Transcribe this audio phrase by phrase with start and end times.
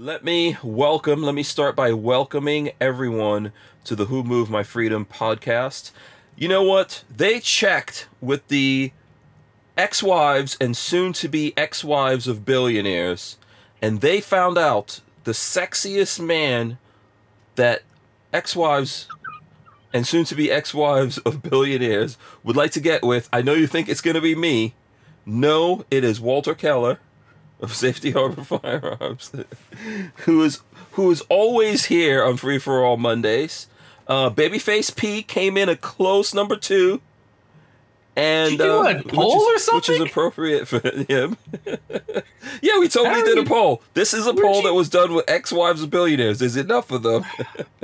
[0.00, 3.50] Let me welcome, let me start by welcoming everyone
[3.82, 5.90] to the Who Moved My Freedom podcast.
[6.36, 7.02] You know what?
[7.10, 8.92] They checked with the
[9.76, 13.38] ex wives and soon to be ex wives of billionaires,
[13.82, 16.78] and they found out the sexiest man
[17.56, 17.82] that
[18.32, 19.08] ex wives
[19.92, 23.28] and soon to be ex wives of billionaires would like to get with.
[23.32, 24.74] I know you think it's going to be me.
[25.26, 27.00] No, it is Walter Keller
[27.60, 29.32] of Safety Harbor Firearms,
[30.18, 30.60] who is
[30.92, 33.66] who is always here on Free for All Mondays.
[34.06, 37.00] Uh, Babyface P came in a close number two,
[38.16, 39.92] and Did you do uh, a which poll is- or something?
[40.00, 41.36] which is appropriate for him.
[42.62, 43.82] yeah, we totally How did a poll.
[43.94, 46.40] This is a Where'd poll you- that was done with ex-wives of billionaires.
[46.42, 47.24] Is enough of them.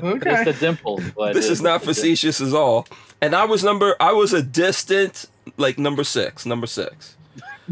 [0.03, 0.43] Okay.
[0.43, 1.03] It's the dimples.
[1.33, 2.87] This is not facetious at all.
[3.23, 3.95] And I was number.
[4.01, 5.25] I was a distant
[5.57, 6.45] like number six.
[6.45, 7.17] Number six.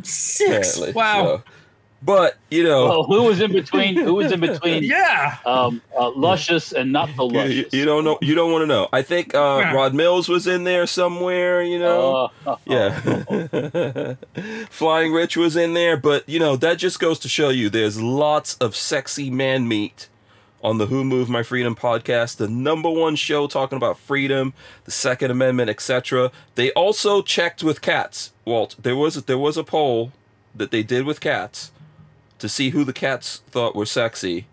[0.03, 0.77] Six.
[0.77, 0.93] apparently.
[0.93, 1.25] Wow.
[1.25, 1.43] So-
[2.05, 2.89] but you know.
[2.89, 3.97] Well, who was in between?
[3.97, 4.83] Who was in between?
[4.93, 5.39] Yeah.
[5.47, 7.73] Um, uh, luscious and not the You, you- luscious.
[7.73, 8.19] you don't know.
[8.21, 8.89] You don't want to know.
[8.93, 9.73] I think uh, Yeah.
[9.75, 11.63] Rod Mills was in there somewhere.
[11.63, 12.31] You know.
[12.47, 14.15] Uh, yeah.
[14.71, 18.01] Flying Rich was in there, but you know that just goes to show you there's
[18.01, 20.09] lots of sexy man meat
[20.63, 24.93] on the Who Moved My Freedom podcast, the number one show talking about freedom, the
[24.93, 26.31] Second Amendment, etc.
[26.55, 28.33] They also checked with cats.
[28.45, 30.13] Walt, there was there was a poll
[30.55, 31.71] that they did with cats
[32.43, 34.47] to see who the cats thought were sexy,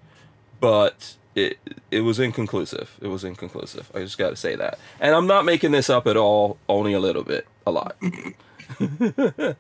[0.60, 1.58] but it
[1.90, 2.96] it was inconclusive.
[3.02, 3.92] It was inconclusive.
[3.96, 4.78] I just got to say that.
[5.00, 7.96] And I'm not making this up at all, only a little bit, a lot.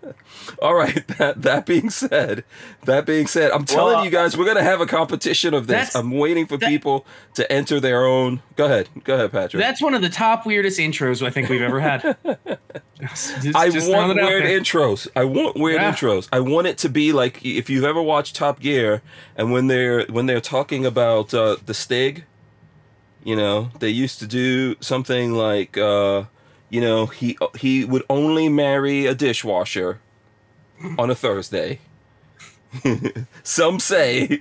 [0.61, 2.43] all right, that that being said,
[2.85, 5.67] that being said, I'm telling Well, you guys we're going to have a competition of
[5.67, 5.95] this.
[5.95, 8.41] I'm waiting for that- people to enter their own.
[8.55, 8.89] Go ahead.
[9.03, 9.61] Go ahead, Patrick.
[9.61, 12.17] That's one of the top weirdest intros I think we've ever had.
[12.99, 15.07] Just- I just want it out weird intros.
[15.15, 15.93] I want weird Yeah.
[15.93, 16.27] intros.
[16.33, 19.01] I want it to be like if you've ever watched Top Gear
[19.37, 22.25] and when they're when they're talking about uh, the Stig,
[23.23, 26.23] you know, they used to do something like uh,
[26.69, 29.99] you know, he he would only marry a dishwasher
[30.97, 31.79] on a Thursday.
[33.43, 34.39] Some say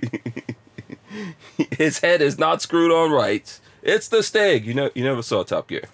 [1.77, 3.59] his head is not screwed on right.
[3.81, 4.65] It's the stag.
[4.65, 5.85] You know, you never saw Top Gear?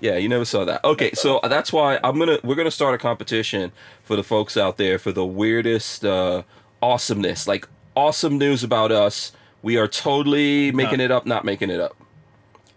[0.00, 0.82] Yeah, you never saw that.
[0.84, 3.70] Okay, so that's why I'm gonna we're gonna start a competition
[4.02, 6.42] for the folks out there for the weirdest uh,
[6.82, 9.30] awesomeness, like awesome news about us.
[9.62, 11.96] We are totally making it up, not making it up.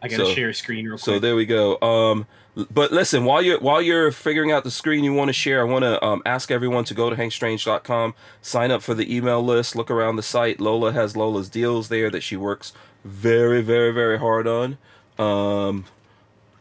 [0.05, 1.03] I gotta so- share a screen real quick.
[1.03, 1.79] So there we go.
[1.81, 2.27] Um,
[2.71, 5.63] but listen, while you're while you're figuring out the screen you want to share, I
[5.63, 9.75] want to um, ask everyone to go to hankstrange.com, sign up for the email list,
[9.75, 10.61] look around the site.
[10.61, 12.71] Lola has Lola's deals there that she works
[13.03, 14.77] very, very, very hard on.
[15.19, 15.85] Um,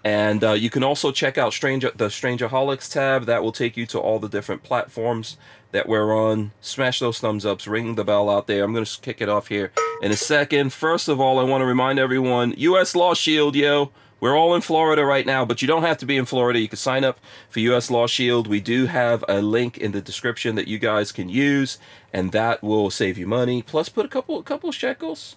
[0.03, 3.27] and uh, you can also check out Stranger the Strangerholics tab.
[3.27, 5.37] That will take you to all the different platforms
[5.75, 6.53] that we're on.
[6.61, 8.63] Smash those thumbs ups, ring the bell out there.
[8.63, 10.73] I'm going to kick it off here in a second.
[10.73, 12.95] First of all, I want to remind everyone U.S.
[12.95, 13.91] Law Shield, yo.
[14.21, 16.61] We're all in Florida right now, but you don't have to be in Florida.
[16.61, 17.19] You can sign up
[17.51, 18.47] for US Law Shield.
[18.47, 21.77] We do have a link in the description that you guys can use,
[22.13, 23.61] and that will save you money.
[23.61, 25.35] Plus, put a couple a couple shekels,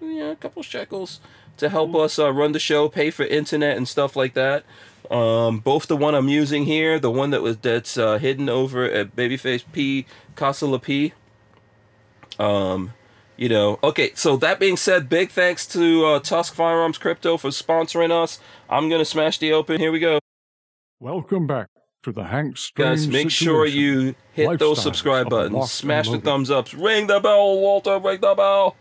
[0.00, 1.18] yeah, a couple shekels
[1.56, 4.64] to help us uh, run the show, pay for internet and stuff like that.
[5.10, 8.84] Um, both the one I'm using here, the one that was that's uh, hidden over
[8.84, 11.14] at Babyface P Casa La P.
[12.38, 12.92] Um,
[13.36, 14.12] you know, okay.
[14.14, 18.38] So that being said, big thanks to uh, Tusk Firearms Crypto for sponsoring us.
[18.68, 19.80] I'm gonna smash the open.
[19.80, 20.18] Here we go,
[21.00, 21.68] Welcome back
[22.02, 23.08] to the Hank Strange guys.
[23.08, 27.98] Make sure you hit those subscribe buttons, smash the thumbs ups, ring the bell, Walter.
[27.98, 28.76] Ring the bell.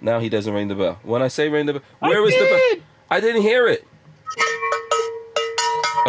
[0.00, 0.98] Now he doesn't ring the bell.
[1.02, 2.86] When I say ring the bell, where where is the bell?
[3.10, 3.86] I didn't hear it.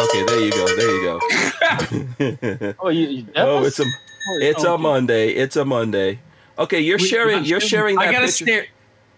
[0.00, 0.66] Okay, there you go.
[0.76, 2.74] There you go.
[2.80, 3.84] oh, you, you oh, it's a
[4.40, 5.30] it's a oh, Monday.
[5.30, 6.18] It's a Monday.
[6.58, 7.44] Okay, you're We- sharing.
[7.44, 8.44] You're sharing that I gotta picture.
[8.44, 8.66] stare.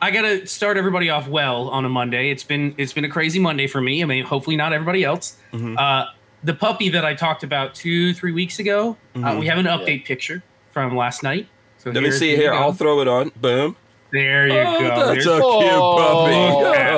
[0.00, 2.30] I gotta start everybody off well on a Monday.
[2.30, 4.02] It's been it's been a crazy Monday for me.
[4.02, 5.36] I mean, hopefully not everybody else.
[5.52, 5.78] Mhm.
[5.78, 6.06] Uh,
[6.44, 8.96] the puppy that I talked about two three weeks ago.
[9.14, 9.40] Uh, Mhm.
[9.40, 10.42] we have an update picture
[10.72, 11.46] from last night.
[11.78, 12.52] So Let me see you here.
[12.52, 13.30] I'll throw it on.
[13.40, 13.76] Boom.
[14.12, 14.88] there you oh, go.
[15.14, 16.32] that's There's- a cute puppy.
[16.34, 16.95] at Oh.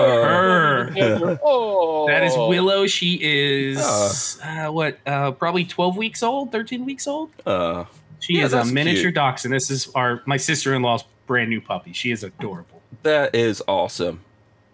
[1.01, 1.39] Her.
[1.45, 2.87] oh, That is Willow.
[2.87, 4.99] She is uh, what?
[5.07, 7.31] Uh, probably twelve weeks old, thirteen weeks old.
[7.47, 7.85] Uh,
[8.21, 9.15] She Yeah, is a miniature cute.
[9.15, 9.53] dachshund.
[9.55, 11.93] This is our my sister in law's brand new puppy.
[11.93, 12.83] She is adorable.
[13.03, 14.21] that is awesome.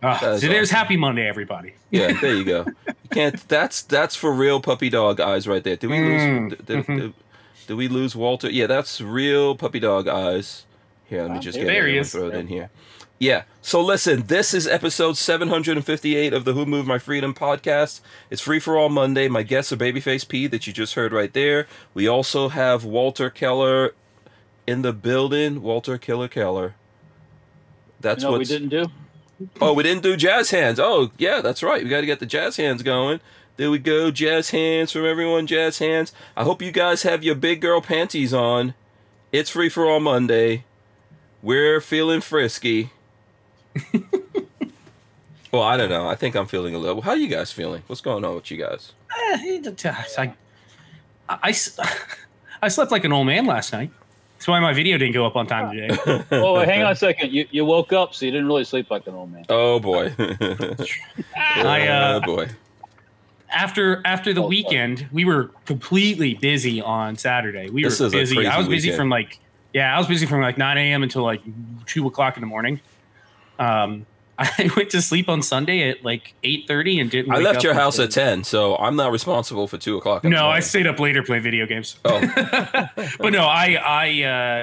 [0.03, 0.71] Uh, That is so there's.
[0.71, 1.75] Happy Monday, everybody.
[1.91, 2.67] Yeah, there you go.
[2.87, 3.49] You can't.
[3.49, 5.77] That's that's for real puppy dog eyes right there.
[5.77, 6.23] Did we lose?
[6.23, 7.01] Mm, Did, did, mhm.
[7.01, 7.15] did-
[7.67, 8.51] did we lose Walter?
[8.51, 10.67] Yeah, that's real puppy dog eyes.
[11.07, 12.01] Here, let me Ah, just there get he it.
[12.01, 12.13] is.
[12.13, 12.69] Throw it in here.
[13.19, 13.45] Yeah.
[13.63, 18.01] So listen, this is episode 758 of the Who Moved My Freedom podcast.
[18.29, 19.29] It's free for all Monday.
[19.29, 21.67] My guests are Babyface P that you just heard right there.
[21.95, 23.95] We also have Walter Keller
[24.67, 25.63] in the building.
[25.63, 26.75] Walter Killer Keller.
[28.01, 28.87] That's You know what we didn't do?
[29.61, 30.79] Oh, we didn't do jazz hands.
[30.79, 31.83] Oh, yeah, that's right.
[31.83, 33.21] We got to get the jazz hands going.
[33.57, 34.11] There we go.
[34.11, 35.47] Jazz hands from everyone.
[35.47, 36.13] Jazz hands.
[36.37, 38.75] I hope you guys have your big girl panties on.
[39.33, 40.65] It's free for all Monday.
[41.43, 42.91] We're feeling frisky.
[45.53, 46.09] well, I don't know.
[46.09, 47.03] I think I'm feeling a little.
[47.03, 47.83] How are you guys feeling?
[47.87, 48.93] What's going on with you guys?
[49.11, 50.33] I,
[51.29, 51.79] I, I, s-
[52.63, 53.91] I slept like an old man last night.
[54.37, 55.97] That's why my video didn't go up on time today.
[56.33, 57.33] Oh, hang on a second.
[57.33, 59.45] You you woke up, so you didn't really sleep like an old man.
[59.49, 60.13] Oh boy.
[61.37, 62.49] I, uh, oh boy.
[63.49, 64.49] after after the Oh, sorry.
[64.57, 67.71] weekend, we were completely busy on Saturday.
[67.71, 68.35] We This were is a busy.
[68.37, 68.99] crazy I was busy weekend.
[69.01, 69.39] from like
[69.73, 71.03] yeah, I was busy from like 9 a.m.
[71.03, 71.41] until like
[71.87, 72.81] two o'clock in the morning.
[73.59, 74.07] Um,
[74.39, 77.33] I went to sleep on Sunday at like 8:30 and didn't.
[77.33, 80.25] I left your house at ten, so I'm not responsible for two o'clock.
[80.25, 81.97] No, I stayed up later playing video games.
[82.05, 82.21] Oh.
[83.19, 84.23] but no, I I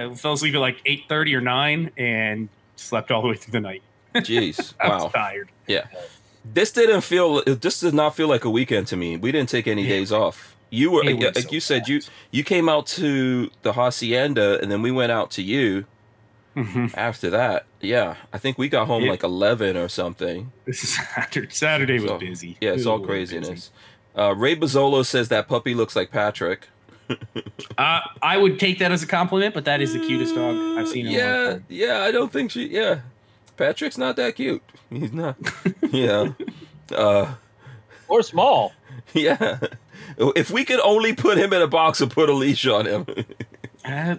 [0.09, 3.61] uh, fell asleep at like 8:30 or 9 and slept all the way through the
[3.61, 3.81] night.
[4.15, 4.73] Jeez.
[4.81, 5.03] I Wow.
[5.05, 5.49] was tired.
[5.67, 5.85] Yeah,
[6.43, 7.41] this didn't feel.
[7.45, 9.15] This did not feel like a weekend to me.
[9.15, 9.89] We didn't take any Yeah.
[9.89, 10.57] days off.
[10.69, 12.01] You were, It was like so you said, you
[12.31, 15.85] you came out to the hacienda, and then we went out to you
[16.56, 16.94] Mhm.
[16.98, 17.65] after that.
[17.80, 19.12] Yeah, I think we got home Yeah.
[19.12, 20.51] like eleven or something.
[20.65, 21.50] This is Saturday.
[21.50, 22.57] Saturday was So- busy.
[22.62, 23.71] Yeah, it's all Ooh, craziness.
[24.18, 26.68] Uh, Ray Bozzolo says that puppy looks like Patrick.
[27.77, 30.88] Uh, I would take that as a compliment, but that is the cutest dog I've
[30.88, 31.65] seen in Yeah, time.
[31.69, 32.01] yeah.
[32.01, 32.68] I don't think she.
[32.68, 33.00] Yeah,
[33.57, 34.62] Patrick's not that cute.
[34.89, 35.36] He's not.
[35.92, 36.33] yeah.
[36.94, 37.33] Uh,
[38.07, 38.74] Or small.
[39.13, 39.59] yeah.
[40.18, 43.06] If we could only put him in a box and put a leash on him.
[43.83, 44.15] Uh,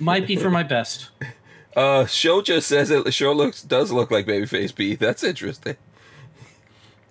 [0.00, 1.10] might be for my best.
[1.76, 4.94] Uh, Show just says it sure looks does look like Babyface P.
[4.96, 5.76] That's interesting.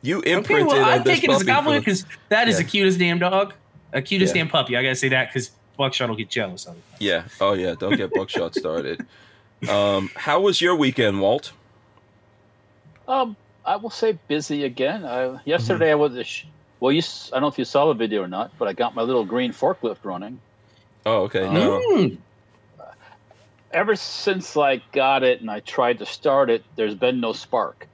[0.02, 2.56] You Okay, imprinted well, on I'm this taking it as a compliment because that is
[2.58, 2.64] Yeah.
[2.64, 3.54] the cutest damn dog,
[3.94, 4.42] a cutest Yeah.
[4.42, 4.76] damn puppy.
[4.76, 6.84] I gotta say that because Buckshot will get jealous of it.
[7.00, 7.24] Yeah.
[7.40, 7.76] Oh yeah.
[7.78, 9.06] Don't get buckshot started.
[9.70, 11.54] Um, how was your weekend, Walt?
[13.08, 13.36] Um,
[13.66, 15.06] I will say busy again.
[15.06, 16.16] I, yesterday I was.
[16.18, 16.46] a Sh-
[16.80, 17.00] well, you.
[17.00, 19.02] s- I don't know if you saw the video or not, but I got my
[19.02, 20.40] little green forklift running.
[21.06, 21.50] Oh, okay.
[21.52, 21.80] No.
[21.80, 22.18] Mm.
[23.76, 27.88] Ever since I got it and I tried to start it, there's been no spark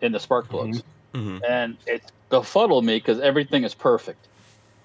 [0.00, 0.82] in the spark plugs,
[1.14, 4.28] hmm and it's befuddled me because everything is perfect.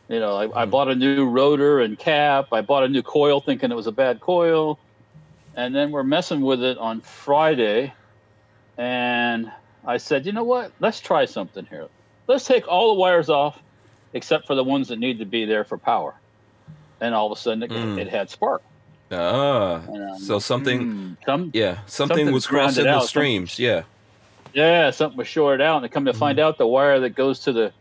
[0.09, 0.71] You know, I, I Mhm.
[0.71, 2.47] bought a new rotor and cap.
[2.53, 4.79] I bought a new coil, thinking it was a bad coil,
[5.55, 7.93] and then we're messing with it on Friday,
[8.77, 9.51] and
[9.87, 10.73] I said, you know what?
[10.79, 11.89] Let's try something here.
[12.27, 13.61] Let's take all the wires off,
[14.13, 16.21] except for the ones that need to be there for power.
[17.01, 17.97] And all of a sudden, it, Mm.
[17.97, 18.63] it had spark.
[19.11, 19.81] Ah.
[19.87, 20.83] Um, So something.
[20.83, 21.77] hmm, some Yeah.
[21.87, 23.59] Something was crossing grounded the out, streams.
[23.59, 23.83] Yeah.
[24.53, 26.19] Yeah, something was shorted out, and I come to Mm-hmm.
[26.19, 27.71] find out the wire that goes to the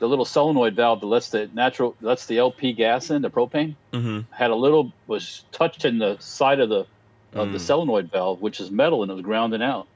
[0.00, 3.74] the little solenoid valve that lets the natural lets the LP gas in the propane
[3.92, 6.86] hmm had a little was touching the side of the
[7.34, 7.60] of the Mm.
[7.60, 9.86] solenoid valve, which is metal, and it was grounding out.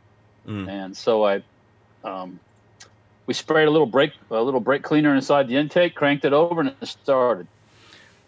[0.47, 0.69] Mm.
[0.69, 1.43] And so I,
[2.05, 2.39] um,
[3.27, 6.61] we sprayed a little brake a little brake cleaner inside the intake, cranked it over,
[6.61, 7.49] and it started.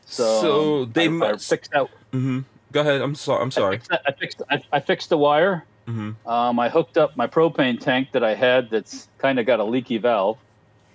[0.07, 1.91] So, So um, they I, I fixed out.
[2.13, 2.41] Mm-hmm.
[2.73, 3.01] Go ahead.
[3.01, 3.43] I'm sorry.
[3.43, 3.77] I'm sorry.
[3.77, 5.65] I fixed, I fixed, I, I fixed the wire.
[5.87, 6.29] Mm-hmm.
[6.29, 8.71] Um, I hooked up my propane tank that I had.
[8.71, 10.39] That's kind of got a leaky valve.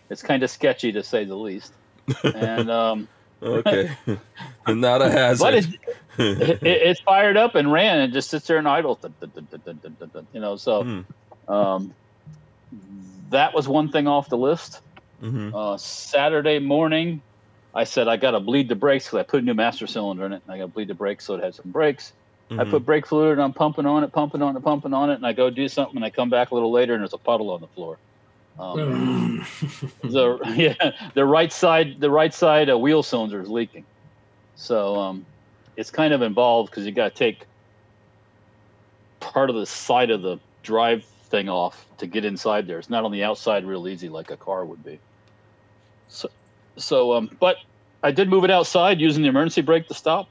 [0.09, 1.73] It's kind of sketchy to say the least.
[2.23, 3.07] And um,
[3.43, 3.89] okay,
[4.67, 5.43] not a hazard.
[5.43, 5.69] But it,
[6.17, 8.99] it, it's fired up and ran and just sits there and idle.
[9.31, 11.05] You know, so mm.
[11.47, 11.93] um,
[13.29, 14.81] that was one thing off the list.
[15.23, 15.55] Mm-hmm.
[15.55, 17.21] Uh, Saturday morning,
[17.73, 20.25] I said I got to bleed the brakes because I put a new master cylinder
[20.25, 20.43] in it.
[20.45, 22.13] And I got to bleed the brakes so it had some brakes.
[22.57, 22.71] I Mm-hmm.
[22.71, 25.25] put brake fluid and I'm pumping on it, pumping on it, pumping on it, and
[25.25, 27.49] I go do something and I come back a little later and there's a puddle
[27.49, 27.99] on the floor.
[28.59, 29.41] Um,
[30.03, 33.87] the yeah, the right side, the right side uh, wheel cylinder is leaking,
[34.55, 35.25] so um,
[35.77, 37.45] it's kind of involved because you got to take
[39.21, 42.79] part of the side of the drive thing off to get inside there.
[42.79, 44.99] It's not on the outside real easy like a car would be.
[46.07, 46.27] So,
[46.77, 47.57] so um, but
[48.03, 50.27] I did move it outside using the emergency brake to stop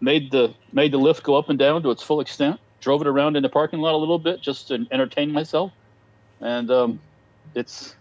[0.00, 2.60] made the made the lift go up and down to its full extent.
[2.80, 5.72] Drove it around in the parking lot a little bit just to entertain myself,
[6.40, 7.00] and um,
[7.54, 7.94] it's.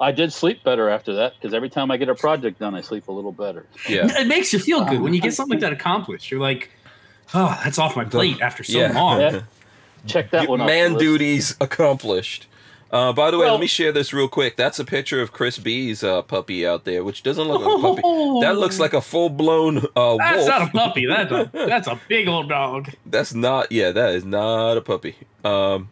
[0.00, 2.80] I did sleep better after that because every time I get a project done, I
[2.80, 3.66] sleep a little better.
[3.88, 4.20] Yeah.
[4.20, 6.28] It makes you feel good when you get something like that accomplished.
[6.30, 6.70] You're like,
[7.34, 8.92] oh, that's off my plate after so Yeah.
[8.92, 9.20] long.
[9.20, 9.40] Yeah.
[10.06, 10.66] Check that one off.
[10.66, 11.00] the Man list.
[11.00, 12.48] duties accomplished.
[12.92, 14.56] Uh, by the way, Well- let me share this real quick.
[14.56, 17.80] That's a picture of Chris B's uh, puppy out there, which doesn't look like a
[17.80, 18.40] puppy.
[18.42, 20.48] That looks like a full blown uh, That's wolf.
[20.48, 21.06] not a puppy.
[21.06, 22.90] That's a that's a big old dog.
[23.06, 23.72] That's not.
[23.72, 25.16] Yeah, that is not a puppy.
[25.42, 25.88] Um,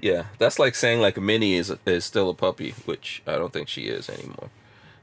[0.00, 3.68] yeah, that's like saying like Minnie is is still a puppy, which I don't think
[3.68, 4.50] she is anymore.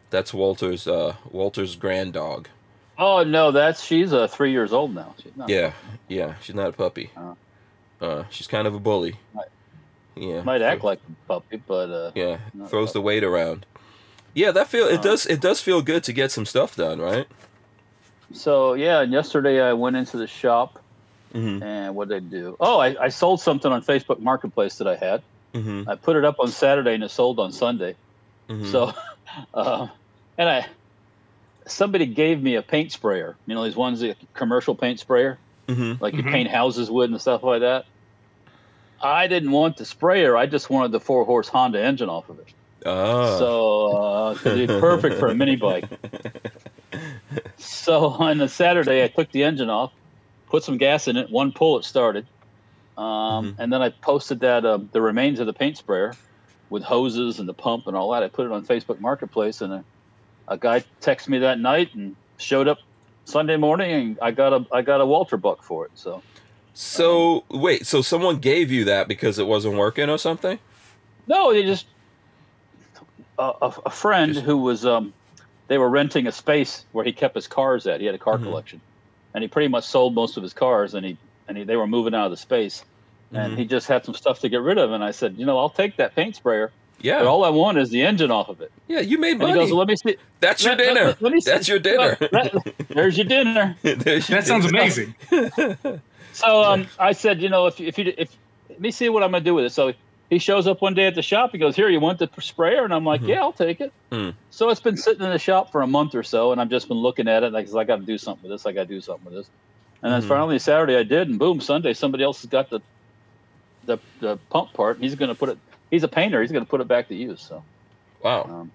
[0.09, 2.49] That's Walter's uh Walter's grand dog.
[2.97, 5.15] Oh no, that's she's uh, three years old now.
[5.23, 5.71] She's not, Yeah,
[6.09, 6.33] yeah.
[6.41, 7.11] She's not a puppy.
[7.15, 7.37] Oh.
[8.01, 9.15] Uh, she's kind of a bully.
[9.33, 9.45] Might-
[10.19, 10.41] Yeah.
[10.43, 13.65] might act like a puppy, but uh, Yeah, throws the weight around.
[14.33, 16.99] Yeah, that feel it Uh, does it does feel good to get some stuff done,
[16.99, 17.27] right?
[18.33, 19.01] so yeah.
[19.01, 20.79] And yesterday I went into the shop
[21.33, 21.61] Mm-hmm.
[21.61, 22.57] and what did I do?
[22.59, 25.21] Oh, I, I sold something on Facebook Marketplace that I had.
[25.53, 25.87] Mm-hmm.
[25.87, 27.95] I put it up on Saturday and it sold on Sunday.
[28.49, 28.65] mm-hmm.
[28.65, 28.93] So,
[29.53, 29.87] uh,
[30.39, 30.65] and I
[31.67, 33.35] somebody gave me a paint sprayer.
[33.45, 36.01] You know these ones, the commercial paint sprayer, mm-hmm.
[36.03, 36.31] like you Mhm.
[36.31, 37.85] paint houses with and stuff like that.
[39.01, 40.35] I didn't want the sprayer.
[40.35, 42.53] I just wanted the four horse Honda engine off of it.
[42.85, 43.37] Ah.
[43.37, 45.87] So, uh, be perfect for a mini bike.
[47.57, 49.91] So on a Saturday, I took the engine off,
[50.49, 51.29] put some gas in it.
[51.29, 52.27] One pull, it started,
[52.97, 53.55] um, Mhm.
[53.59, 56.13] and then I posted that uh, the remains of the paint sprayer
[56.69, 58.23] with hoses and the pump and all that.
[58.23, 59.85] I put it on Facebook Marketplace, and a,
[60.47, 62.77] a guy texted me that night and showed up
[63.25, 65.91] Sunday morning, and I got a I got a Walter buck for it.
[65.93, 66.23] So
[66.81, 70.57] so wait, so someone gave you that because it wasn't working or something?
[71.27, 71.85] no, they just
[73.37, 75.13] a, a, a friend Just- who was um,
[75.67, 77.99] they were renting a space where he kept his cars at.
[77.99, 78.43] He had a car Mhm.
[78.43, 78.81] collection,
[79.33, 81.17] and he pretty much sold most of his cars, and he
[81.47, 82.83] and he, they were moving out of the space.
[83.31, 83.57] and Mhm.
[83.57, 84.91] he just had some stuff to get rid of.
[84.91, 87.77] And I said, you know, I'll take that paint sprayer, Yeah, but all I want
[87.77, 88.71] is the engine off of it.
[88.87, 89.01] yeah.
[89.01, 89.59] You made And he money.
[89.59, 90.17] goes, well, let me see.
[90.39, 91.15] That's your let- let- dinner.
[91.19, 92.17] let me see- That's your dinner.
[92.89, 93.75] There's your dinner.
[93.83, 95.13] There's your That sounds amazing.
[96.39, 98.35] So um, I said, you know, if if you if
[98.69, 99.73] let me see what I'm gonna do with it.
[99.73, 99.93] So
[100.29, 101.49] he shows up one day at the shop.
[101.53, 102.83] He goes, here, you want the sprayer?
[102.83, 103.29] And I'm like, Mhm.
[103.29, 103.91] yeah, I'll take it.
[104.11, 104.35] Mm.
[104.49, 106.87] So it's been sitting in the shop for a month or so, and I've just
[106.87, 107.51] been looking at it.
[107.53, 108.65] Like, I got to do something with this.
[108.65, 109.49] I got to do something with this.
[110.01, 110.27] And then Mhm.
[110.27, 112.79] finally Saturday I did, and boom, Sunday somebody else has got the
[113.83, 115.57] the the pump part, and he's gonna put it.
[115.91, 116.41] He's a painter.
[116.41, 117.41] He's gonna put it back to use.
[117.41, 117.65] So
[118.21, 118.43] Wow.
[118.43, 118.71] um,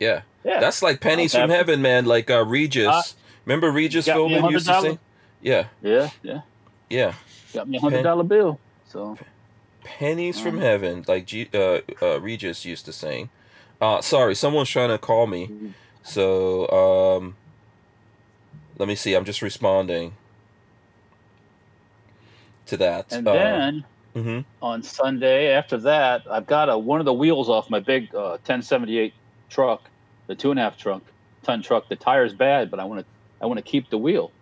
[0.00, 0.22] Yeah.
[0.44, 2.04] yeah, That's like pennies from heaven, man.
[2.04, 2.86] Like uh, Regis.
[2.88, 3.02] Uh,
[3.46, 4.80] Remember Regis Philbin used to $100.
[4.80, 4.98] sing?
[5.40, 6.40] Yeah, yeah, yeah.
[6.90, 7.14] Yeah.
[7.52, 8.60] Got me a hundred dollar bill.
[8.88, 9.18] So
[9.84, 13.30] Pennies from Um, heaven, like G- uh, uh, Regis used to sing.
[13.80, 15.50] Uh, sorry, someone's trying to call me.
[16.02, 17.36] So um,
[18.78, 19.14] let me see.
[19.14, 20.12] I'm just responding
[22.66, 23.12] to that.
[23.12, 23.84] and Uh, then
[24.16, 24.44] mhm.
[24.62, 28.38] on Sunday after that, I've got a one of the wheels off my big uh,
[28.44, 29.12] 1078
[29.50, 29.90] truck,
[30.28, 31.04] the two and a half trunk
[31.42, 31.88] ton truck.
[31.88, 33.06] The tire's bad, but I want to
[33.40, 34.32] I want to keep the wheel,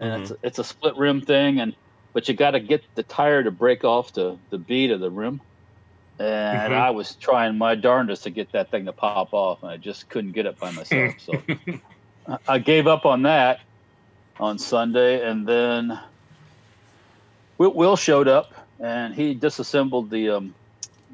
[0.00, 1.76] and it's it's a split rim thing, and
[2.14, 5.10] but you got to get the tire to break off the the bead of the
[5.10, 5.40] rim.
[6.18, 6.76] And Mhm.
[6.76, 10.08] I was trying my darndest to get that thing to pop off, and I just
[10.08, 11.14] couldn't get it by myself.
[11.20, 11.44] So
[12.48, 13.60] I- gave up on that
[14.38, 15.98] on Sunday, and then
[17.58, 18.50] Will, Will showed up,
[18.82, 20.54] and he disassembled the um,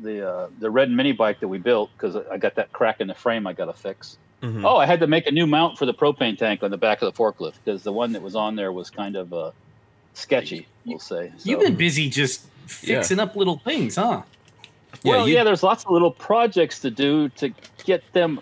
[0.01, 3.09] the uh, the red mini bike that we built because I got that crack in
[3.09, 4.19] the frame I got to fix.
[4.43, 4.65] Mhm.
[4.65, 7.01] Oh, I had to make a new mount for the propane tank on the back
[7.03, 9.51] of the forklift because the one that was on there was kind of uh,
[10.15, 11.33] sketchy, we'll say.
[11.39, 14.23] So- You've been busy just fixing up little things, huh?
[15.05, 17.53] well, you- yeah, there's lots of little projects to do to
[17.85, 18.41] get them.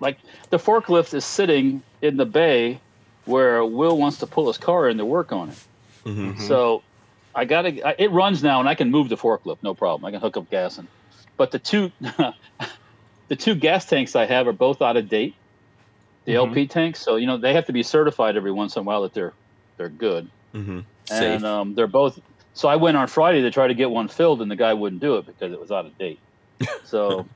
[0.00, 0.18] Like
[0.50, 2.80] the forklift is sitting in the bay
[3.24, 5.58] where Will wants to pull his car in to work on it.
[6.04, 6.34] Mhm.
[6.34, 6.40] Mhm.
[6.48, 6.82] So
[7.34, 8.02] I got to.
[8.02, 10.04] It runs now, and I can move the forklift, no problem.
[10.04, 10.88] I can hook up gas in.
[11.36, 11.92] But the two,
[13.28, 15.34] the two gas tanks I have are both out of date.
[16.24, 16.48] The Mhm.
[16.48, 19.02] LP tanks, so you know they have to be certified every once in a while
[19.02, 19.32] that they're
[19.76, 20.28] they're good.
[20.54, 20.84] Mhm.
[21.10, 22.18] And um, they're both.
[22.54, 25.00] So I went on Friday to try to get one filled, and the guy wouldn't
[25.00, 26.18] do it because it was out of date.
[26.84, 27.26] So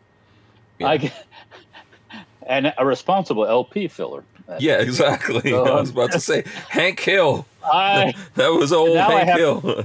[0.79, 0.89] Yeah.
[0.89, 1.13] I
[2.47, 4.25] and a responsible LP filler.
[4.59, 5.55] yeah, exactly.
[5.55, 7.47] I was about to say Hank Hill.
[7.65, 9.85] I That was old Hank have- Hill.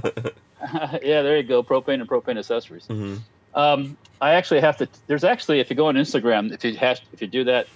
[1.02, 1.62] yeah, there you go.
[1.62, 2.86] Propane and propane accessories.
[2.88, 3.20] Mhm.
[3.54, 4.88] Um, I actually have to.
[5.06, 7.66] There's actually, if you go on Instagram, if you hash, if you do that,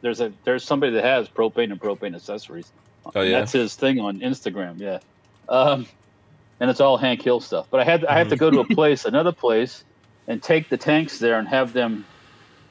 [0.00, 2.72] there's a there's somebody that has propane and propane accessories.
[3.14, 3.38] Oh, yeah?
[3.38, 4.78] that's his thing on Instagram.
[4.78, 4.98] Yeah,
[5.48, 5.86] um,
[6.60, 7.66] and it's all Hank Hill stuff.
[7.70, 9.84] But I had I have to go to a place, another place,
[10.26, 12.06] and take the tanks there and have them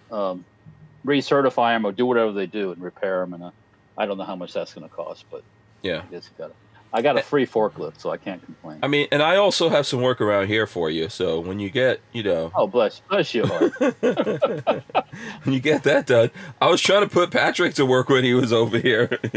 [0.09, 0.45] um,
[1.05, 3.33] recertify them or do whatever they do and repair them.
[3.33, 3.51] And uh,
[3.97, 5.43] I don't know how much that's going to cost, but
[5.81, 6.01] Yeah.
[6.03, 6.55] I guess you got it.
[6.93, 8.79] I got a free forklift, so I can't complain.
[8.83, 11.07] I mean, and I also have some work around here for you.
[11.07, 13.71] So when you get, you know, oh, bless bless you, heart.
[15.43, 16.31] when you get that done,
[16.61, 19.19] I was trying to put Patrick to work when he was over here.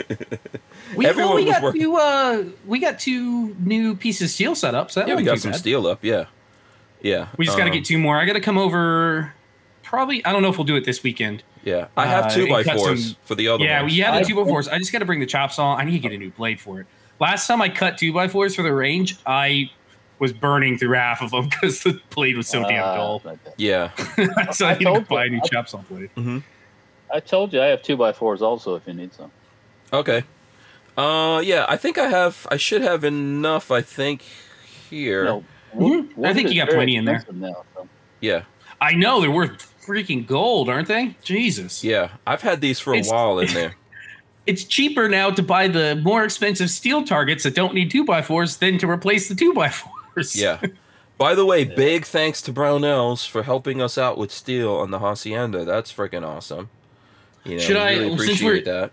[0.97, 1.97] We, Everyone well, we was got working- two.
[1.97, 4.91] Uh, we got two new pieces of steel set up.
[4.93, 5.61] So that yeah, we wasn't got some bad.
[5.61, 6.05] steel up.
[6.05, 6.27] Yeah,
[7.01, 7.29] yeah.
[7.37, 8.17] We just got to um, get two more.
[8.17, 9.33] I got to come over.
[9.83, 10.25] Probably.
[10.25, 11.43] I don't know if we'll do it this weekend.
[11.65, 13.93] Yeah, I have uh, two by fours some- for the other yeah, ones.
[13.93, 14.69] we had I- the two by fours.
[14.69, 15.75] I just got to bring the chop saw.
[15.75, 16.87] I need to get a new blade for it.
[17.25, 19.71] Last time I cut two by fours for the range, I
[20.19, 23.23] was burning through half of them because the blade was so damn Uh, dull.
[23.57, 23.95] Yeah,
[24.53, 25.31] so I, I need to told buy a you.
[25.33, 26.11] new chop saw blade.
[27.13, 29.31] I told you I have two by fours also if you need some.
[29.93, 30.25] okay.
[30.99, 32.47] Uh, yeah, I think I have.
[32.51, 33.71] I should have enough.
[33.71, 34.23] I think
[34.91, 35.25] here.
[35.25, 36.25] No, Mhm.
[36.27, 37.25] I think you got plenty in there.
[37.33, 37.89] Now, so.
[38.21, 38.43] Yeah,
[38.83, 41.17] I know they're worth freaking gold, aren't they?
[41.25, 41.83] Jesus.
[41.83, 42.11] yeah.
[42.27, 43.75] I've had these for a It's- while in there.
[44.47, 48.21] It's cheaper now to buy the more expensive steel targets that don't need two by
[48.23, 50.37] fours than to replace the two by fours.
[50.37, 50.61] Yeah.
[51.17, 54.99] By the way, big thanks to Brownells for helping us out with steel on the
[54.99, 55.65] hacienda.
[55.65, 56.69] That's freaking awesome.
[57.45, 58.91] You know, Should I- really since we're- that.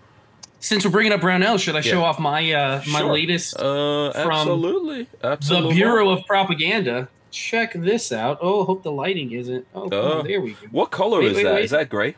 [0.64, 3.12] Since we're bringing up Brownell, should I show off my uh, my Sure.
[3.14, 5.70] latest Uh, from absolutely, absolutely.
[5.70, 7.10] the Bureau of Propaganda?
[7.32, 8.38] Check this out.
[8.42, 9.66] Oh, hope the lighting isn't.
[9.74, 10.68] Oh, on, Uh, there we go.
[10.70, 11.54] What color Wait, is wait, that?
[11.56, 11.64] wait.
[11.66, 12.16] Is that gray?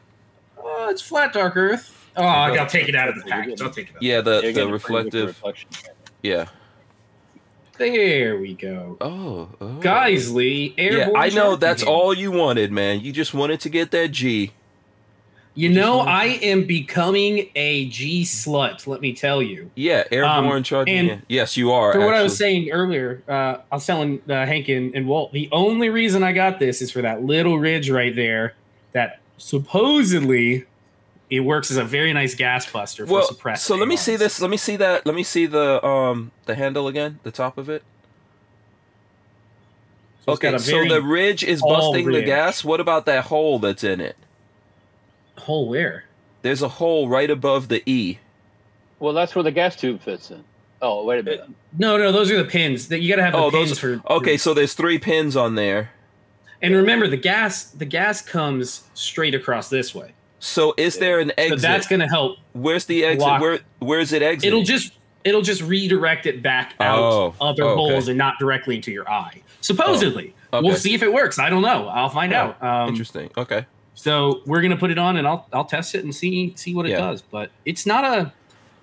[0.61, 2.02] Oh, it's flat dark earth.
[2.15, 3.61] Oh, I'll take it out of the package.
[3.61, 4.01] I'll take it out.
[4.03, 5.27] Yeah, the You're the getting a pretty good reflective.
[5.27, 5.69] reflection.
[6.21, 6.45] Yeah.
[7.77, 8.97] There we go.
[9.01, 9.79] Oh, oh.
[9.81, 11.09] Geissele Yeah.
[11.15, 11.91] I know that's game.
[11.91, 13.01] all you wanted, man.
[13.01, 14.51] You just wanted to get that G.
[15.55, 18.87] You know, I am becoming a G slut.
[18.87, 19.69] Let me tell you.
[19.75, 21.09] Yeah, airborne Um, charging.
[21.11, 21.21] and.
[21.27, 21.93] Yes, you are.
[21.93, 25.31] For what I was saying earlier, uh, I was telling uh, Hank and, and Walt,
[25.31, 28.55] the only reason I got this is for that little ridge right there
[28.93, 30.65] that supposedly
[31.35, 33.63] it works as a very nice gas buster for Well, suppressed.
[33.65, 34.39] so let me see this.
[34.41, 35.05] Let me see that.
[35.05, 37.83] Let me see the um the handle again, the top of it.
[40.25, 42.63] So okay, so the ridge is tall busting the gas.
[42.63, 44.15] What about that hole that's in it?
[45.37, 46.05] hole where?
[46.43, 48.19] There's a hole right above the E.
[48.99, 50.43] Well, that's where the gas tube fits in.
[50.81, 51.49] Oh, wait a minute.
[51.77, 52.87] No, no, those are the pins.
[52.89, 53.79] That you got to have the Oh, pins those.
[53.79, 54.01] for.
[54.09, 55.91] Okay, so there's three pins on there.
[56.61, 61.31] And remember, the gas the gas comes straight across this way, So is there an
[61.37, 61.61] exit?
[61.61, 62.37] so that's going to help.
[62.51, 63.19] Where's the exit?
[63.19, 64.47] block- Where where's it exit?
[64.47, 64.91] It'll just
[65.23, 67.75] it'll just redirect it back out Oh, other okay.
[67.75, 69.41] holes and not directly into your eye.
[69.61, 70.67] Supposedly, okay.
[70.67, 71.39] we'll see if it works.
[71.39, 71.87] I don't know.
[71.87, 72.61] I'll find Oh, out.
[72.63, 73.29] Um, Interesting.
[73.37, 73.65] Okay.
[73.95, 76.85] So we're gonna put it on and I'll I'll test it and see see what
[76.85, 76.97] it Yeah.
[76.97, 77.21] does.
[77.21, 78.33] But it's not a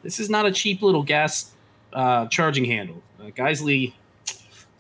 [0.03, 1.53] this is not a cheap little gas
[1.93, 3.03] uh, charging handle.
[3.21, 3.93] Uh, Geissele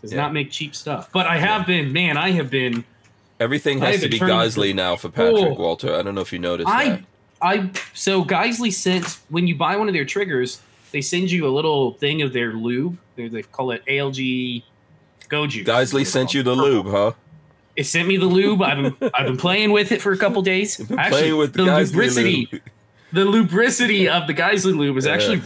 [0.00, 0.16] does Yeah.
[0.22, 1.10] not make cheap stuff.
[1.12, 2.84] But I have been man, I have been
[3.40, 5.54] Everything has to be Geissele now for Patrick Oh.
[5.54, 5.94] Walter.
[5.96, 7.00] I don't know if you noticed I that.
[7.42, 10.60] I so Geissele sends when you buy one of their triggers,
[10.92, 12.98] they send you a little thing of their lube.
[13.16, 14.62] They, they call it ALG
[15.28, 15.66] Go Juice.
[15.66, 17.12] Geissele sent you the lube, huh?
[17.76, 18.60] It sent me the lube.
[18.60, 20.78] I've been I've been playing with it for a couple days.
[20.78, 22.62] Actually, playing with the Geissele lubricity lube.
[23.12, 25.12] the lubricity of the Geissele lube is Yeah.
[25.14, 25.40] actually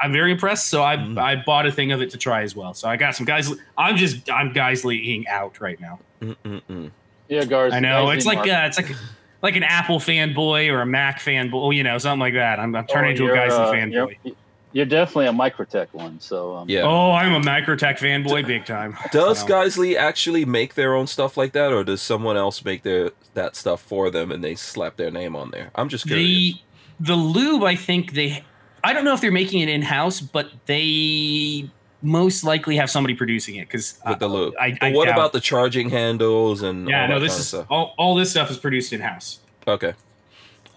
[0.00, 0.68] I'm very impressed.
[0.68, 1.18] So I Mhm.
[1.18, 2.74] I bought a thing of it to try as well.
[2.74, 3.58] So I got some Geissele.
[3.76, 5.98] I'm just I'm Geisleying out right now.
[6.22, 6.90] Mm-mm-mm.
[7.30, 7.76] Yeah, Garza.
[7.76, 8.48] I know it's like Mark.
[8.48, 8.94] uh, it's like
[9.42, 12.58] like an Apple fanboy or a Mac fanboy, you know, something like that.
[12.58, 14.16] I'm, I'm turning Oh, into a you're, Geissele uh, fanboy.
[14.24, 14.34] You're,
[14.72, 16.20] you're definitely a Microtech one.
[16.20, 16.82] So um, Yeah.
[16.82, 18.96] Oh, I'm a Microtech fanboy, big time.
[19.12, 22.82] Does So, Geissele actually make their own stuff like that, or does someone else make
[22.82, 25.70] their that stuff for them and they slap their name on there?
[25.76, 26.26] I'm just curious.
[26.28, 26.60] the
[27.00, 27.62] the lube?
[27.62, 28.44] I think they.
[28.82, 31.70] I don't know if they're making it in house, but they
[32.02, 34.54] most likely have somebody producing it because with the lube.
[34.60, 37.54] I, but I what doubt- about the charging handles and Yeah, all no, this is
[37.68, 39.40] all, all this stuff is produced in house.
[39.68, 39.92] Okay.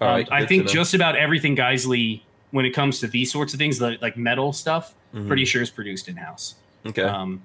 [0.01, 0.27] All Um, right.
[0.31, 3.97] I think just about everything Geissele, when it comes to these sorts of things, the,
[4.01, 5.27] like metal stuff, Mhm.
[5.27, 6.55] pretty sure is produced in house.
[6.85, 7.03] okay.
[7.03, 7.41] Um,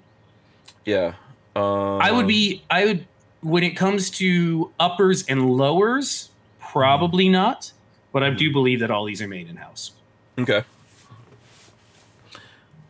[0.85, 1.13] yeah.
[1.55, 3.05] Um, I would be, I would,
[3.41, 7.71] when it comes to uppers and lowers, probably not,
[8.11, 9.91] but I do believe that all these are made in house.
[10.37, 10.63] Okay.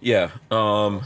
[0.01, 0.31] Yeah.
[0.51, 1.03] Um.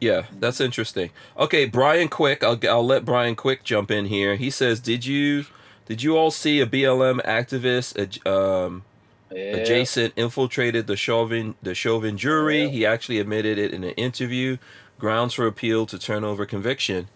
[0.00, 1.10] Yeah, that's interesting.
[1.36, 2.44] Okay, Brian Quick.
[2.44, 4.36] I'll I'll let Brian Quick jump in here.
[4.36, 5.46] He says, "Did you
[5.86, 8.84] did you all see a BLM activist um,
[9.32, 9.56] yeah.
[9.56, 12.64] adjacent infiltrated the Chauvin the Chauvin jury?
[12.64, 12.68] Yeah.
[12.68, 14.58] He actually admitted it in an interview.
[14.98, 17.08] Grounds for appeal to turn over conviction.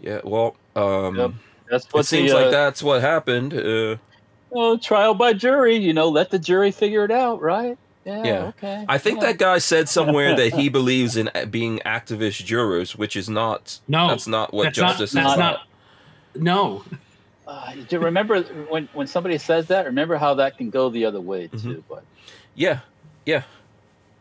[0.00, 0.20] Yeah.
[0.24, 0.56] Well.
[0.74, 1.16] Um.
[1.16, 1.30] Yep.
[1.70, 3.54] That's what It seems the, uh, like that's what happened.
[3.54, 3.96] Uh,
[4.56, 5.76] Oh, trial by jury.
[5.76, 7.76] You know, let the jury figure it out, right?
[8.04, 8.22] Yeah.
[8.24, 8.42] Yeah.
[8.46, 8.84] Okay.
[8.88, 9.28] I think yeah.
[9.28, 13.80] that guy said somewhere that he believes in being activist jurors, which is not.
[13.88, 15.66] No, that's not what that's not, justice that's is not,
[16.34, 16.84] no.
[17.46, 19.86] Uh, do you remember when when somebody says that?
[19.86, 21.62] Remember how that can go the other way Mhm.
[21.62, 21.84] too.
[21.88, 22.04] But
[22.54, 22.80] Yeah,
[23.26, 23.42] yeah.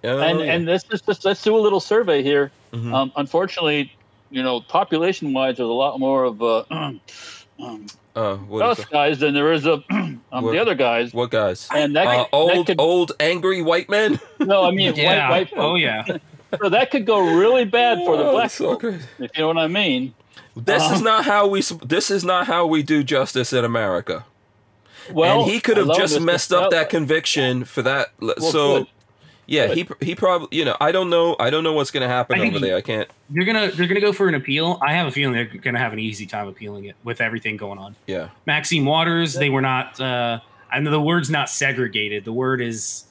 [0.04, 0.54] Oh, and yeah.
[0.54, 2.52] and this is just let's do a little survey here.
[2.74, 2.94] Mhm.
[2.94, 3.92] Um, unfortunately,
[4.30, 7.00] you know, population wise, there's a lot more of uh, um,
[8.16, 11.14] uh, what, is us guys than there is of um, What- the other guys.
[11.14, 11.68] what guys?
[11.74, 14.20] And that, Uh, that old, could old, angry white men.
[14.40, 15.30] no, I mean Yeah.
[15.30, 15.60] white white.
[15.62, 16.04] oh yeah.
[16.62, 19.00] So that could go really bad for the Oh, black so folk, crazy.
[19.18, 20.14] if you know what I mean.
[20.56, 21.62] This is Um, not how we.
[21.84, 24.24] This is not how we do justice in America.
[25.12, 28.10] Well, and he could have just messed up that conviction for that.
[28.20, 28.88] Well, so, good.
[29.46, 29.78] Yeah, Good.
[29.78, 30.58] he he probably.
[30.58, 31.36] You know, I don't know.
[31.40, 32.78] I don't know what's gonna happen over there.
[32.78, 33.10] I can't.
[33.30, 34.80] They're gonna they're gonna go for an appeal.
[34.82, 37.80] I have a feeling they're gonna have an easy time appealing it with everything going
[37.80, 37.96] on.
[38.08, 38.30] Yeah.
[38.46, 40.00] Maxine Waters, they were not.
[40.00, 40.40] Uh,
[40.72, 42.26] I know the word's not segregated.
[42.26, 43.06] The word is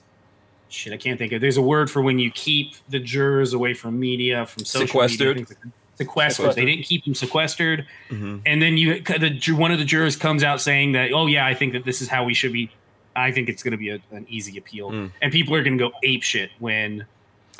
[0.72, 1.40] shit, I can't think of.
[1.40, 5.36] There's a word for when you keep the jurors away from media, from social Sequestered.
[5.36, 5.56] media.
[5.64, 5.72] like.
[5.98, 6.36] Sequestered.
[6.36, 6.54] Sequestered.
[6.56, 10.42] They didn't keep them sequestered, hmm and then you, the one of the jurors comes
[10.42, 12.70] out saying that, oh yeah, I think that this is how we should be.
[13.14, 15.10] I think it's going to be a, an easy appeal, Mm.
[15.20, 17.06] and people are going to go ape shit when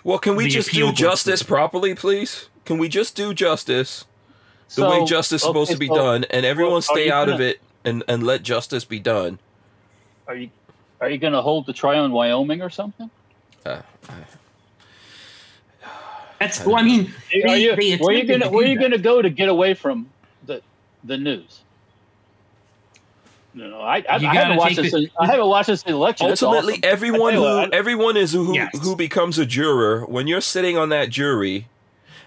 [0.05, 1.55] Well, can we just do justice through.
[1.57, 2.49] properly, please?
[2.65, 4.05] Can we just do justice
[4.69, 7.11] the So, way justice is supposed okay, to be so done, and everyone well, stay
[7.11, 9.39] out of gonna- it and and let justice be done?
[10.27, 10.51] Are you
[11.01, 13.11] are you going to hold the trial in Wyoming or something?
[13.67, 13.83] Uh,
[16.39, 16.61] that's.
[16.61, 18.65] I Well, I mean, Are they- you, they where are you going to to where
[18.65, 20.09] are you going to go to get away from
[20.47, 20.63] the
[21.05, 21.62] the news?
[23.55, 24.93] You know, I, I, I haven't watched this.
[24.93, 26.31] the- I haven't watched this election.
[26.31, 26.85] Ultimately, awesome.
[26.85, 28.71] everyone who what, everyone is who Yes.
[28.83, 31.69] who becomes a juror when you're sitting on that jury.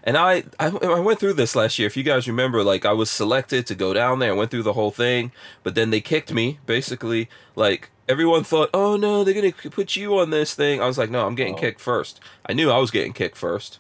[0.04, 1.88] And I, I I went through this last year.
[1.88, 4.34] If you guys remember, like I was selected to go down there.
[4.34, 5.32] I went through the whole thing,
[5.64, 6.60] but then they kicked me.
[6.68, 10.80] Basically, like everyone thought, oh no, they're gonna put you on this thing.
[10.80, 11.58] I was like, no, I'm getting Oh.
[11.58, 12.20] kicked first.
[12.46, 13.80] I knew I was getting kicked first.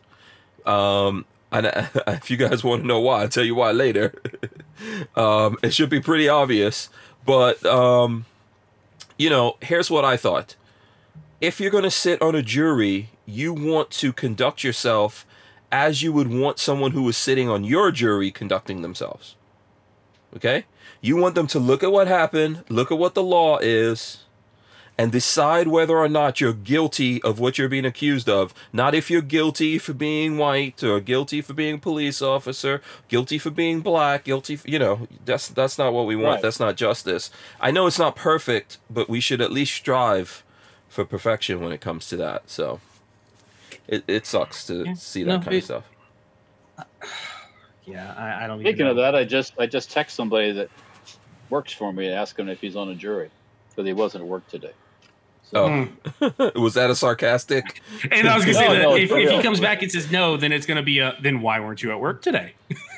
[0.65, 1.67] Um, and
[2.08, 4.19] if you guys want to know why, I'll tell you why later.
[5.15, 6.89] um, it should be pretty obvious,
[7.25, 8.25] but um,
[9.17, 10.55] you know, here's what I thought.
[11.41, 15.25] If you're going to sit on a jury, you want to conduct yourself
[15.71, 19.35] as you would want someone who was sitting on your jury conducting themselves.
[20.35, 20.65] Okay?
[21.01, 24.24] You want them to look at what happened, look at what the law is,
[24.97, 28.53] and decide whether or not you're guilty of what you're being accused of.
[28.71, 33.38] Not if you're guilty for being white or guilty for being a police officer, guilty
[33.38, 36.36] for being black, guilty, for, you know, that's that's not what we want.
[36.36, 36.41] Right.
[36.41, 37.29] That's not justice.
[37.60, 40.43] I know it's not perfect, but we should at least strive
[40.88, 42.49] for perfection when it comes to that.
[42.49, 42.79] So
[43.88, 44.93] it, it sucks to Yeah.
[44.93, 45.84] see that No, kind it- of stuff.
[47.88, 48.60] Yeah, I, I don't.
[48.62, 50.69] even Speaking of that, I just I just text somebody that
[51.51, 53.29] works for me and ask him if he's on a jury
[53.69, 54.71] because he wasn't at work today.
[55.56, 55.88] So,
[56.22, 56.30] Oh.
[56.30, 56.39] Hmm.
[56.62, 57.82] Was that a sarcastic?
[58.12, 60.12] And I was gonna say No, that no, if, if he comes back and says
[60.12, 62.54] no, then it's gonna be a then why weren't you at work today?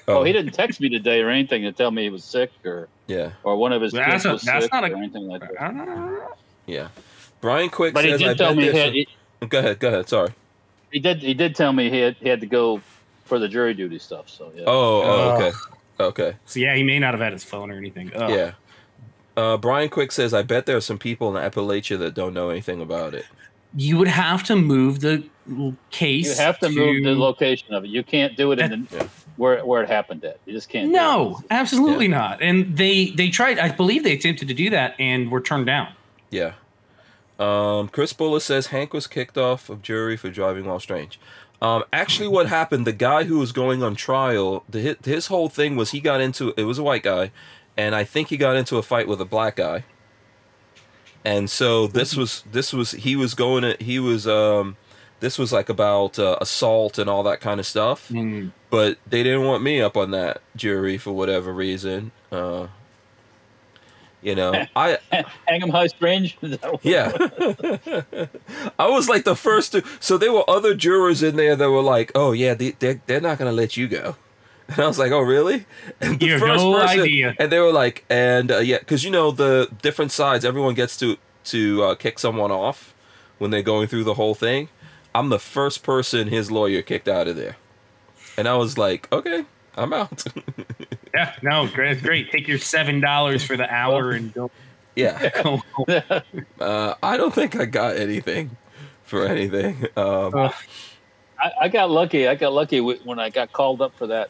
[0.08, 2.88] oh, he didn't text me today or anything to tell me he was sick or
[3.06, 5.28] Yeah, or one of his That's kids a- was that's sick not a- or anything
[5.28, 6.30] like that.
[6.66, 6.88] yeah.
[7.42, 9.08] Brian Quick But he says, "I did tell me he had, he,
[9.48, 10.10] Go ahead, go ahead.
[10.10, 10.34] Sorry.
[10.92, 12.82] he did he did tell me he had he had to go
[13.26, 14.30] for the jury duty stuff.
[14.30, 14.64] So yeah.
[14.66, 15.52] Oh, oh okay,
[16.00, 16.38] okay.
[16.48, 18.12] So yeah, he may not have had his phone or anything.
[18.16, 18.30] Ugh.
[18.32, 18.52] Yeah.
[19.38, 22.50] Uh, Brian Quick says, I bet there are some people in Appalachia that don't know
[22.50, 23.26] anything about it.
[23.76, 25.24] You would have to move the
[25.92, 26.38] case.
[26.40, 27.90] You have to move the location of it.
[27.90, 29.08] You can't do it in the, Yeah.
[29.36, 30.40] where where it happened at.
[30.46, 30.88] You just can't.
[30.88, 31.46] do No, it.
[31.52, 32.42] absolutely not.
[32.42, 33.60] And they they tried.
[33.60, 35.90] I believe they attempted to do that and were turned down.
[36.32, 36.54] Yeah.
[37.40, 41.20] Um, Chris Bullis says Hank was kicked off of jury for driving while strange.
[41.62, 42.86] Um, actually, what happened?
[42.88, 46.20] The guy who was going on trial, the his, his whole thing was he got
[46.22, 47.32] into it was a white guy,
[47.78, 49.84] and I think he got into a fight with a black guy.
[51.26, 54.78] And so this was this was he was going to he was um
[55.20, 58.10] this was like about uh, assault and all that kind of stuff.
[58.10, 58.52] Mm.
[58.70, 62.12] but they didn't want me up on that jury for whatever reason.
[62.32, 62.68] Uh,
[64.22, 65.00] you know, I
[65.48, 66.38] Hang 'em high, strange.
[66.42, 67.12] Is that what- yeah,
[68.80, 69.84] I was like the first to.
[70.00, 73.22] So there were other jurors in there that were like, "Oh yeah, they they're, they're
[73.22, 74.16] not gonna let you go."
[74.70, 75.66] And I was like, "Oh really?"
[76.02, 77.36] And You have no idea.
[77.40, 80.98] And they were like, "And uh, yeah, because you know the different sides, everyone gets
[80.98, 82.94] to to uh, kick someone off
[83.38, 84.70] when they're going through the whole thing."
[85.16, 87.56] I'm the first person his lawyer kicked out of there,
[88.38, 90.24] and I was like, "Okay, I'm out."
[91.14, 92.32] Yeah, no, great, great.
[92.32, 94.52] Take your seven dollars for the hour and go.
[94.96, 96.22] yeah,
[96.60, 98.58] uh, I don't think I got anything
[99.04, 99.86] for anything.
[99.96, 100.54] Um, Ugh.
[101.40, 102.28] I, I got lucky.
[102.28, 104.30] I got lucky when I got called up for that.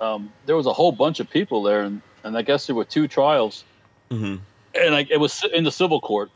[0.00, 2.84] Um, there was a whole bunch of people there, and, and I guess there were
[2.84, 3.64] two trials,
[4.10, 4.38] mhm,
[4.74, 6.30] and I, it was in the civil court.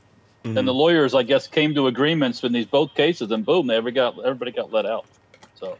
[0.44, 0.58] mhm.
[0.58, 3.76] And the lawyers, I guess, came to agreements in these both cases, and boom, they
[3.76, 5.06] every got everybody got let out.
[5.54, 5.78] So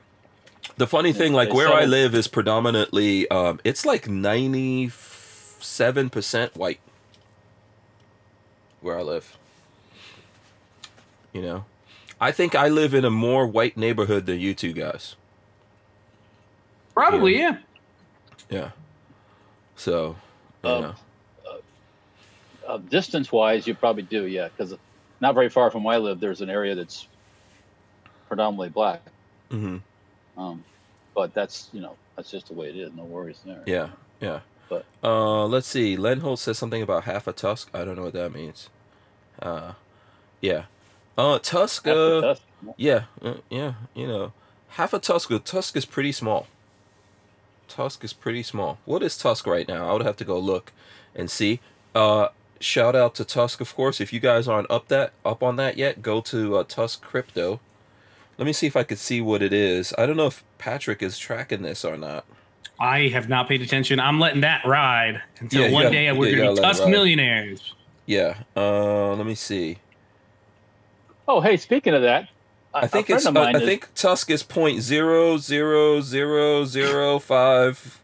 [0.77, 6.09] The funny thing, like they where I live, is predominantly um, it's like ninety seven
[6.11, 6.81] percent white.
[8.81, 9.37] Where I live,
[11.33, 11.65] you know,
[12.21, 15.17] I think I live in a more white neighborhood than you two guys.
[16.95, 17.51] Probably, yeah.
[17.53, 17.59] Yeah.
[19.77, 20.17] So,
[20.65, 20.95] you know.
[22.69, 24.75] uh, distance wise, you probably do, yeah, because
[25.21, 27.07] not very far from where I live, there's an area that's
[28.29, 29.03] predominantly black.
[29.51, 29.79] hmm
[30.37, 30.65] Um,
[31.15, 32.93] but that's you know that's just the way it is.
[32.95, 33.63] No worries there.
[33.67, 33.89] Yeah,
[34.21, 34.41] yeah.
[34.69, 35.97] But- uh, let's see.
[35.97, 37.69] Len Holt says something about half a tusk.
[37.75, 38.71] I don't know what that means.
[39.41, 39.73] Uh,
[40.41, 40.65] yeah.
[41.19, 41.87] Uh, tusk.
[41.87, 42.43] Uh, test.
[42.77, 43.75] yeah, uh, yeah.
[43.95, 44.33] You know,
[44.69, 45.31] half a tusk.
[45.31, 46.47] A tusk is pretty small.
[47.73, 48.79] Tusk is pretty small.
[48.85, 49.89] What is tusk right now?
[49.89, 50.73] I would have to go look
[51.15, 51.61] and see.
[51.95, 52.29] Uh,
[52.61, 53.99] shout out to Tusk, of course.
[54.01, 57.61] If you guys aren't up that up on that yet, go to uh, Tusk Crypto.
[58.39, 59.95] Let me see if I could see what it is.
[59.97, 62.25] I don't know if Patrick is tracking this or not.
[62.79, 64.01] I have not paid attention.
[64.01, 66.89] I'm letting that ride until Yeah, one gotta- day we're you going gotta be Tusk
[66.89, 67.75] millionaires.
[68.07, 68.39] Yeah.
[68.57, 69.79] Uh, let me see.
[71.29, 72.29] Oh, hey, speaking of that, a-
[72.75, 73.27] I think it's.
[73.27, 78.01] Uh, I is- think Tusk is point zero zero zero zero five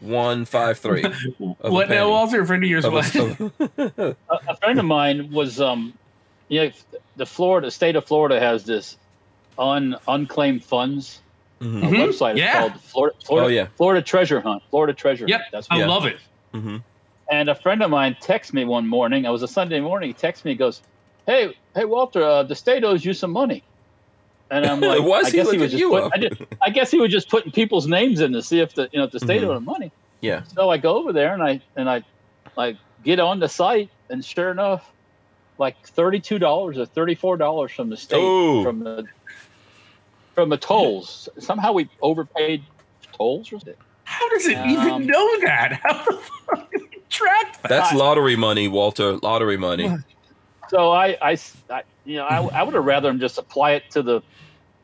[0.00, 1.04] one five three.
[1.60, 2.10] a What now, penny.
[2.10, 2.40] Walter?
[2.42, 2.84] A friend of yours?
[2.84, 3.78] Of a- What?
[3.98, 4.16] a,
[4.48, 5.94] a friend of mine was um
[6.48, 6.70] you know
[7.16, 8.96] the Florida state of Florida has this
[9.58, 11.20] un unclaimed funds
[11.60, 11.84] Mhm.
[11.84, 12.58] uh, website It's Yeah.
[12.68, 13.66] called Florida Florida, Oh, yeah.
[13.76, 15.40] Florida Treasure Hunt Florida Treasure Yep.
[15.40, 15.52] Hunt.
[15.52, 15.86] That's I Yeah.
[15.86, 16.18] love it.
[16.52, 16.82] Mhm.
[17.30, 19.24] and a friend of mine texted me one morning.
[19.24, 20.10] It was a Sunday morning.
[20.10, 20.50] He texted me.
[20.52, 20.82] He goes,
[21.26, 23.62] "Hey, hey, Walter, uh, the state owes you some money."
[24.50, 26.12] And I'm like, Why is I he guess he looking was just you put.
[26.14, 28.88] I, just, I guess he was just putting people's names in to see if the
[28.92, 29.48] you know if the state Mhm.
[29.48, 29.92] owed him money.
[30.20, 30.42] Yeah.
[30.44, 32.02] So I go over there and I and I
[32.56, 34.92] like get on the site and sure enough,
[35.58, 38.62] like thirty two dollars or thirty four dollars from the state Oh.
[38.62, 39.04] from the
[40.34, 41.28] from the tolls.
[41.38, 42.62] Somehow we overpaid
[43.16, 43.74] tolls or something.
[44.04, 45.80] How does it Um, even know that?
[45.82, 47.68] How the fuck did it track that?
[47.68, 49.16] That's lottery money, Walter.
[49.16, 49.90] Lottery money.
[50.68, 51.38] So I, I,
[51.70, 54.22] I- you know, I, I would have rather him just apply it to the,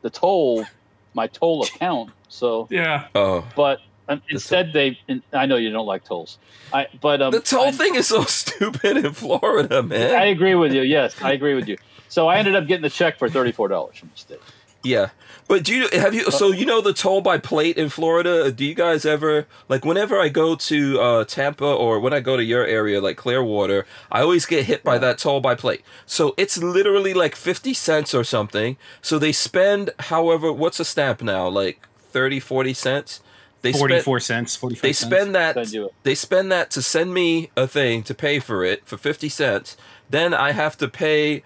[0.01, 0.65] the toll,
[1.13, 2.11] my toll account.
[2.27, 3.07] So, yeah.
[3.15, 3.47] Oh.
[3.55, 6.37] but um, instead they, and I know you don't like tolls.
[6.73, 10.15] I, but um, The toll I, thing is so stupid in Florida, man.
[10.15, 10.81] I agree with you.
[10.81, 11.77] Yes, I agree with you.
[12.09, 14.41] So I ended up getting the check for thirty four dollars from the state.
[14.83, 15.09] Yeah.
[15.47, 18.51] But do you have you so you know the toll by plate in Florida?
[18.51, 22.37] Do you guys ever like whenever I go to uh, Tampa or when I go
[22.37, 25.81] to your area like Clearwater, I always get hit by that toll by plate.
[26.05, 28.77] So it's literally like 50 cents or something.
[29.01, 31.47] So they spend however what's a stamp now?
[31.47, 33.21] Like 30 40 cents.
[33.61, 35.11] They spend 44 cents, 45 they cents.
[35.15, 35.93] spend that Send you it.
[36.03, 39.77] they spend that to send me a thing to pay for it for 50 cents
[40.09, 41.43] then i have to pay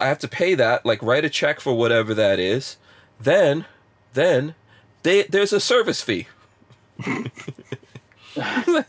[0.00, 2.76] i have to pay that like write a check for whatever that is
[3.20, 3.64] then
[4.14, 4.54] then
[5.02, 6.26] they there's a service fee
[8.34, 8.84] why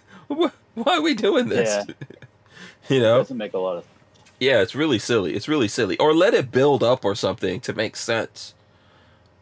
[0.87, 1.93] are we doing this Yeah.
[2.89, 3.85] you know Doesn't make a lot of.
[4.39, 7.73] yeah it's really silly it's really silly or let it build up or something to
[7.73, 8.53] make sense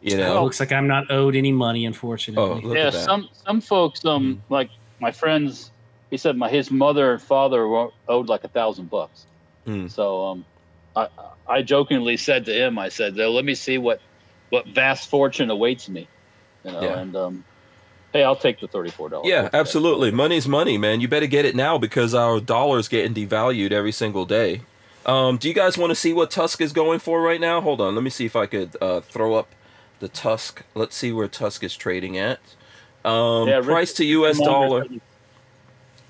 [0.00, 2.42] you It know looks like I'm not owed any money, unfortunately.
[2.64, 4.38] oh look yeah, at that some some folks, um, Mhm.
[4.50, 5.70] like my friends,
[6.10, 9.26] he said my his mother and father were owed like a thousand bucks.
[9.64, 9.86] Hmm.
[9.86, 10.44] So um,
[10.96, 11.08] I
[11.48, 14.00] I jokingly said to him, I said, let me see what
[14.50, 16.08] what vast fortune awaits me,"
[16.64, 16.98] you know, Yeah.
[16.98, 17.44] and um,
[18.12, 19.28] hey, I'll take the thirty four dollars.
[19.28, 20.10] Yeah, absolutely.
[20.10, 21.00] Money's money, man.
[21.00, 24.62] You better get it now because our dollar's getting devalued every single day.
[25.04, 27.60] Um, do you guys want to see what Tusk is going for right now?
[27.60, 29.48] Hold on, let me see if I could uh, throw up
[29.98, 30.62] the Tusk.
[30.74, 32.38] Let's see where Tusk is trading at.
[33.04, 34.38] Um, Yeah, price to U.S.
[34.38, 34.84] dollar.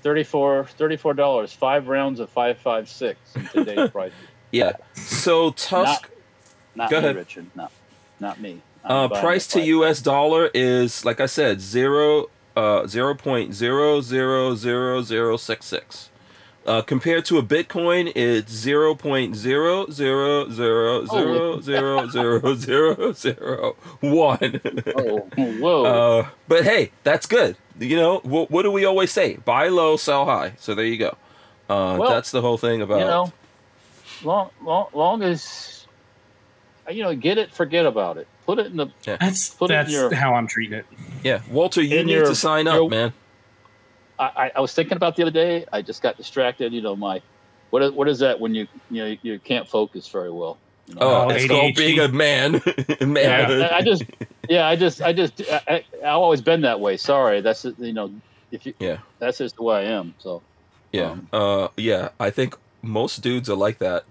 [0.03, 4.11] 34 dollars, five rounds of five five six in today's price.
[4.53, 4.73] Yeah.
[4.93, 6.09] So Tusk
[6.75, 7.15] Not Go me, ahead.
[7.17, 7.47] Richard.
[7.55, 7.71] Not
[8.19, 8.61] not me.
[8.85, 10.01] Uh, price to U.S.
[10.01, 16.09] dollar is like I said zero uh zero point zero zero zero zero six six.
[16.65, 23.11] Uh, compared to a Bitcoin, it's zero point zero zero zero zero zero zero zero
[23.11, 24.61] zero one.
[24.95, 25.83] Oh, whoa!
[26.23, 27.57] Uh, but hey, that's good.
[27.79, 28.49] You know what?
[28.51, 29.35] What do we always say?
[29.43, 30.53] Buy low, sell high.
[30.57, 31.17] So there you go.
[31.69, 32.99] Uh, Well, that's the whole thing about.
[32.99, 33.33] you know,
[34.25, 35.85] long, long, long as
[36.89, 38.27] you know, get it, forget about it.
[38.45, 38.87] Put it in the.
[39.05, 40.85] That's Put it in that's your- how I'm treating it.
[41.23, 43.13] yeah, Walter, you in need your- to sign up, your- man.
[44.19, 45.65] I, I, I was thinking about the other day.
[45.73, 46.73] I just got distracted.
[46.73, 47.21] You know, my
[47.71, 50.57] what is, what is that when you you know you can't focus very well.
[50.87, 51.01] You know?
[51.01, 52.61] Oh, Oh, it's called being a man.
[52.99, 53.49] man.
[53.59, 54.03] Yeah, I just,
[54.49, 56.97] yeah, I just, I just, I, I, I've always been that way.
[56.97, 58.11] Sorry, that's you know,
[58.51, 58.97] if you, Yeah.
[59.19, 60.13] that's just the way I am.
[60.19, 60.41] So,
[60.91, 61.11] Yeah.
[61.11, 62.09] Um, Uh, yeah.
[62.19, 64.03] I think most dudes are like that.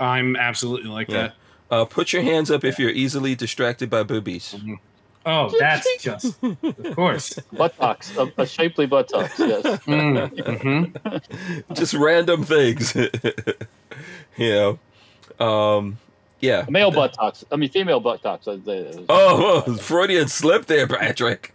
[0.00, 1.16] I'm absolutely like Yeah.
[1.28, 1.34] that.
[1.70, 4.54] Uh, put your hands up if you're easily distracted by boobies.
[5.24, 7.34] Oh, that's just, of course.
[7.52, 9.36] buttocks, a, a shapely buttocks.
[9.38, 9.62] Yes.
[9.86, 11.72] Mm, mhm.
[11.74, 12.94] Just random things.
[14.36, 14.78] you
[15.40, 15.44] know.
[15.44, 15.98] Um,
[16.40, 16.64] yeah.
[16.68, 17.44] Male buttocks.
[17.50, 18.46] I mean, female buttocks.
[18.46, 21.52] Oh, oh, Freudian slip there, Patrick.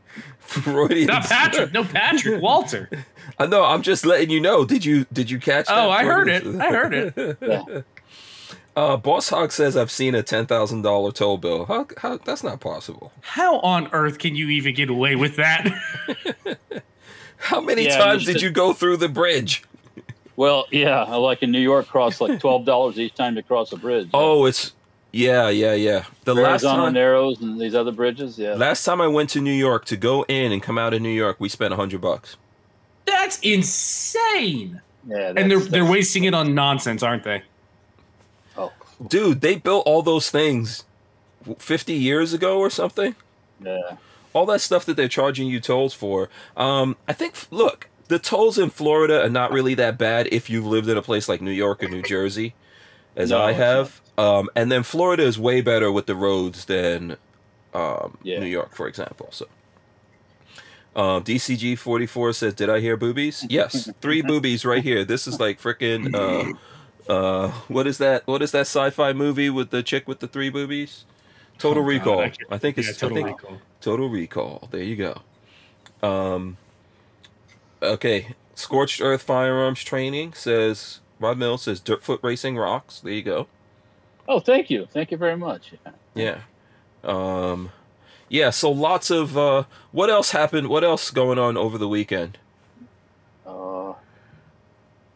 [0.51, 1.07] Freudian.
[1.07, 1.69] Not Patrick.
[1.69, 1.73] slip.
[1.73, 2.41] No, Patrick.
[2.41, 2.89] Walter.
[3.39, 3.63] I know.
[3.63, 4.65] I'm just letting you know.
[4.65, 5.67] Did you did you catch?
[5.67, 6.61] that Oh, I heard Freudian it.
[6.61, 7.37] I heard it.
[7.41, 7.81] Yeah.
[8.73, 11.65] Uh, Boss Hog says I've seen a ten thousand dollar toll bill.
[11.65, 12.15] How, how?
[12.19, 13.11] That's not possible.
[13.19, 15.67] How on earth can you even get away with that?
[17.37, 19.63] How many Yeah, times did should- you go through the bridge?
[20.37, 23.77] Well, yeah, like in New York, costs like twelve dollars each time to cross a
[23.77, 24.09] bridge.
[24.13, 24.71] Oh, it's
[25.11, 26.05] yeah, yeah, yeah.
[26.23, 28.37] The last time, Narrows and these other bridges.
[28.37, 28.53] Yeah.
[28.53, 31.09] last time I went to New York to go in and come out of New
[31.09, 32.37] York, we spent a hundred bucks.
[33.05, 34.81] That's insane.
[35.07, 37.43] Yeah, and they're they're wasting it on nonsense, aren't they?
[38.57, 38.71] Oh,
[39.07, 40.83] Dude, they built all those things
[41.57, 43.15] 50 years ago or something.
[43.63, 43.97] yeah.
[44.33, 46.29] all that stuff that they're charging you tolls for.
[46.55, 50.65] Um, I think, look, the tolls in Florida are not really that bad if you've
[50.65, 52.53] lived in a place like New York or New Jersey,
[53.15, 54.00] as No, I have.
[54.21, 57.17] Um, and then Florida is way better with the roads than
[57.73, 58.39] um, Yeah.
[58.39, 59.29] New York, for example.
[59.31, 59.47] So.
[60.95, 63.45] Um, DCG forty four says, "Did I hear boobies?
[63.49, 65.05] Yes, three boobies right here.
[65.05, 66.13] This is like freaking.
[67.09, 68.27] Uh, uh, what is that?
[68.27, 71.03] What is that sci-fi movie with the chick with the three boobies?
[71.57, 72.21] Total Oh, God, Recall.
[72.21, 72.87] I I, think it's.
[72.89, 73.57] Yeah, total I think, recall.
[73.81, 74.67] Total Recall.
[74.71, 76.07] There you go.
[76.07, 76.57] Um,
[77.81, 78.35] okay.
[78.55, 82.99] Scorched Earth Firearms Training says Rod Mills says Dirtfoot Racing rocks.
[82.99, 83.47] There you go.
[84.31, 85.73] Oh, thank you, thank you very much.
[85.83, 85.91] Yeah.
[86.15, 86.39] Yeah.
[87.03, 87.71] Um,
[88.29, 88.49] yeah.
[88.49, 90.69] So lots of uh, what else happened?
[90.69, 92.37] What else going on over the weekend?
[93.45, 93.89] Uh,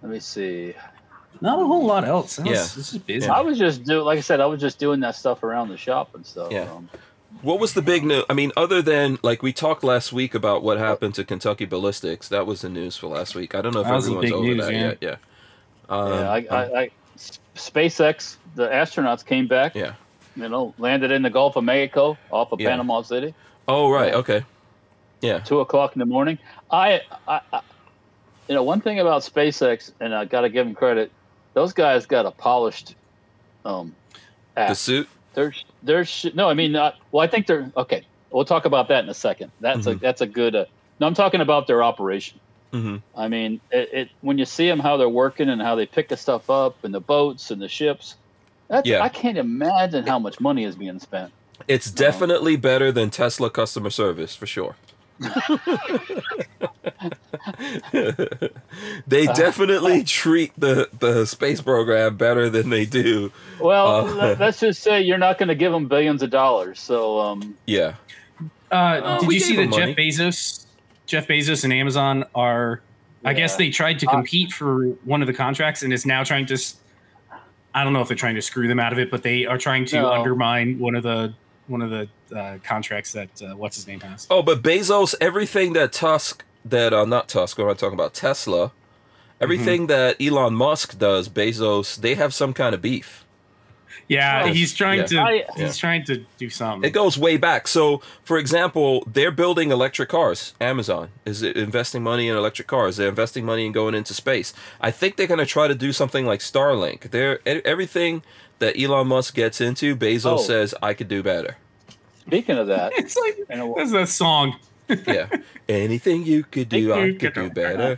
[0.01, 0.73] let me see.
[1.39, 2.39] Not a whole lot else.
[2.39, 2.53] It's, Yeah.
[2.55, 3.27] it's just busy.
[3.29, 5.77] I was just do like I said, I was just doing that stuff around the
[5.77, 6.51] shop and stuff.
[6.51, 6.63] Yeah.
[6.69, 6.89] Um,
[7.41, 8.23] What was the big news?
[8.29, 12.27] I mean, other than like we talked last week about what happened to Kentucky Ballistics,
[12.29, 13.55] that was the news for last week.
[13.55, 14.79] I don't know if That was everyone's over news, that yeah.
[14.81, 14.97] yet.
[15.01, 15.15] Yeah.
[15.87, 16.91] Um, yeah, I, I, I, S-
[17.55, 19.75] SpaceX, the astronauts came back.
[19.75, 19.93] yeah.
[20.37, 22.71] You know, landed in the Gulf of Mexico off of Yeah.
[22.71, 23.33] Panama City,
[23.67, 24.13] Oh right.
[24.13, 24.43] Okay.
[25.21, 25.39] Yeah.
[25.39, 26.37] two o'clock in the morning.
[26.69, 27.61] I, I, I
[28.49, 31.09] you know, one thing about SpaceX, and I got to give them credit,
[31.53, 32.95] those guys got a polished
[33.63, 33.95] um,
[34.57, 34.69] act.
[34.69, 35.09] The suit.
[35.33, 36.47] There's, there's no.
[36.49, 38.05] I mean, not, well, I think they're okay.
[38.29, 39.51] We'll talk about that in a second.
[39.61, 39.99] That's a Mhm.
[39.99, 40.55] that's a good.
[40.55, 40.65] Uh,
[40.99, 42.39] no, I'm talking about their operation.
[42.81, 45.85] Hmm I mean, it, it when you see them how they're working and how they
[45.85, 48.15] pick the stuff up and the boats and the ships.
[48.67, 49.01] That's, Yeah.
[49.01, 51.31] I can't imagine how much money is being spent.
[51.67, 54.75] It's definitely better than Tesla customer service for sure.
[59.07, 63.31] they Uh, definitely treat the, the space program better than they do.
[63.59, 66.79] Well, Uh, let- let's just say you're not going to give them billions of dollars.
[66.79, 67.95] So, um, Yeah.
[68.71, 70.64] Uh, Oh, did you see gave that him Jeff Bezos,
[71.05, 72.81] Jeff Bezos and Amazon are?
[73.23, 76.23] I guess they tried to Uh, compete for one of the contracts and is now
[76.23, 76.57] trying to.
[77.73, 79.57] I don't know if they're trying to screw them out of it, but they are
[79.57, 80.11] trying to No.
[80.13, 81.33] undermine one of the
[81.67, 84.27] one of the uh, contracts that uh, what's his name has.
[84.29, 88.13] Oh, but Bezos, everything that Tusk, that uh, not Tusk, what am I talking about?
[88.13, 88.71] Tesla,
[89.41, 93.24] everything that Elon Musk does, Bezos, they have some kind of beef.
[94.07, 95.05] Yeah, Well, he's trying yeah.
[95.07, 95.19] to.
[95.19, 95.71] I- he's Yeah.
[95.71, 96.87] trying to do something.
[96.87, 97.67] It goes way back.
[97.67, 100.53] So, for example, they're building electric cars.
[100.61, 102.97] Amazon is investing money in electric cars.
[102.97, 104.53] They're investing money in going into space.
[104.79, 107.09] I think they're going to try to do something like Starlink.
[107.09, 108.21] They're e- everything
[108.59, 110.37] that Elon Musk gets into, Bezos Oh.
[110.37, 111.57] says I could do better.
[112.27, 114.55] speaking of that, it's like and a- that's that song.
[115.07, 115.29] Yeah,
[115.67, 117.97] anything you could do, I could do better.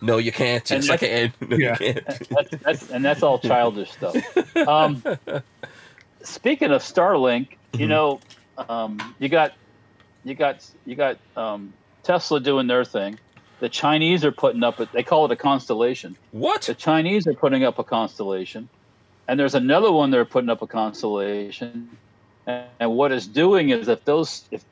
[0.00, 0.70] No, you can't.
[0.70, 1.32] And Yes, I can.
[1.48, 1.76] No, Yeah.
[1.80, 2.06] you can't.
[2.06, 4.16] that's, that's and that's all childish stuff.
[4.68, 5.02] Um,
[6.22, 7.88] speaking of Starlink, you Mhm.
[7.88, 8.20] know,
[8.68, 9.52] um, you got
[10.24, 13.18] you got you got um, Tesla doing their thing.
[13.60, 14.80] The Chinese are putting up.
[14.80, 16.16] A, they call it a constellation.
[16.30, 16.62] What?
[16.62, 18.68] The Chinese are putting up a constellation,
[19.28, 21.98] and there's another one they're putting up a constellation.
[22.46, 24.64] And, and what it's doing is if those if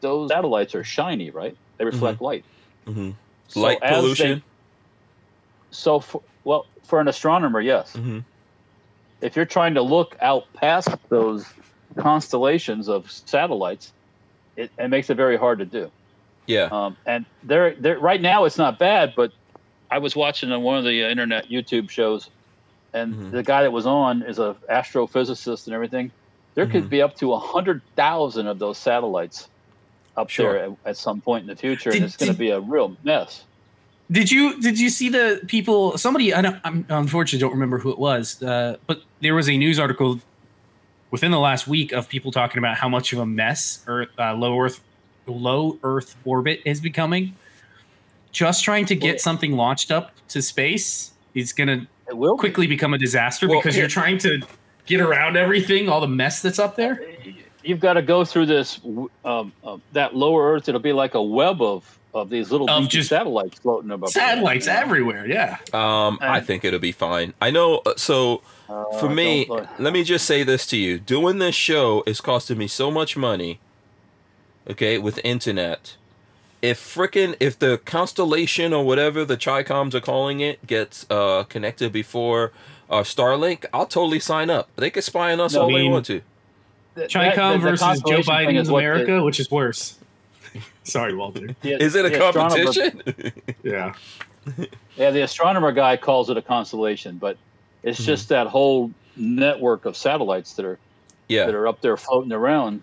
[0.00, 1.56] those satellites are shiny, right?
[1.78, 2.44] They reflect light.
[2.86, 3.10] hmm
[3.48, 4.42] So Light as they- pollution.
[5.70, 7.92] so, for, well, for an astronomer, yes.
[7.94, 8.20] hmm
[9.20, 11.44] if you're trying to look out past those
[11.98, 13.92] constellations of satellites,
[14.56, 15.90] it, it makes it very hard to do.
[16.46, 16.68] Yeah.
[16.70, 19.32] Um, and there, there, right now it's not bad, but
[19.90, 22.30] I was watching on one of the uh, internet YouTube shows,
[22.94, 23.30] and Mhm.
[23.32, 26.12] the guy that was on is a astrophysicist and everything.
[26.54, 29.48] There could be up to a hundred thousand of those satellites
[30.18, 30.52] up Sure.
[30.52, 32.60] there at, at some point in the future, Did- and it's going to be a
[32.60, 33.44] real mess.
[34.10, 35.98] Did you did you see the people?
[35.98, 36.56] Somebody I don't.
[36.64, 40.20] I'm unfortunately don't remember who it was, uh, but there was a news article
[41.10, 44.32] within the last week of people talking about how much of a mess Earth, uh,
[44.34, 44.80] low Earth,
[45.26, 47.36] low Earth orbit is becoming.
[48.32, 51.86] Just trying to get Well- something launched up to space is going to
[52.38, 54.40] quickly become a disaster Well, because here- you're trying to
[54.86, 57.02] get around everything, all the mess that's up there.
[57.68, 58.80] You've got to go through this
[59.24, 62.88] um, uh, that lower earth it'll be like a web of of these little Of
[62.88, 64.10] just satellites floating above.
[64.10, 64.80] Satellites Yeah.
[64.80, 65.58] everywhere, yeah.
[65.74, 67.34] Um, I think it'll be fine.
[67.40, 67.82] I know.
[67.84, 69.46] uh, So Uh, for me,
[69.78, 73.16] let me just say this to you: doing this show is costing me so much
[73.16, 73.60] money.
[74.68, 75.96] Okay, with internet.
[76.60, 81.92] If frickin' if the constellation or whatever the Chicoms are calling it gets uh connected
[81.92, 82.52] before
[82.90, 84.68] uh Starlink, I'll totally sign up.
[84.76, 86.20] They can spy on us No, all I they want to.
[86.98, 89.40] Th- that- Chicom the- the versus Joe constellation thing Biden's is what the- America, which
[89.40, 89.98] is worse.
[90.84, 91.48] Sorry, Walter.
[91.62, 93.02] the- Is it a competition?
[93.62, 93.94] Yeah.
[94.96, 97.36] yeah, the astronomer guy calls it a constellation, but
[97.82, 98.04] it's Mhm.
[98.06, 100.78] just that whole network of satellites that are
[101.28, 101.46] Yeah.
[101.46, 102.82] that are up there floating around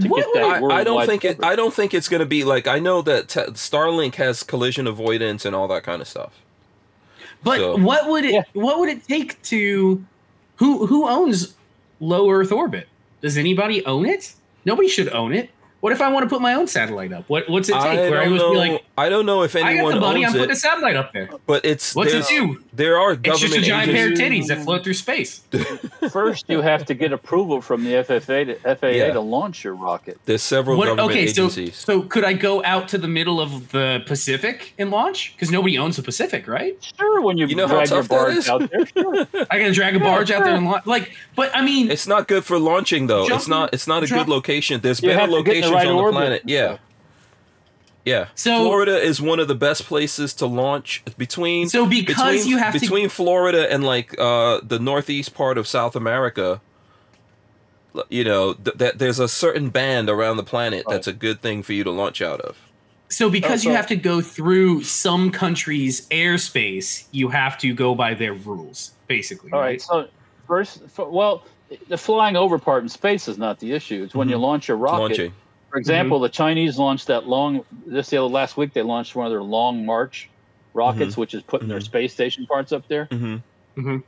[0.00, 1.42] to What get that I, I don't worldwide think it.
[1.44, 2.68] I don't think it's going to be like.
[2.68, 6.32] I know that te- Starlink has collision avoidance and all that kind of stuff.
[7.42, 8.42] But So- what would it Yeah.
[8.52, 10.04] what would it take to
[10.56, 11.54] who who owns
[11.98, 12.86] low Earth orbit?
[13.20, 14.34] Does anybody own it?
[14.64, 15.50] Nobody should own it.
[15.80, 17.24] What if I want to put my own satellite up?
[17.28, 17.82] What what's it take?
[17.82, 18.52] I Where I don't was know.
[18.52, 20.56] be like, I don't know if anyone I got the money, I'm owns putting a
[20.56, 21.30] satellite up there.
[21.46, 22.62] but it's What's it do?
[22.74, 25.42] There are It's just a giant pair of titties that float through space.
[26.10, 29.12] First, you have to get approval from the FFA to, FAA Yeah.
[29.12, 30.18] to launch your rocket.
[30.26, 31.76] There's several What, government okay, so agencies.
[31.76, 35.32] so could I go out to the middle of the Pacific and launch?
[35.34, 36.76] Because nobody owns the Pacific, right?
[36.98, 39.26] Sure, when you, You know drag your barge out there, sure.
[39.50, 40.86] I gotta drag a barge out there and launch.
[40.86, 43.26] Like, but I mean, It's not good for launching though.
[43.26, 43.72] it's not.
[43.72, 44.80] It's not a jump- good location.
[44.82, 46.42] There's You better have to get in the right on the planet.
[46.46, 46.78] Yeah.
[48.04, 48.28] Yeah.
[48.34, 52.56] So- Florida is one of the best places to launch between so because between, you
[52.58, 56.60] have to between Florida and like uh the northeast part of South America.
[58.08, 61.62] You know, th- that there's a certain band around the planet that's a good thing
[61.64, 62.56] for you to launch out of.
[63.08, 68.14] So because you have to go through some countries' airspace, you have to go by
[68.14, 69.50] their rules, basically.
[69.52, 69.66] All right?
[69.70, 69.82] right.
[69.82, 70.06] So
[70.46, 71.42] first, f- well,
[71.88, 74.04] the flying over part in space is not the issue.
[74.04, 75.00] It's when you launch a rocket.
[75.00, 75.32] Launching.
[75.70, 77.62] For example, the Chinese launched that long.
[77.90, 80.28] Just the other last week, they launched one of their long march
[80.74, 81.84] rockets, which is putting their Mhm.
[81.84, 83.06] space station parts up there.
[83.10, 83.36] hmm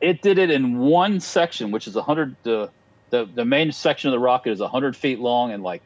[0.01, 2.37] It did it in one section, which is hundred.
[2.45, 2.71] The
[3.11, 5.83] the the main section of the rocket is hundred feet long and like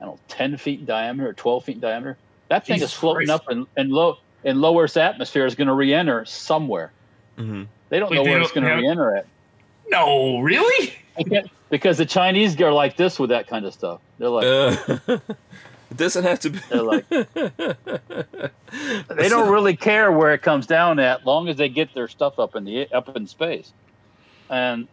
[0.00, 2.18] I don't know, ten feet in diameter or twelve feet in diameter.
[2.48, 3.42] That thing Jesus is floating Christ.
[3.42, 6.94] up in, in low in low Earth's atmosphere is going to re-enter somewhere.
[7.36, 9.26] hmm They don't Wait, know they where it's don't going to have- re-enter at.
[9.88, 10.94] No, really?
[11.18, 14.00] I can't- because the Chinese are like this with that kind of stuff.
[14.18, 14.76] They're like, Uh,
[15.90, 16.58] it doesn't have to be.
[16.68, 17.08] they're like,
[19.08, 22.38] they don't really care where it comes down at, long as they get their stuff
[22.38, 23.72] up in the up in space.
[24.48, 24.88] And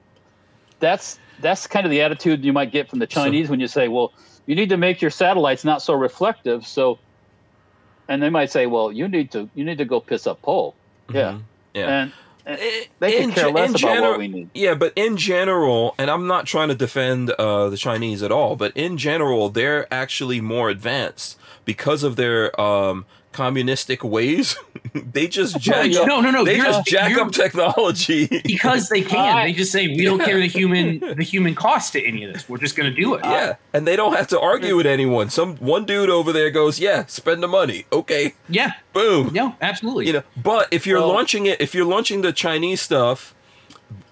[0.80, 3.68] that's that's kind of the attitude you might get from the So- Chinese when you
[3.68, 4.12] say, well,
[4.46, 6.66] you need to make your satellites not so reflective.
[6.66, 7.00] So,
[8.08, 10.76] and they might say, well, you need to you need to go piss up pole.
[11.14, 11.42] Yeah, Mhm.
[11.74, 12.02] Yeah.
[12.02, 12.12] and,
[13.00, 14.50] they can in care less about general- what we need.
[14.54, 18.56] Yeah, but in general, and I'm not trying to defend uh, the Chinese at all,
[18.56, 23.06] but in general, they're actually more advanced because of their um,
[23.38, 24.56] communistic ways.
[24.94, 26.00] they just oh, jack yeah.
[26.00, 26.08] up.
[26.08, 26.44] No, no, no.
[26.44, 28.26] They you're- just jack up technology.
[28.44, 29.20] because they can.
[29.38, 32.34] I- they just say we don't care the human the human cost to any of
[32.34, 32.50] this.
[32.50, 33.22] We're just going to do it.
[33.24, 35.30] yeah, and they don't have to argue with anyone.
[35.30, 38.72] Some one dude over there goes, "Yeah, spend the money." Okay, Yeah.
[38.94, 39.32] boom.
[39.34, 40.08] No, absolutely.
[40.08, 43.36] You know, but if you're Well- launching it, if you're launching the Chinese stuff,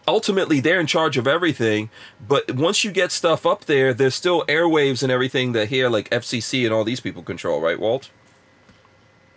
[0.08, 1.90] ultimately they're in charge of everything.
[2.28, 6.10] But once you get stuff up there, there's still airwaves and everything that here, like
[6.12, 8.10] FCC and all these people control, right, Walt?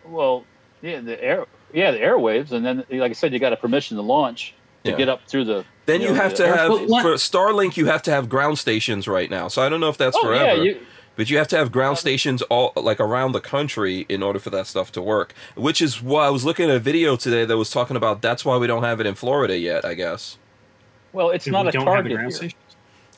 [0.09, 0.45] Well,
[0.83, 3.97] yeah, the air, yeah, the airwaves, and then like I said, you got a permission
[3.97, 4.55] to launch
[4.85, 4.97] to Yeah.
[4.97, 5.65] get up through the.
[5.87, 7.03] Then you know, have the to have airspace.
[7.03, 9.49] For Starlink, you have to have ground stations right now.
[9.49, 10.45] So I don't know if that's Oh forever.
[10.45, 10.81] yeah, you,
[11.17, 14.39] But you have to have ground uh, stations all like around the country in order
[14.39, 15.35] for that stuff to work.
[15.57, 18.45] Which is why I was looking at a video today that was talking about that's
[18.45, 20.37] why we don't have it in Florida yet, I guess.
[21.13, 22.13] well, it's If not we a don't have the target.
[22.13, 22.37] ground here.
[22.37, 22.59] station.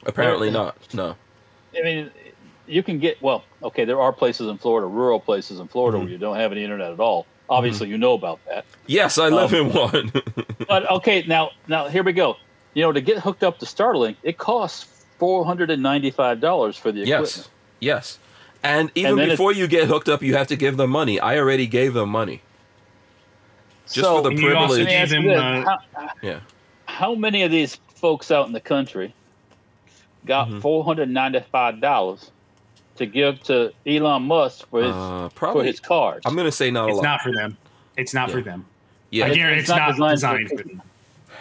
[0.07, 0.77] Apparently not.
[0.95, 1.17] No.
[1.79, 2.11] I mean,
[2.71, 3.45] you can get well.
[3.63, 6.03] Okay, there are places in Florida, rural places in Florida, Mhm.
[6.03, 7.27] where you don't have any internet at all.
[7.49, 8.65] Obviously, you know about that.
[8.87, 10.13] Yes, I live Um, in one.
[10.69, 12.37] But okay, now now here we go.
[12.75, 16.77] You know, to get hooked up to Starlink, it costs four hundred and ninety-five dollars
[16.77, 17.37] for the equipment.
[17.37, 17.51] yes.
[17.81, 18.19] Yes.
[18.63, 21.19] And even then it- before you get hooked up, you have to give them money.
[21.19, 22.41] I already gave them money.
[23.91, 24.79] Just so, for the And you also privilege.
[24.79, 25.67] let me gave ask you them, this.
[25.67, 26.41] uh, how, Yeah.
[26.87, 29.13] how many of these folks out in the country
[30.27, 30.61] got Mhm.
[30.61, 32.31] four hundred ninety-five dollars
[33.01, 36.23] to give to Elon Musk for his Uh, for his cars?
[36.25, 37.03] I'm gonna say not a It's lot.
[37.03, 37.57] not for them.
[37.97, 38.65] It's not for them.
[39.11, 39.27] yeah.
[39.27, 40.83] I guarantee it's, not designed, for- for them.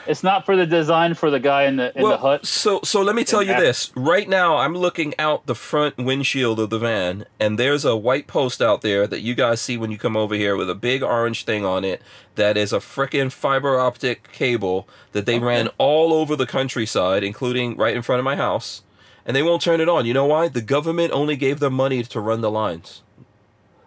[0.08, 2.46] It's not for the design for the guy in the in well, the hut.
[2.46, 3.92] so so let me tell you this.
[3.96, 8.26] Right now, I'm looking out the front windshield of the van, and there's a white
[8.26, 11.04] post out there that you guys see when you come over here with a big
[11.04, 12.02] orange thing on it.
[12.36, 17.76] That is a frickin' fiber optic cable that they ran all over the countryside, including
[17.76, 18.82] right in front of my house,
[19.30, 20.08] and they won't turn it on.
[20.08, 20.48] You know why?
[20.48, 23.04] The government only gave them money to run the lines.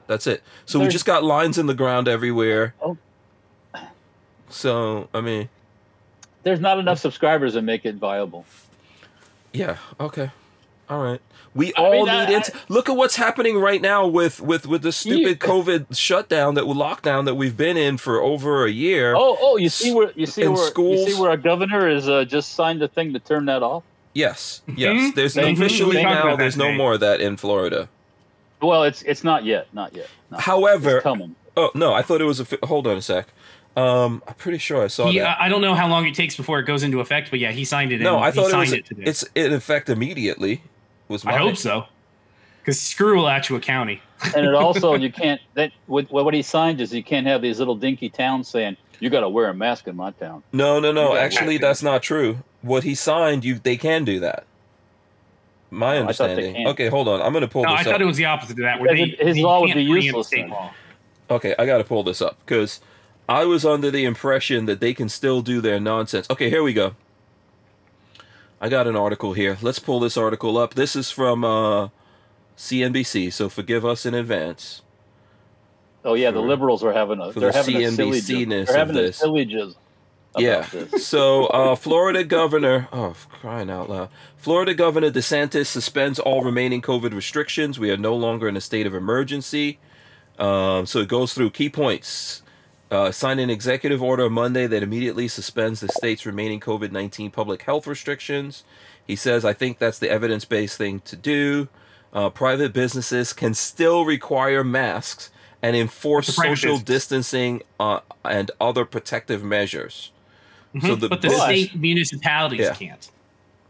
[0.07, 0.41] That's it.
[0.67, 2.75] So we just got lines in the ground everywhere.
[2.81, 2.97] Oh.
[4.49, 5.49] So I mean,
[6.45, 8.47] There's not enough subscribers to make it viable.
[9.53, 9.79] Yeah.
[9.99, 10.31] Okay.
[10.89, 11.21] All right.
[11.55, 12.51] We I all mean, need it.
[12.69, 16.65] Look at what's happening right now with with with the stupid You- COVID shutdown that
[16.65, 19.15] lockdown that we've been in for over a year.
[19.17, 22.25] Oh, oh, you see where you see where you see where our governor is uh,
[22.25, 23.83] just signed a thing to turn that off.
[24.15, 24.61] Yes.
[24.77, 24.95] Yes.
[24.95, 25.15] Mhm.
[25.15, 25.53] There's Mhm.
[25.55, 26.37] officially We talked now.
[26.37, 26.77] There's no today.
[26.77, 27.89] more of that in Florida.
[28.61, 30.09] Well, it's it's not yet, not yet.
[30.31, 30.45] Not yet.
[30.45, 31.35] However, it's coming.
[31.57, 32.45] Oh no, I thought it was a.
[32.45, 33.29] Fi- hold on a sec.
[33.75, 35.39] Um, I'm pretty sure I saw He, that.
[35.41, 37.53] I I don't know how long it takes before it goes into effect, but yeah,
[37.53, 38.01] he signed it.
[38.03, 38.73] no, in, I he thought it signed was.
[38.75, 39.03] it today.
[39.07, 40.63] it's in effect immediately.
[41.09, 41.87] Was my I hope so.
[42.61, 44.01] Because screw Alachua County.
[44.37, 47.59] and it also you can't that what what he signed is you can't have these
[47.59, 50.43] little dinky towns saying you got to wear a mask in my town.
[50.53, 51.17] No, no, no.
[51.17, 52.39] Actually, that's not true.
[52.63, 54.45] What he signed, you they can do that.
[55.71, 56.55] My I thought they understanding.
[56.55, 56.69] can't.
[56.69, 57.21] Okay, hold on.
[57.23, 57.95] I'm gonna pull No, this I up.
[57.95, 58.81] thought it was the opposite of that.
[58.81, 60.73] Where they, his they law would be preempt useless State law.
[61.31, 62.81] Okay, I got to pull this up because
[63.29, 66.29] I was under the impression that they can still do their nonsense.
[66.29, 66.95] Okay, here we go.
[68.61, 69.57] I got an article here.
[69.63, 70.75] Let's pull this article up.
[70.75, 71.89] This is from uh,
[72.59, 74.83] CNBC, so forgive us in advance.
[76.05, 78.77] Oh yeah, the liberals are having a for they're the having a silly CNBC-ness They're
[78.77, 79.23] having of a this.
[80.33, 80.61] Syllogism.
[80.61, 80.85] about Yeah.
[80.93, 81.07] this.
[81.07, 84.09] So, uh, Florida Governor, oh, crying out loud.
[84.37, 87.79] Florida Governor DeSantis suspends all remaining COVID restrictions.
[87.79, 89.79] We are no longer in a state of emergency.
[90.39, 92.43] Um, so it goes through key points.
[92.91, 97.63] Uh, signed an executive order Monday that immediately suspends the state's remaining COVID 19 public
[97.63, 98.65] health restrictions.
[99.07, 101.69] He says, I think that's the evidence based thing to do.
[102.13, 105.31] Uh, private businesses can still require masks
[105.63, 106.85] and enforce It's a private social business.
[106.87, 110.11] distancing uh, and other protective measures.
[110.81, 112.75] So Mhm, the but the bill- state municipalities Yeah.
[112.75, 113.11] can't.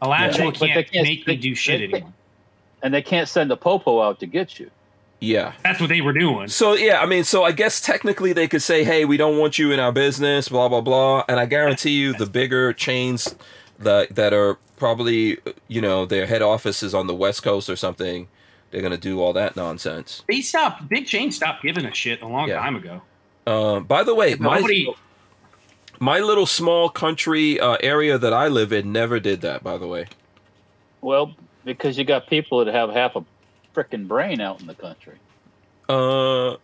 [0.01, 2.13] Alachua They- but they can't, can't- make they- you do shit they- anymore.
[2.83, 4.71] And they can't send a popo out to get you.
[5.21, 5.53] Yeah.
[5.63, 6.49] That's what they were doing.
[6.49, 9.57] So yeah, I mean, so I guess technically they could say, "Hey, we don't want
[9.59, 11.25] you in our business," blah blah blah.
[11.29, 13.35] And I guarantee you, the bigger chains
[13.79, 15.39] that that are probably
[15.69, 18.27] you know their head office is on the West Coast or something,
[18.73, 20.25] they're gonna do all that nonsense.
[20.29, 20.89] They stopped.
[20.89, 22.59] Big chain stopped giving a shit a long Yeah.
[22.59, 23.03] time ago.
[23.47, 24.87] Uh, by the way, Nobody.
[24.87, 24.93] my
[26.11, 29.63] little small country uh, area that I live in never did that.
[29.63, 30.07] By the way,
[31.01, 31.35] Well,
[31.65, 33.25] because you got people that have half a
[33.75, 35.19] frickin' brain out in the country.
[35.89, 36.57] uh, uh,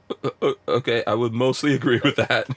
[0.68, 2.48] okay, I would mostly agree with that.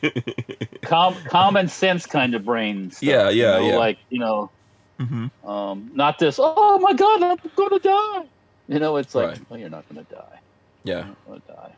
[0.83, 3.01] Com- common sense kind of brains.
[3.01, 3.77] Yeah, yeah, you know, yeah.
[3.77, 4.51] Like you know,
[4.99, 6.39] hmm um, not this.
[6.39, 8.23] Oh my God, I'm gonna die.
[8.67, 9.39] You know, it's like, Right.
[9.49, 10.39] well, you're not gonna die.
[10.83, 10.97] Yeah.
[10.99, 11.75] You're not gonna die.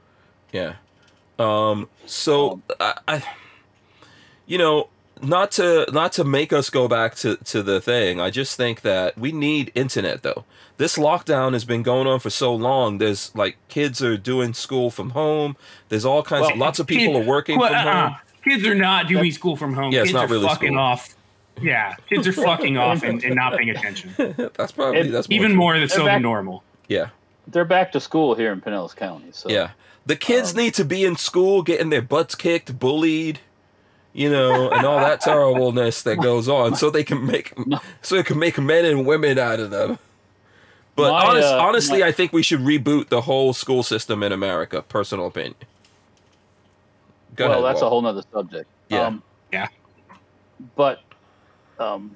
[0.51, 0.73] Yeah.
[1.39, 1.89] Um.
[2.05, 3.23] So I, I,
[4.45, 4.89] you know,
[5.21, 8.19] not to not to make us go back to to the thing.
[8.19, 10.43] I just think that we need internet though.
[10.77, 12.97] This lockdown has been going on for so long.
[12.97, 15.55] There's like kids are doing school from home.
[15.89, 16.49] There's all kinds.
[16.49, 18.07] of lots of people Kid- are working Well, from uh-uh.
[18.09, 18.15] home.
[18.43, 19.93] Kids are not doing school from home.
[19.93, 20.79] Yeah, it's kids not are really fucking school.
[20.79, 21.15] off.
[21.61, 24.13] Yeah, kids are fucking off and, and not paying attention.
[24.57, 25.59] that's probably It- that's Even true.
[25.59, 26.63] more than so back- normal.
[26.89, 27.09] Yeah.
[27.47, 29.27] They're back to school here in Pinellas County.
[29.31, 29.69] So Yeah.
[30.05, 33.39] The kids Um, need to be in school getting their butts kicked, bullied,
[34.13, 37.53] you know, and all that terribleness that goes on so they can make
[38.01, 39.97] so they can make men and women out of them.
[40.95, 44.21] But My, honest, uh, honestly, my- I think we should reboot the whole school system
[44.21, 44.83] in America.
[44.83, 45.55] Personal opinion.
[47.35, 48.69] Go well, ahead, that's a whole nother subject.
[48.89, 49.07] Yeah.
[49.07, 49.67] Um, Yeah.
[50.75, 51.01] But
[51.79, 52.15] um,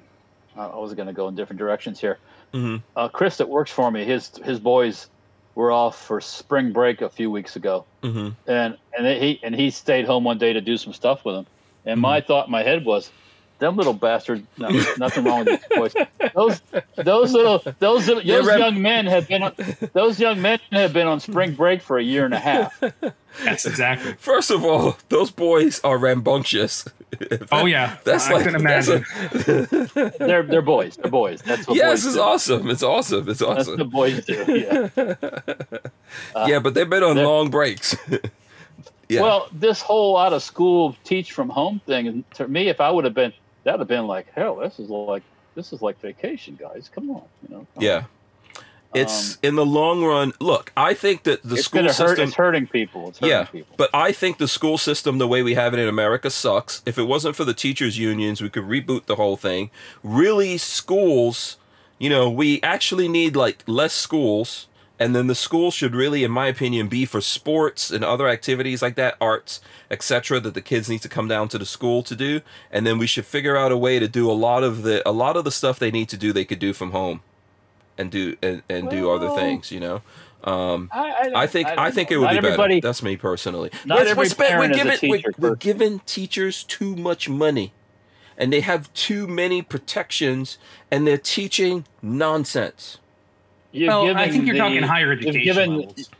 [0.56, 2.18] I I was going to go in different directions here.
[2.54, 2.82] Mhm.
[2.96, 5.08] Uh, Chris, that works for me, his his boys
[5.56, 8.34] were off for spring break a few weeks ago, Mhm.
[8.46, 11.46] and and he and he stayed home one day to do some stuff with them.
[11.88, 13.10] And my thought in my head was,
[13.58, 14.46] them little bastards.
[14.56, 14.68] No,
[14.98, 15.94] nothing wrong with these boys.
[16.32, 16.62] Those
[16.94, 19.52] those little those little, They're those rem- young men have been on,
[19.94, 22.80] those young men have been on spring break for a year and a half.
[23.42, 24.12] Yes, exactly.
[24.12, 26.86] First of all, those boys are rambunctious.
[27.50, 29.04] Oh yeah, That's I like can that's imagine.
[29.32, 30.96] a- They're they're boys.
[30.96, 31.42] They're boys.
[31.42, 32.20] That's what yes, boys it's do.
[32.22, 32.70] awesome.
[32.70, 33.28] It's awesome.
[33.28, 33.78] It's That's awesome.
[33.80, 34.90] what boys do.
[34.96, 35.14] Yeah.
[36.46, 37.96] yeah, but they've been on long breaks.
[39.08, 39.22] yeah.
[39.22, 42.90] Well, this whole out of school teach from home thing, and to me, if I
[42.90, 43.32] would have been,
[43.64, 45.22] that would have been like, hell, this is like
[45.54, 46.90] this is like vacation, guys.
[46.94, 47.66] Come on, you know.
[47.78, 47.96] yeah.
[47.96, 48.04] on.
[48.94, 50.32] It's Um, in the long run.
[50.40, 51.92] Look, I think that the school hurt.
[51.94, 52.28] system.
[52.28, 53.08] is hurting people.
[53.08, 53.74] It's hurting yeah, people.
[53.76, 56.80] but I think the school system, the way we have it in America, sucks.
[56.86, 59.70] If it wasn't for the teachers' unions, we could reboot the whole thing.
[60.02, 61.58] Really, schools,
[61.98, 64.68] you know, we actually need like less schools,
[64.98, 68.82] and then the school should really, in my opinion, be for sports and other activities
[68.82, 70.40] like that, arts, etc.
[70.40, 72.40] That the kids need to come down to the school to do,
[72.70, 75.12] and then we should figure out a way to do a lot of the a
[75.12, 76.32] lot of the stuff they need to do.
[76.32, 77.22] They could do from home,
[77.96, 79.70] and do and, and do other things.
[79.70, 80.02] You know.
[80.44, 82.80] Um, I, I, I think don't I, think it would be better.
[82.80, 83.70] That's me personally.
[83.84, 87.72] Not We're- every we're, we're giving, we're- we're giving teachers too much money,
[88.36, 90.56] and they have too many protections,
[90.92, 92.98] and they're teaching nonsense.
[93.78, 96.10] You're Well, I think you're the- talking higher you've education given, levels.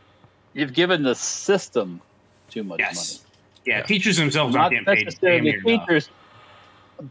[0.53, 2.01] You've given the system
[2.49, 3.19] too much Yes.
[3.19, 3.25] money.
[3.65, 4.95] Yeah, teachers themselves Not aren't getting paid.
[4.95, 5.65] damn necessarily enough.
[5.87, 6.09] teachers,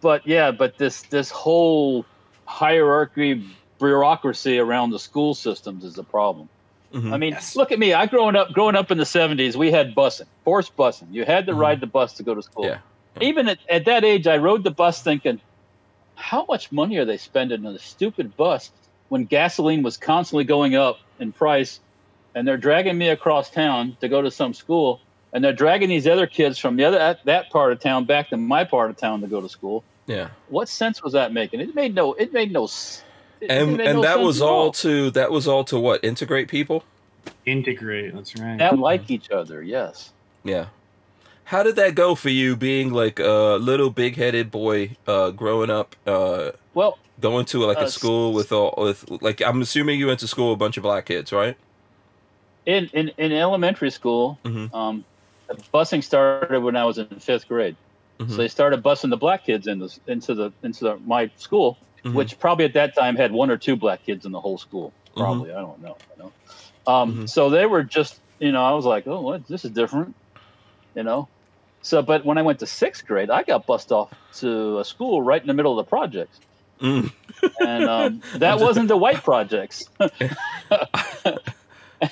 [0.01, 2.05] but yeah, but this this whole
[2.47, 3.45] hierarchy
[3.79, 6.49] bureaucracy around the school systems is a problem.
[6.93, 7.13] Mhm.
[7.13, 7.55] I mean, Yes.
[7.55, 7.93] look at me.
[7.93, 11.07] I growing up, growing up in the '70s, we had busing, forced busing.
[11.13, 11.59] You had to Mhm.
[11.59, 12.65] ride the bus to go to school.
[12.65, 12.79] Yeah.
[13.21, 15.41] Even at, at that age, I rode the bus thinking,
[16.17, 18.71] how much money are they spending on a stupid bus
[19.09, 21.81] when gasoline was constantly going up in price,
[22.35, 25.01] and they're dragging me across town to go to some school,
[25.33, 28.31] and they're dragging these other kids from the other that, that part of town back
[28.31, 29.83] to my part of town to go to school.
[30.07, 30.29] yeah.
[30.49, 31.61] What sense was that making?
[31.61, 32.13] It made no.
[32.15, 32.65] It made no.
[32.65, 33.03] it
[33.51, 36.49] And made and no that was at all to that was all to what integrate
[36.49, 36.85] people.
[37.45, 38.15] Integrate.
[38.15, 38.59] That's right.
[38.59, 40.13] That like each other, yes.
[40.45, 40.67] Yeah.
[41.49, 45.71] How did that go for you being like a little big headed boy uh, growing
[45.71, 49.99] up, uh, Well, going to like Uh, a school with all with like I'm assuming
[49.99, 51.57] you went to school with a bunch of black kids, right?
[52.67, 54.75] in in, in elementary school, Mhm.
[54.75, 55.03] um,
[55.49, 57.77] the busing started when I was in fifth grade.
[58.21, 58.29] Mhm.
[58.29, 61.79] So they started busing the black kids in the, into the into the, my school,
[62.05, 62.13] Mhm.
[62.13, 64.93] which probably at that time had one or two black kids in the whole school.
[64.93, 65.21] Mm-hmm.
[65.23, 65.97] Probably, I don't know.
[66.19, 66.31] Know,
[66.87, 67.29] um, Mhm.
[67.31, 69.49] so they were just you know I was like, oh, what?
[69.49, 70.15] This is different,
[70.95, 71.27] you know.
[71.89, 75.23] So, but when I went to sixth grade, I got bused off to a school
[75.23, 76.39] right in the middle of the projects,
[76.81, 77.11] Mm.
[77.61, 79.85] and um, that wasn't the white projects.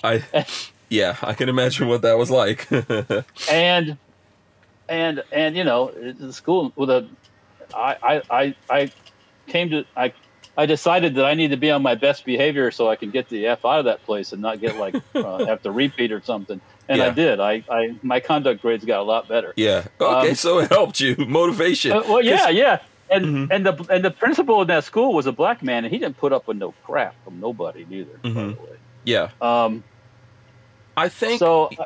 [0.02, 0.46] I
[0.88, 2.66] yeah, I can imagine what that was like.
[3.50, 3.98] and
[4.88, 7.06] and and you know the school with a
[7.74, 8.92] I, I i i
[9.46, 10.12] came to i
[10.56, 13.28] i decided that i need to be on my best behavior so i can get
[13.28, 16.22] the f out of that place and not get like uh, have to repeat or
[16.22, 19.84] something and i did i i my conduct grades got a lot better yeah.
[20.00, 21.92] Okay, Um, so it helped you motivation.
[21.92, 22.78] Uh, well yeah yeah
[23.10, 23.48] and Mhm.
[23.54, 26.16] and the and the principal in that school was a black man and he didn't
[26.18, 29.28] put up with no crap from nobody neither by the way yeah.
[29.40, 29.82] um
[30.96, 31.84] I think So uh,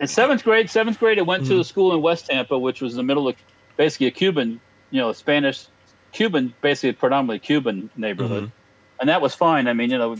[0.00, 1.60] in seventh grade, seventh grade, I went to Mhm.
[1.60, 3.34] a school in West Tampa, which was in the middle of
[3.76, 5.66] basically a Cuban, you know, Spanish,
[6.12, 9.00] Cuban, basically predominantly Cuban neighborhood, Mm-hmm.
[9.00, 9.66] and that was fine.
[9.66, 10.16] I mean, you know,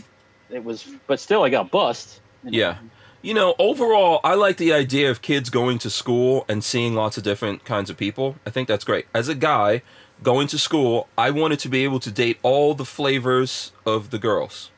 [0.49, 2.19] it was, but still, I got bussed.
[2.43, 2.73] yeah.
[2.73, 2.77] know.
[3.25, 7.17] You know, overall, I like the idea of kids going to school and seeing lots
[7.17, 8.35] of different kinds of people.
[8.45, 9.07] I think that's great.
[9.15, 9.81] As a guy
[10.21, 14.19] going to school, I wanted to be able to date all the flavors of the
[14.19, 14.69] girls,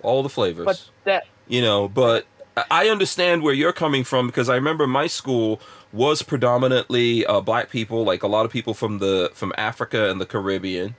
[0.00, 0.64] all the flavors.
[0.64, 2.24] But that, you know, but
[2.56, 5.60] I- I understand where you're coming from because I remember my school
[5.92, 10.20] was predominantly uh, black people, like a lot of people from the from Africa and
[10.20, 10.94] the Caribbean,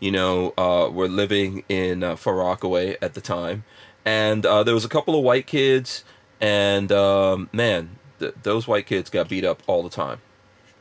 [0.00, 3.64] you know, uh, were living in uh, Far Rockaway at the time,
[4.06, 6.04] and uh, there was a couple of white kids,
[6.40, 10.20] and um, man, th- those white kids got beat up all the time.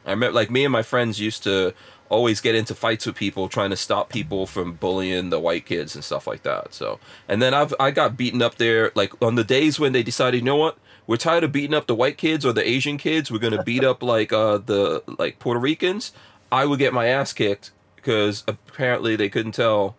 [0.05, 1.73] I remember, like me and my friends used to
[2.09, 5.95] always get into fights with people trying to stop people from bullying the white kids
[5.95, 6.73] and stuff like that.
[6.73, 10.03] So, and then I've I got beaten up there like on the days when they
[10.03, 12.97] decided, you know what, we're tired of beating up the white kids or the Asian
[12.97, 13.31] kids.
[13.31, 16.11] We're gonna beat up like uh the like Puerto Ricans.
[16.51, 19.95] I would get my ass kicked because apparently they couldn't tell.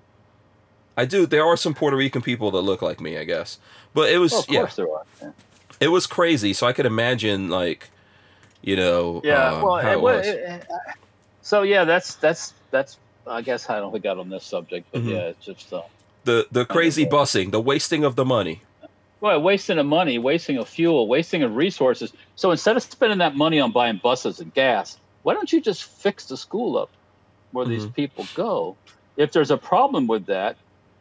[0.96, 1.26] I do.
[1.26, 3.58] There are some Puerto Rican people that look like me, I guess.
[3.94, 4.60] But it was well, of yeah.
[5.22, 5.30] Yeah,
[5.80, 6.52] it was crazy.
[6.52, 7.88] So I could imagine like,
[8.62, 10.26] you know, Yeah, um, well, it, it was.
[10.26, 10.66] it-
[11.42, 12.98] so yeah, that's that's that's.
[13.26, 15.10] I guess I don't think I got on this subject, but Mhm.
[15.10, 15.72] yeah, it's just.
[15.72, 15.82] Uh,
[16.24, 18.60] the the crazy busing, the wasting of the money.
[19.20, 22.12] Well, wasting of money, wasting of fuel, wasting of resources.
[22.36, 25.84] So instead of spending that money on buying buses and gas, why don't you just
[25.84, 26.90] fix the school up
[27.52, 27.94] where these Mhm.
[27.94, 28.76] people go?
[29.16, 30.56] If there's a problem with that,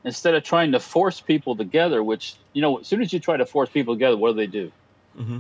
[0.08, 3.38] instead of trying to force people together, which you know, as soon as you try
[3.38, 4.72] to force people together, what do they do?
[5.16, 5.40] hmm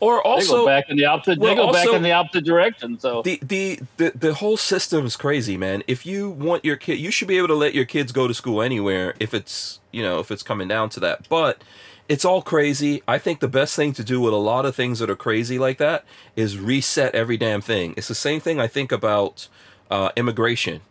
[0.00, 1.38] Or they go also, back in the opposite.
[1.38, 2.98] well, they go back in the opposite direction.
[3.00, 5.82] So the, the the the whole system is crazy, man.
[5.86, 8.34] If you want your kid, you should be able to let your kids go to
[8.34, 11.28] school anywhere if it's you know if it's coming down to that.
[11.28, 11.62] But
[12.08, 13.02] it's all crazy.
[13.08, 15.58] I think the best thing to do with a lot of things that are crazy
[15.58, 16.04] like that
[16.36, 17.94] is reset every damn thing.
[17.96, 19.48] It's the same thing I think about
[19.90, 20.82] uh, immigration.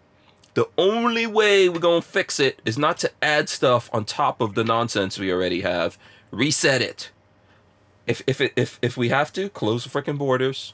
[0.54, 4.54] The only way we're gonna fix it is not to add stuff on top of
[4.56, 5.97] the nonsense we already have.
[6.32, 7.12] Reset it.
[8.08, 10.74] If if it, if if we have to close the freaking borders,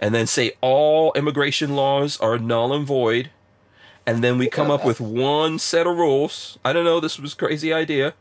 [0.00, 3.30] and then say all immigration laws are null and void,
[4.06, 6.58] and then we come up with one set of rules.
[6.64, 7.00] I don't know.
[7.00, 8.14] This was a crazy idea.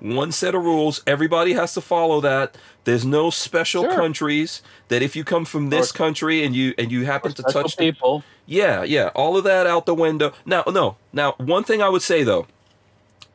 [0.00, 1.02] One set of rules.
[1.06, 2.56] Everybody has to follow that.
[2.84, 3.94] There's no special Sure.
[3.96, 7.42] countries that if you come from this Or- country and you and you happen to
[7.44, 8.22] touch the people.
[8.48, 10.32] Yeah, yeah, all of that out the window.
[10.46, 12.46] Now, no, now one thing I would say though,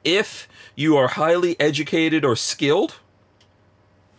[0.04, 2.96] if you are highly educated or skilled,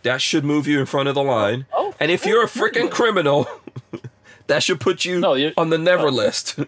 [0.05, 1.67] that should move you in front of the line.
[1.73, 3.49] Oh, And if you're a freaking criminal,
[4.47, 6.59] that should put you No, on the never list.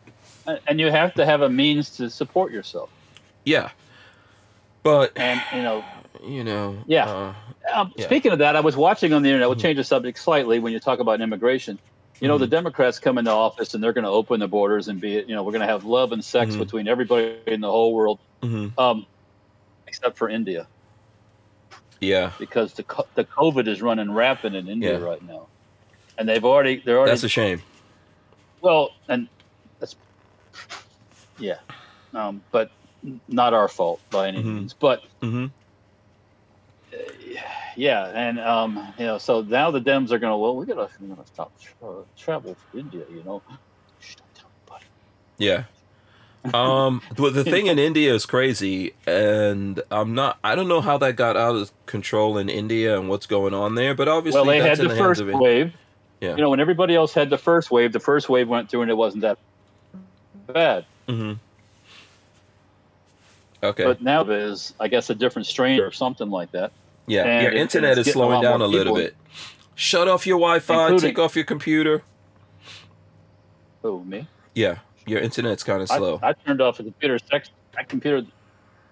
[0.66, 2.90] and you have to have a means to support yourself.
[3.44, 3.70] yeah,
[4.82, 5.84] but And you know,
[6.26, 7.08] you know, Yeah.
[7.08, 7.34] uh,
[7.74, 8.06] Um, Yeah.
[8.06, 9.48] Speaking of that, I was watching on the internet.
[9.48, 9.62] We'll Mhm.
[9.62, 11.78] change the subject slightly when you talk about immigration.
[12.20, 15.00] You know, the Democrats come into office and they're going to open the borders and
[15.00, 16.58] be, you know, we're going to have love and sex Mhm.
[16.58, 18.78] between everybody in the whole world, mhm.
[18.78, 19.06] um,
[19.86, 20.68] except for India.
[22.02, 25.04] Yeah, because the the COVID is running rampant in India Yeah.
[25.04, 25.48] right now,
[26.16, 27.62] and they've already they're already that's a shame.
[28.62, 29.28] well, and
[29.78, 29.94] that's
[31.38, 31.58] yeah,
[32.14, 32.70] um, but
[33.28, 34.44] not our fault by any Mhm.
[34.44, 34.74] means.
[34.74, 35.46] But hmm
[37.76, 40.88] yeah, and um, you know, so now the Dems are going to well, we gotta
[41.00, 43.42] we gotta stop uh, travel for India, you know.
[43.98, 44.86] Shh, don't tell anybody.
[45.38, 45.64] Yeah.
[46.54, 50.38] Um, but the thing in India is crazy, and I'm not.
[50.42, 53.74] I don't know how that got out of control in India and what's going on
[53.74, 53.94] there.
[53.94, 55.72] But obviously, Well, they had in the the first wave.
[56.20, 56.36] Yeah.
[56.36, 58.90] You know, when everybody else had the first wave, the first wave went through and
[58.90, 59.38] it wasn't that
[60.46, 60.84] bad.
[61.08, 61.32] hmm
[63.62, 63.84] Okay.
[63.84, 66.72] But now it is, I guess, a different strain or something like that.
[67.10, 69.14] Yeah, and your internet is getting a slowing down a little bit.
[69.74, 70.74] Shut off your Wi-Fi.
[70.86, 72.02] Including- Take off your computer.
[73.82, 74.26] Oh, me?
[74.54, 76.20] Yeah, your internet's kind of slow.
[76.22, 77.18] I turned off the computer.
[77.18, 78.26] Sex, that computer.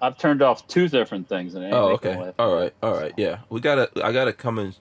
[0.01, 1.55] I've turned off two different things.
[1.57, 2.33] Oh, okay.
[2.39, 2.73] All right.
[2.83, 3.13] All right.
[3.17, 3.91] Yeah, we gotta.
[4.03, 4.77] I gotta come and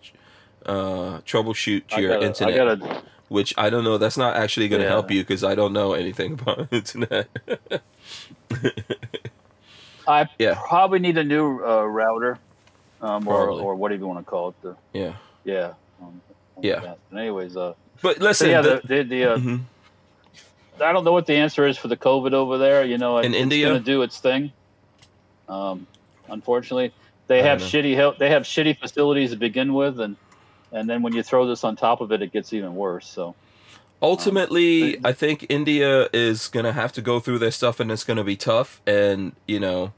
[0.65, 2.53] uh, troubleshoot I your gotta, internet.
[2.53, 3.97] I gotta, which I don't know.
[3.97, 4.91] That's not actually going to Yeah.
[4.91, 7.27] help you because I don't know anything about internet.
[10.07, 10.61] I Yeah.
[10.67, 12.37] probably need a new uh, router,
[13.01, 13.63] um, or, Probably.
[13.63, 14.55] or whatever you want to call it.
[14.61, 15.73] The, yeah, yeah.
[16.01, 16.21] Um,
[16.61, 16.95] Yeah.
[17.11, 19.61] But anyways, uh, but so listen, yeah, the- the, the, uh, Mhm.
[20.83, 22.83] I don't know what the answer is for the COVID over there.
[22.83, 23.67] You know, In it's India?
[23.67, 24.51] going to do its thing.
[25.49, 25.87] Um,
[26.29, 26.93] unfortunately,
[27.27, 28.17] they I have shitty help.
[28.19, 30.15] They have shitty facilities to begin with, and
[30.71, 33.07] and then when you throw this on top of it, it gets even worse.
[33.07, 33.33] So
[34.01, 37.91] ultimately, Um, I think India is going to have to go through their stuff, and
[37.91, 38.81] it's going to be tough.
[38.85, 39.93] And you know,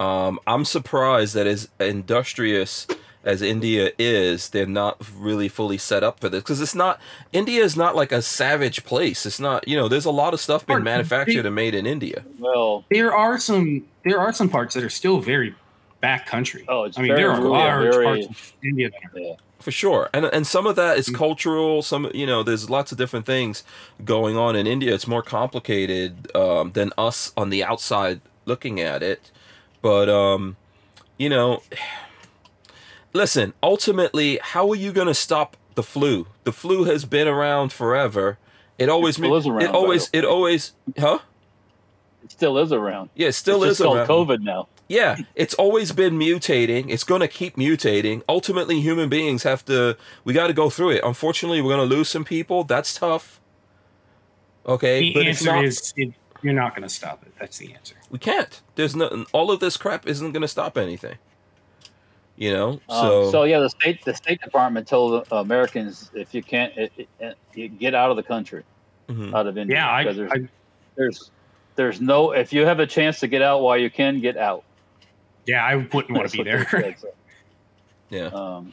[0.00, 2.86] um, I'm surprised that as industrious
[3.22, 6.98] as India is, they're not really fully set up for this because it's not.
[7.32, 9.26] India is not like a savage place.
[9.26, 9.68] It's not.
[9.68, 12.24] You know, there's a lot of stuff being manufactured and made in India.
[12.38, 15.54] well, There are some there are some parts that are still very
[16.00, 16.64] back country.
[16.66, 19.70] Oh, it's I mean, very there are large very- parts of India that are For
[19.70, 21.14] sure, and and some of that is Mm.
[21.16, 21.82] cultural.
[21.82, 23.64] Some you know, there's lots of different things
[24.02, 24.94] going on in India.
[24.94, 29.30] It's more complicated um, than us on the outside looking at it.
[29.82, 30.56] But um,
[31.18, 31.62] you know,
[33.12, 33.54] listen.
[33.62, 36.26] Ultimately, how are you going to stop the flu?
[36.44, 38.38] The flu has been around forever.
[38.78, 40.08] It always still is around, It always.
[40.08, 40.72] by It always.
[40.98, 41.18] Huh?
[42.24, 43.10] it still is around.
[43.14, 44.08] Yeah, it still it's is just called around.
[44.08, 44.68] COVID now.
[44.88, 46.90] Yeah, it's always been mutating.
[46.90, 48.22] It's going to keep mutating.
[48.28, 49.96] Ultimately, human beings have to.
[50.24, 51.02] We got to go through it.
[51.04, 52.64] Unfortunately, we're going to lose some people.
[52.64, 53.40] That's tough.
[54.66, 55.64] Okay, The but it's not.
[55.64, 56.12] is it,
[56.42, 57.32] you're not going to stop it.
[57.38, 57.94] That's the answer.
[58.10, 58.60] we can't.
[58.74, 59.24] There's no.
[59.32, 61.16] All of this crap isn't going to stop anything.
[62.36, 62.68] You know.
[62.70, 63.30] Um, So.
[63.30, 67.36] so yeah, the state the State Department told the Americans if you can't it, it,
[67.54, 68.62] it, get out of the country,
[69.08, 69.34] mhm.
[69.34, 69.76] out of India.
[69.76, 70.48] Yeah, I, there's, I
[70.96, 71.30] there's
[71.76, 74.64] there's no if you have a chance to get out while you can get out.
[75.46, 76.66] yeah I wouldn't want to be there.
[76.70, 77.08] said, so,
[78.08, 78.26] Yeah.
[78.26, 78.72] um,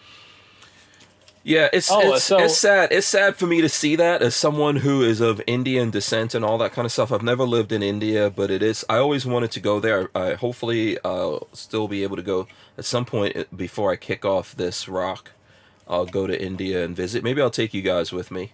[1.47, 2.91] Yeah, it's Oh, it's, so- it's sad.
[2.91, 6.43] It's sad for me to see that as someone who is of Indian descent and
[6.43, 7.09] all that kind of stuff.
[7.09, 8.83] I've never lived in India, but it is.
[8.89, 10.09] I always wanted to go there.
[10.13, 14.25] I hopefully I'll still be able to go at some point uh, before I kick
[14.25, 15.31] off this rock.
[15.87, 17.23] I'll go to India and visit.
[17.23, 18.51] Maybe I'll take you guys with me.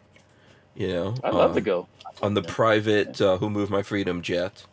[0.76, 1.88] You know, I'd love um, to go.
[2.22, 4.66] on the private uh, "Who Moved My Freedom" jet.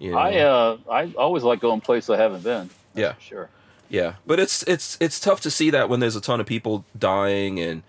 [0.00, 0.18] You know?
[0.18, 2.68] I uh I always like going places I haven't been.
[2.96, 3.14] Yeah.
[3.20, 3.48] sure.
[3.94, 6.84] Yeah, but it's it's it's tough to see that when there's a ton of people
[6.98, 7.82] dying and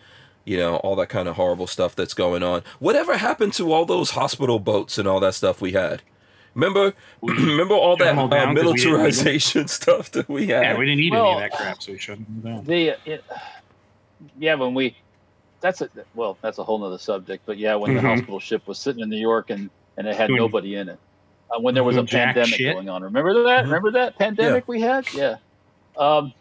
[0.43, 2.61] you know all that kind of horrible stuff that's going on.
[2.79, 6.03] Whatever happened to all those hospital boats and all that stuff we had?
[6.53, 6.93] Remember,
[7.23, 8.91] remember all that all uh, down 'cause we didn't need them.
[8.93, 10.61] militarization stuff that we had.
[10.63, 12.63] yeah, we didn't need Well, any of that crap, so we shut them down.
[12.65, 13.23] The it,
[14.37, 14.95] yeah when we
[15.61, 17.43] that's a well that's a whole nother subject.
[17.47, 18.01] But yeah, when Mhm.
[18.01, 20.89] the hospital ship was sitting in New York and and it had Doing- nobody in
[20.89, 20.99] it.
[21.49, 22.73] Uh, when there was a pandemic shit.
[22.75, 23.01] going on.
[23.03, 23.61] Remember that?
[23.61, 23.65] Mhm.
[23.65, 25.05] Remember that pandemic we had?
[25.13, 25.37] Yeah.
[25.97, 26.33] Um,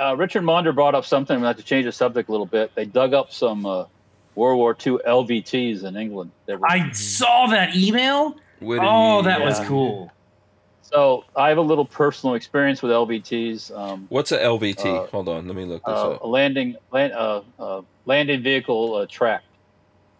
[0.00, 1.40] uh, Richard Monder brought up something.
[1.40, 2.72] We have to change the subject a little bit.
[2.74, 3.84] They dug up some uh,
[4.34, 6.32] World War II LVTs in England.
[6.46, 8.34] That were, I saw that email.
[8.60, 10.10] Where did Oh, you- that was cool.
[10.82, 13.70] so I have a little personal experience with LVTs.
[13.76, 15.04] Um, What's a LVT?
[15.04, 16.22] Uh, Hold on, let me look this uh, up.
[16.22, 19.42] a landing land, uh, uh, landing vehicle uh, track.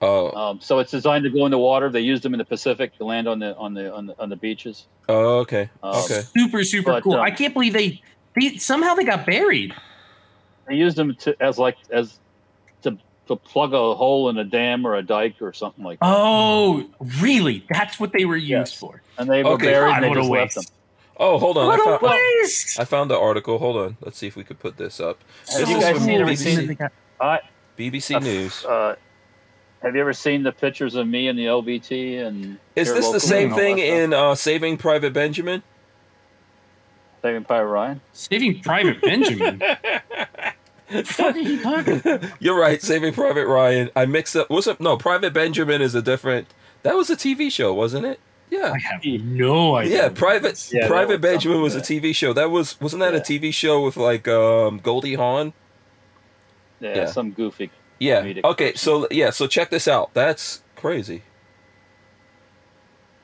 [0.01, 1.89] Oh, Um, so it's designed to go in the water.
[1.89, 4.28] They used them in the Pacific to land on the on the on the, on
[4.28, 4.87] the beaches.
[5.09, 6.22] oh, okay, um, okay.
[6.37, 7.14] Super, super But, cool.
[7.14, 8.01] um, I can't believe they,
[8.37, 9.74] they somehow they got buried.
[10.68, 12.18] They used them to as like as
[12.83, 12.97] to
[13.28, 16.07] to plug a hole in a dam or a dike or something like that.
[16.09, 16.85] Oh,
[17.20, 17.64] really?
[17.70, 18.74] That's what they were used Yes.
[18.74, 19.03] for.
[19.18, 19.66] and they were Okay.
[19.66, 20.64] buried God, and they just left them.
[21.18, 21.66] Oh, hold on.
[21.66, 22.80] What I a found, waste!
[22.80, 23.59] I found the article.
[23.59, 23.97] Hold on.
[24.01, 25.22] Let's see if we could put this up.
[25.51, 26.26] Have This you guys from seen cool.
[26.28, 26.78] BBC, everything?
[27.76, 28.64] They BBC Uh, News.
[28.64, 28.95] Uh,
[29.83, 32.26] have you ever seen the pictures of me in the LVT?
[32.26, 35.62] And Is this the same thing in uh, Saving Private Benjamin?
[37.22, 38.00] Saving Private Ryan.
[38.12, 39.62] Saving Private Benjamin.
[40.92, 42.02] What are you talking?
[42.40, 42.82] You're right.
[42.82, 43.90] Saving Private Ryan.
[43.96, 44.50] I mixed up.
[44.50, 44.80] What's up?
[44.80, 44.96] no?
[44.96, 46.48] Private Benjamin is a different.
[46.82, 48.20] That was a TV show, wasn't it?
[48.50, 48.72] Yeah.
[48.74, 50.02] I have no idea.
[50.02, 52.32] Yeah, Private Yeah, Private was Benjamin was a TV show.
[52.34, 55.54] That was wasn't that a TV show with like um Goldie Hawn?
[56.80, 57.06] Yeah, Yeah.
[57.06, 57.70] some goofy.
[57.98, 58.18] Yeah.
[58.44, 58.76] Okay, person.
[58.76, 60.12] so yeah, so check this out.
[60.12, 61.22] That's crazy.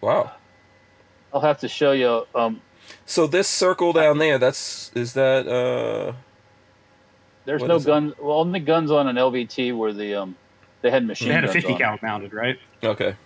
[0.00, 0.32] Wow.
[1.34, 2.26] I'll have to show you.
[2.34, 2.62] Um,
[3.08, 6.12] So this circle down there, that's is that uh
[7.46, 7.86] there's no is it?
[7.86, 8.12] guns.
[8.20, 10.36] Well, only guns on an LVT were the um,
[10.82, 11.78] they had machine They had a 50 on.
[11.78, 12.58] cal mounted, right?
[12.84, 13.16] okay.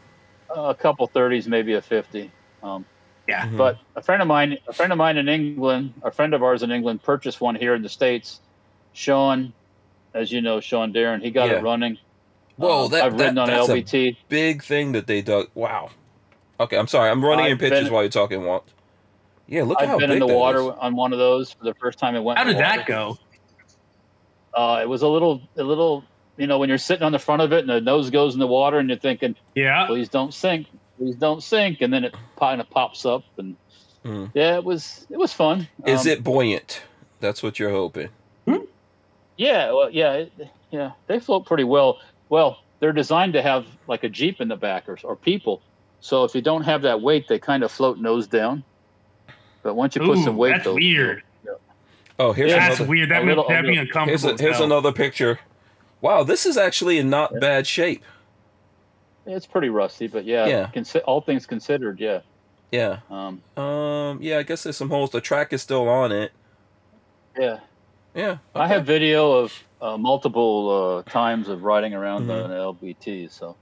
[0.57, 2.31] Uh, a couple 30s, maybe a 50.
[2.63, 2.85] Um,
[3.27, 3.47] Yeah.
[3.49, 3.57] Mhm.
[3.57, 6.63] But a friend of mine, a friend of mine in England, a friend of ours
[6.63, 8.41] in England, purchased one here in the states.
[8.93, 9.53] Sean,
[10.15, 11.57] as you know, Sean Darren, he got Yeah.
[11.57, 11.99] it running.
[12.57, 14.17] Whoa, Um, that, I've that ridden on an that's a LVT.
[14.29, 15.49] big thing that they dug.
[15.57, 15.91] Wow.
[16.61, 17.11] Okay, I'm sorry.
[17.11, 18.69] I'm running in I've pictures been- while you're talking, Walt.
[19.49, 20.75] Yeah, look I've how been big in the water is.
[20.81, 22.15] on one of those for the first time.
[22.17, 22.39] It went.
[22.39, 23.19] How did that go?
[24.55, 26.05] Uh, it was a little, a little.
[26.39, 28.41] You know, when you're sitting on the front of it and the nose goes in
[28.41, 29.87] the water, and you're thinking, Yeah.
[29.87, 30.67] "Please don't sink,
[30.97, 33.57] please don't sink," and then it kind of pops up, and
[34.03, 34.27] Hmm.
[34.35, 35.69] yeah, it was, it was fun.
[35.87, 36.83] Is Um, it buoyant?
[37.21, 38.09] That's what you're hoping.
[39.37, 40.33] Yeah, well, yeah, it,
[40.71, 40.93] yeah.
[41.07, 41.99] They float pretty well.
[42.29, 45.63] Well, they're designed to have like a jeep in the back or, or people.
[46.01, 48.63] So if you don't have that weight, they kind of float nose down.
[49.63, 51.23] But once you put some weight, that's they'll- weird.
[52.19, 52.91] Oh, here's Yeah, That's another.
[52.91, 53.11] weird.
[53.11, 54.29] That a little- that'd be uncomfortable.
[54.29, 55.41] Here's, a, here's another picture.
[56.01, 58.03] Wow, this is actually in not bad shape.
[59.27, 60.71] It's pretty rusty, but yeah, Yeah.
[60.75, 62.21] consi- all things considered, yeah.
[62.71, 62.99] Yeah.
[63.11, 64.19] Um, Um.
[64.21, 64.39] Yeah.
[64.39, 65.11] I guess there's some holes.
[65.11, 66.33] The track is still on it.
[67.39, 67.61] yeah.
[68.15, 68.39] Yeah.
[68.55, 72.45] I have video of uh, multiple uh, times of riding around Mhm.
[72.45, 73.57] on an LVT, so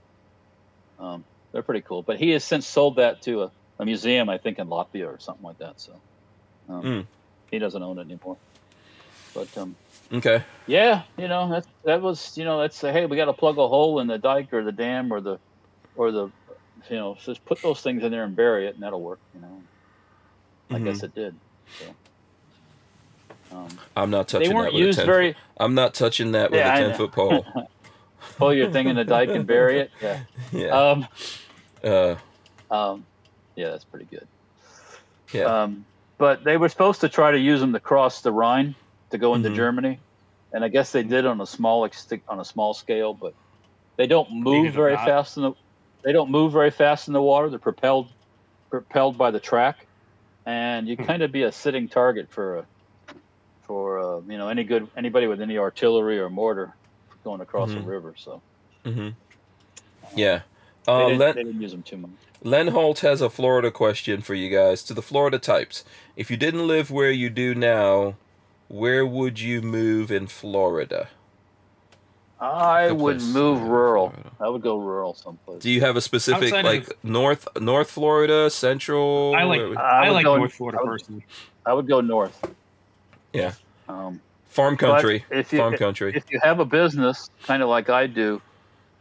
[0.99, 2.01] um, they're pretty cool.
[2.03, 3.51] But he has since sold that to a,
[3.81, 5.81] a museum, I think, in Latvia or something like that.
[5.81, 6.03] So
[6.69, 7.07] um, Mm.
[7.51, 8.39] he doesn't own it anymore.
[9.35, 9.77] But um,
[10.13, 10.43] Okay.
[10.67, 13.57] yeah, you know that that was you know that's uh, hey we got to plug
[13.57, 15.39] a hole in the dike or the dam or the
[15.95, 16.29] or the
[16.89, 19.21] you know just put those things in there and bury it and that'll work.
[19.33, 19.65] You know,
[20.71, 20.85] I Mhm.
[20.85, 21.39] guess it did.
[21.71, 21.97] So.
[23.51, 25.35] Um, I'm not touching that with a 10 very.
[25.59, 26.97] I'm not touching that with Yeah, a I ten know.
[26.97, 27.45] foot pole.
[28.37, 29.91] pull your thing in the dike and bury it.
[30.01, 30.19] Yeah.
[30.51, 30.69] yeah.
[30.69, 31.07] Um,
[31.83, 32.15] Uh.
[32.69, 33.07] um,
[33.61, 34.27] yeah, that's pretty good.
[35.33, 35.63] Yeah.
[35.63, 35.85] Um,
[36.17, 38.75] but they were supposed to try to use them to cross the Rhine
[39.11, 39.55] to go into Mhm.
[39.55, 39.99] Germany,
[40.51, 41.87] and I guess they did on a small
[42.27, 43.13] on a small scale.
[43.13, 43.33] But
[43.97, 45.05] they don't move very not.
[45.05, 45.53] fast in the
[46.03, 47.49] they don't move very fast in the water.
[47.49, 48.09] They're propelled
[48.69, 49.87] propelled by the track,
[50.45, 51.03] and you Hmm.
[51.03, 52.67] kind of be a sitting target for a
[53.61, 56.75] for uh, you know any good anybody with any artillery or mortar
[57.23, 57.83] going across Mhm.
[57.83, 58.15] a river.
[58.17, 58.43] So
[58.85, 59.09] hmm
[60.15, 60.41] Yeah.
[60.85, 62.30] they, Uh, didn't, Len, they didn't use them too much.
[62.43, 64.83] Len Holt has a Florida question for you guys.
[64.83, 65.85] To the Florida types,
[66.15, 68.15] if you didn't live where you do now,
[68.67, 71.09] where would you move in Florida?
[72.39, 73.33] I Good would place.
[73.33, 74.09] move rural.
[74.09, 74.31] Florida.
[74.39, 75.61] I would go rural someplace.
[75.61, 79.35] Do you have a specific Outside like of- north North Florida, Central?
[79.37, 81.25] I like where- I, like go- North Florida I would- personally.
[81.63, 82.43] I would go north.
[83.33, 83.53] Yeah.
[83.87, 85.23] Um, farm country.
[85.29, 86.13] if you farm country.
[86.15, 88.41] if you have a business, kind of like I do,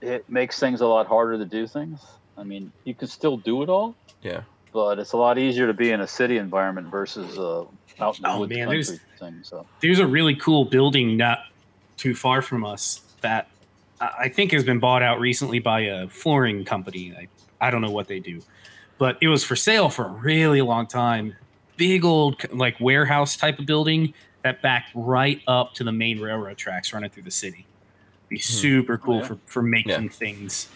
[0.03, 2.01] it makes things a lot harder to do things.
[2.37, 4.43] I mean, you can still do it all, yeah.
[4.73, 7.65] but it's a lot easier to be in a city environment versus uh,
[8.01, 9.41] out in the Oh, woods man, country there's- thing.
[9.43, 11.41] So There's a really cool building not
[11.97, 13.49] too far from us that
[14.01, 17.15] I I think has been bought out recently by a flooring company.
[17.15, 17.29] I,
[17.67, 18.41] I don't know what they do,
[18.97, 21.37] but it was for sale for a really long time.
[21.77, 26.57] Big old like warehouse type of building that backed right up to the main railroad
[26.57, 27.67] tracks running through the city.
[28.31, 29.27] Be super cool yeah.
[29.27, 30.71] for for making things.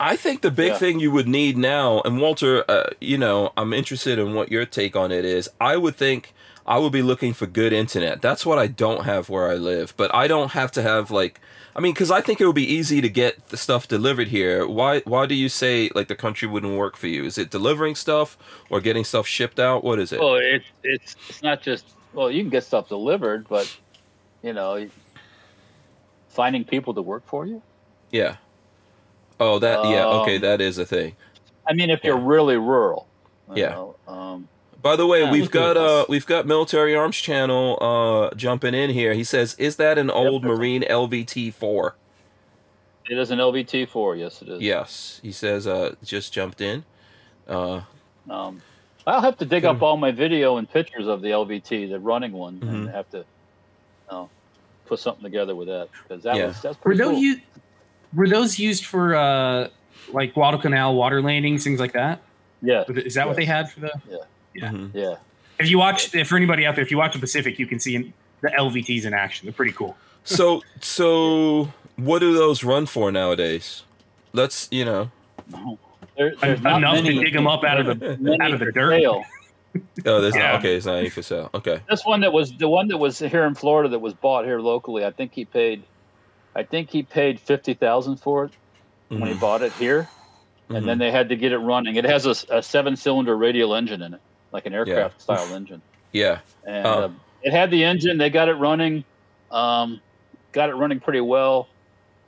[0.00, 0.78] I think the big Yeah.
[0.78, 4.66] thing you would need now, and Walter, uh, you know, I'm interested in what your
[4.66, 5.48] take on it is.
[5.60, 6.34] I would think
[6.66, 8.22] I would be looking for good internet.
[8.22, 11.40] That's what I don't have where I live, but I don't have to have like,
[11.76, 14.66] I mean, because I think it would be easy to get the stuff delivered here.
[14.66, 15.00] Why?
[15.00, 17.24] Why do you say like the country wouldn't work for you?
[17.24, 18.38] Is it delivering stuff
[18.70, 19.84] or getting stuff shipped out?
[19.84, 20.20] What is it?
[20.20, 21.84] well, it's it's it's not just
[22.14, 23.70] well, you can get stuff delivered, but
[24.42, 24.88] you know,
[26.28, 27.62] finding people to work for you.
[28.10, 28.36] Yeah.
[29.40, 30.06] Oh, that yeah.
[30.06, 31.14] Okay, Um, that is a thing.
[31.66, 33.06] I mean, if you're really rural.
[33.54, 33.70] you Yeah.
[33.70, 34.48] know, um,
[34.82, 38.90] By the way, Yeah, we've got uh we've got Military Arms Channel uh jumping in
[38.90, 39.14] here.
[39.14, 41.94] He says, "Is that an old that's- Marine LVT 4?"
[43.10, 44.16] it is an LVT four.
[44.16, 44.62] Yes, it is.
[44.62, 45.66] Yes, he says.
[45.66, 46.84] Uh, just jumped in.
[47.48, 47.82] Uh,
[48.30, 48.62] Um,
[49.06, 49.68] I'll have to dig Good.
[49.76, 52.68] up all my video and pictures of the LVT, the running one, Mhm.
[52.68, 53.24] and have to
[54.08, 54.24] uh,
[54.86, 56.46] put something together with that because that Yeah.
[56.46, 57.20] was that's Were pretty those cool.
[57.22, 57.40] u-
[58.14, 59.68] were those used for uh
[60.12, 62.20] like Guadalcanal water landings, things like that?
[62.62, 63.90] yeah, Is that what they had for the?
[64.54, 64.70] Yeah.
[64.70, 64.90] mhm.
[64.94, 65.16] yeah.
[65.58, 67.78] If you watch, if for anybody out there, if you watch the Pacific, you can
[67.78, 69.46] see the LVTs in action.
[69.46, 69.96] They're pretty cool.
[70.24, 73.82] So so what do those run for nowadays?
[74.32, 75.10] Let's you know.
[76.16, 78.72] There, there's not Enough many- to dig them up out of the out of the
[78.72, 79.00] dirt.
[79.00, 79.24] sale.
[80.06, 80.52] Oh, there's Yeah.
[80.52, 80.76] not okay.
[80.76, 81.50] It's not any for sale.
[81.52, 81.80] Okay.
[81.90, 84.60] This one that was the one that was here in Florida that was bought here
[84.60, 85.04] locally.
[85.04, 85.82] I think he paid,
[86.56, 88.52] I think he paid fifty thousand for it
[89.08, 89.40] when he Mhm.
[89.40, 90.08] bought it here,
[90.68, 90.86] and Mhm.
[90.86, 91.96] then they had to get it running.
[91.96, 94.20] It has a, a seven-cylinder radial engine in it,
[94.52, 95.82] like an aircraft style engine.
[96.12, 96.38] yeah.
[96.66, 96.90] and Oh.
[96.90, 97.10] uh,
[97.42, 98.16] it had the engine.
[98.18, 99.04] They got it running,
[99.50, 100.00] um,
[100.52, 101.68] got it running pretty well.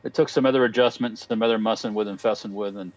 [0.04, 2.92] It took some other adjustments, some other mussing with and fussing with, and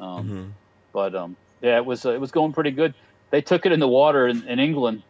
[0.00, 0.50] um, Mhm.
[0.92, 2.94] but um, yeah, it was uh, it was going pretty good.
[3.30, 5.02] They took it in the water in, in England.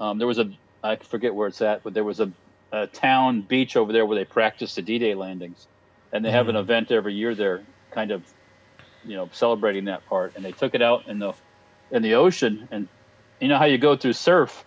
[0.00, 0.50] Um, there was a
[0.82, 2.32] I forget where it's at, but there was a,
[2.72, 5.68] a town beach over there where they practiced the D-Day landings,
[6.12, 6.60] and they have an Mhm.
[6.60, 8.26] event every year there, kind of,
[9.04, 10.34] you know, celebrating that part.
[10.36, 11.34] And they took it out in the
[11.92, 12.88] in the ocean, and
[13.40, 14.64] you know how you go through surf.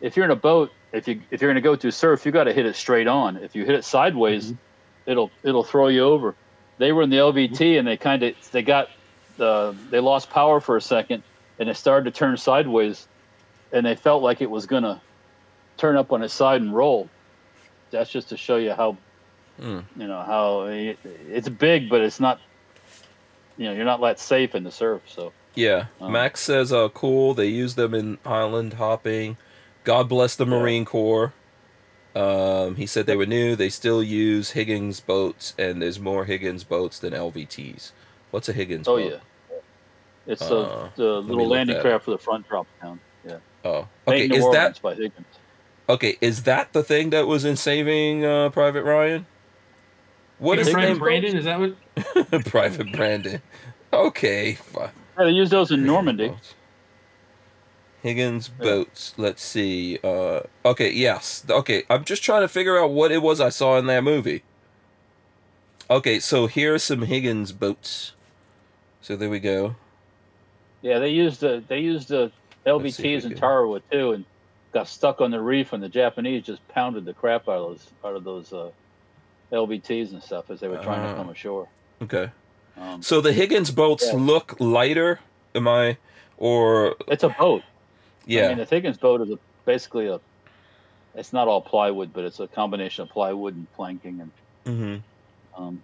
[0.00, 2.32] If you're in a boat, if you if you're going to go through surf, you
[2.32, 3.36] got to hit it straight on.
[3.36, 4.52] If you hit it sideways,
[5.06, 6.36] it'll it'll throw you over.
[6.78, 8.88] They were in the LVT and they kind of they got
[9.36, 11.22] the they lost power for a second
[11.58, 13.08] and it started to turn sideways,
[13.72, 15.02] and they felt like it was gonna
[15.78, 17.12] turn up on its side and roll.
[17.90, 18.96] That's just to show you how
[19.60, 19.84] Mm.
[19.96, 20.98] you know how it,
[21.30, 22.38] it's big, but it's not.
[23.56, 25.00] You know, you're not that safe in the surf.
[25.06, 25.86] So Yeah.
[25.98, 27.32] Um, Max says, uh, cool.
[27.32, 29.38] They use them in island hopping.
[29.84, 30.50] God bless the Yeah.
[30.50, 31.32] Marine Corps.
[32.14, 33.56] Um, he said they were new.
[33.56, 37.92] They still use Higgins boats, and there's more Higgins boats than LVTs.
[38.30, 39.12] What's a Higgins oh boat?
[39.50, 39.56] yeah,
[40.26, 43.00] it's Uh, the the little landing craft for the front drop down.
[43.26, 44.26] Yeah, Oh, okay.
[44.26, 45.26] Is that by Higgins?
[45.88, 46.16] Okay?
[46.20, 49.26] Is that the thing that was in Saving uh, Private Ryan?
[50.38, 51.36] What is Is the Brandon?
[51.36, 52.44] Is that what?
[52.44, 53.40] Private Brandon.
[53.92, 54.54] Okay.
[54.54, 54.90] fine.
[55.18, 56.28] Yeah, they use those in Normandy.
[56.28, 56.54] Boats.
[58.02, 59.14] Higgins boats.
[59.16, 59.98] Let's see.
[60.04, 61.44] Uh, okay, yes.
[61.48, 64.44] Okay, I'm just trying to figure out what it was I saw in that movie.
[65.90, 68.12] Okay, so here are some Higgins boats.
[69.00, 69.76] So there we go.
[70.82, 72.30] Yeah, they used the they used the
[72.64, 74.24] Let's see if we LVTs in Tarawa too, and
[74.76, 77.86] got stuck on the reef, and the Japanese just pounded the crap out of those
[78.04, 78.70] out of those uh,
[79.52, 81.10] LVTs and stuff as they were trying Ah.
[81.12, 81.66] to come ashore.
[82.02, 82.30] Okay.
[82.78, 84.18] Um, So the Higgins boats Yeah.
[84.18, 85.20] look lighter.
[85.54, 85.96] Am I?
[86.36, 87.62] Or it's a boat.
[88.26, 88.44] yeah.
[88.44, 90.20] I mean, the Higgins boat is a, basically a.
[91.14, 94.30] It's not all plywood, but it's a combination of plywood and planking, and
[94.66, 95.62] Mm-hmm.
[95.62, 95.80] um,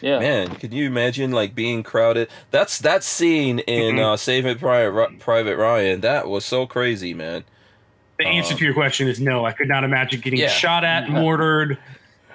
[0.00, 2.28] yeah, Man, can you imagine like being crowded?
[2.50, 6.00] That's that scene in uh, Saving Private Private Ryan.
[6.00, 7.44] That was so crazy, man.
[8.18, 9.44] The answer Uh, to your question is no.
[9.44, 10.48] I could not imagine getting Yeah.
[10.48, 11.76] shot at, mortared,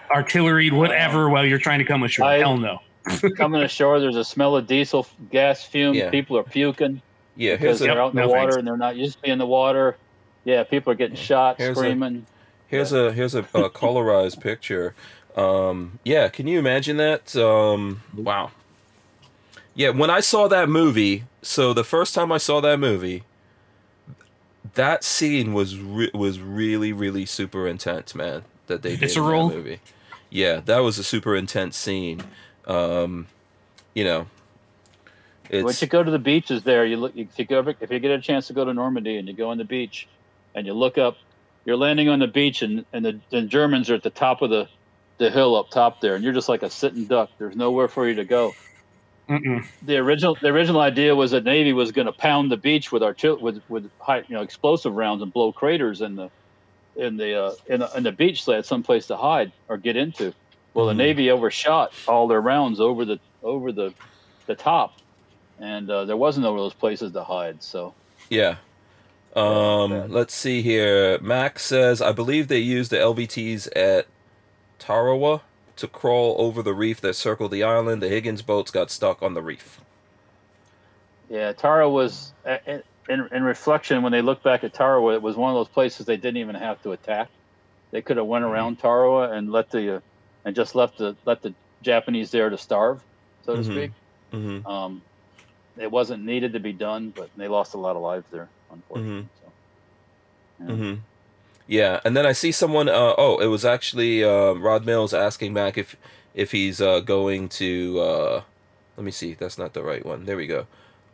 [0.10, 2.26] artillery, whatever, while you're trying to come ashore.
[2.28, 2.80] I- Hell no.
[3.38, 5.98] coming ashore, there's a smell of diesel gas fumes.
[5.98, 6.10] Yeah.
[6.12, 7.02] People are puking.
[7.36, 8.56] Yeah, because they're out in the water thanks.
[8.58, 9.96] and they're not used to be in the water.
[10.44, 12.26] Yeah, people are getting shot, Here's a- screaming.
[12.68, 14.94] Here's a here's a, a colorized picture.
[15.36, 17.36] Um, yeah, can you imagine that?
[17.36, 18.52] Um, wow.
[19.74, 23.24] Yeah, when I saw that movie, so the first time I saw that movie,
[24.76, 28.44] that scene was re- was really really super intense, man.
[28.68, 29.50] That they did in Visceral?
[29.50, 29.80] that movie.
[30.30, 32.22] Yeah, that was a super intense scene.
[32.66, 33.28] Um,
[33.94, 34.28] you know,
[35.52, 37.16] Once you go to the beaches there, you look.
[37.16, 39.50] If you go, if you get a chance to go to Normandy and you go
[39.50, 40.08] on the beach,
[40.56, 41.18] and you look up,
[41.66, 44.50] you're landing on the beach, and and the, the Germans are at the top of
[44.50, 44.70] the
[45.18, 47.30] the hill up top there, and you're just like a sitting duck.
[47.38, 48.54] There's nowhere for you to go.
[49.30, 49.66] Mm-mm.
[49.82, 53.02] The original the original idea was that Navy was going to pound the beach with
[53.02, 56.32] artil- with with high, you know explosive rounds and blow craters in the
[56.96, 59.78] in the uh, in the, in the beach so they had someplace to hide or
[59.78, 60.34] get into.
[60.76, 63.96] Well, the Navy overshot all their rounds over the over the
[64.48, 64.92] the top,
[65.60, 67.64] and uh, there wasn't no those places to hide.
[67.64, 67.96] So
[68.30, 68.58] Yeah.
[69.36, 70.12] Um, bad.
[70.12, 71.20] let's see here.
[71.22, 74.08] Max says, I believe they used the LVTs at
[74.80, 75.44] Tarawa
[75.78, 78.02] to crawl over the reef that circled the island.
[78.02, 79.82] The Higgins boats got stuck on the reef.
[81.30, 85.52] yeah, Tara was in in reflection when they look back at Tarawa, it was one
[85.52, 87.30] of those places they didn't even have to attack.
[87.92, 90.02] They could have went around Tarawa and let the uh,
[90.46, 93.04] and just left the let the Japanese there to starve,
[93.42, 93.66] so to Mhm.
[93.66, 93.92] speak.
[94.32, 95.06] hmm Um,
[95.78, 99.30] it wasn't needed to be done, but they lost a lot of lives there, unfortunately.
[99.42, 99.54] So,
[100.60, 100.78] yeah.
[101.72, 102.90] Yeah, and then I see someone.
[102.90, 105.96] Uh, oh, it was actually uh, Rod Mills asking Mac if
[106.36, 107.98] if he's uh, going to.
[107.98, 108.42] Uh,
[108.98, 109.36] let me see.
[109.36, 110.26] That's not the right one.
[110.26, 110.68] There we go.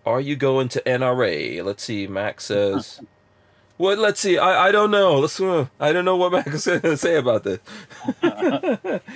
[0.03, 1.63] Are you going to NRA?
[1.63, 2.07] Let's see.
[2.07, 2.99] Mac says.
[3.77, 3.99] What?
[3.99, 4.39] Let's see.
[4.39, 5.19] I, I don't know.
[5.19, 5.39] Let's.
[5.39, 7.59] Uh, I don't know what Max is going to say about this.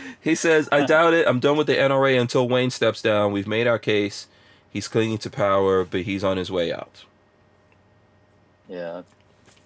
[0.22, 1.28] he says, "I doubt it.
[1.28, 3.32] I'm done with the NRA until Wayne steps down.
[3.32, 4.28] We've made our case.
[4.70, 7.06] He's clinging to power, but he's on his way out."
[8.70, 9.02] Yeah,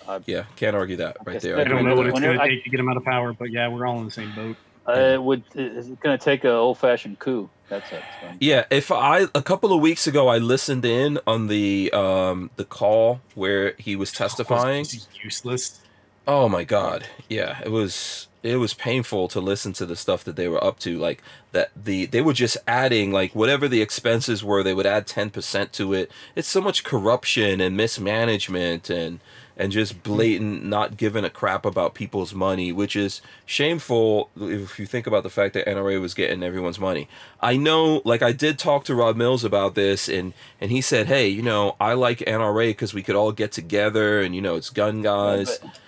[0.07, 1.59] I, Yeah, can't argue that right there.
[1.59, 3.51] I don't know what it's going to take to get him out of power, but
[3.51, 4.57] yeah, we're all in the same boat.
[4.87, 5.43] uh, it would.
[5.55, 7.49] It's going to take an old-fashioned coup.
[7.67, 8.03] That's it.
[8.39, 12.65] Yeah, if I a couple of weeks ago I listened in on the um the
[12.65, 14.83] call where he was testifying.
[14.83, 15.81] This is useless.
[16.27, 17.07] Oh my god.
[17.27, 20.77] Yeah, it was it was painful to listen to the stuff that they were up
[20.79, 24.85] to like that the they were just adding like whatever the expenses were they would
[24.85, 26.11] add 10% to it.
[26.35, 29.19] It's so much corruption and mismanagement and
[29.57, 34.85] and just blatant not giving a crap about people's money, which is shameful if you
[34.85, 37.07] think about the fact that NRA was getting everyone's money.
[37.41, 41.07] I know, like I did talk to Rod Mills about this, and and he said,
[41.07, 44.55] hey, you know, I like NRA because we could all get together, and you know,
[44.55, 45.79] it's gun guys, but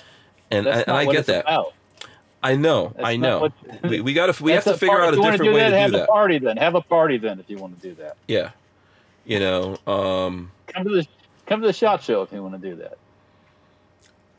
[0.49, 1.41] and, that's and I get that.
[1.41, 1.73] about.
[2.43, 3.39] I know, That's I know.
[3.39, 3.53] what-
[3.83, 5.55] we we got to we have to figure out a if you wanna different do
[5.55, 6.07] way that, to have do a that.
[6.09, 6.55] party then.
[6.57, 8.15] Have a party then if you want to do that.
[8.27, 8.51] Yeah,
[9.25, 11.07] you know, um, Come to the
[11.47, 12.97] come to the shot show if you want to do that.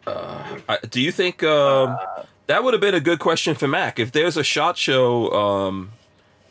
[0.08, 3.68] Uh, I, do you think um, Uh, that would have been a good question for
[3.68, 3.98] Mac?
[3.98, 5.90] If there's a shot show um,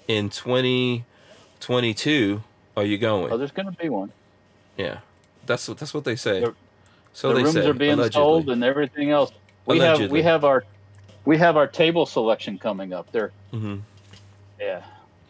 [0.08, 2.44] in 2022,
[2.76, 3.32] are you going?
[3.32, 4.12] oh, there's going to be one.
[4.78, 5.00] Yeah,
[5.46, 6.42] that's what that's what they say.
[6.42, 6.54] The-
[7.14, 7.68] so the they rooms say.
[7.68, 8.20] are being allegedly.
[8.22, 9.32] sold and everything else.
[9.66, 10.64] We have we have our
[11.26, 13.12] we have our table selection coming up.
[13.12, 13.82] There, Mhm.
[14.60, 14.84] yeah,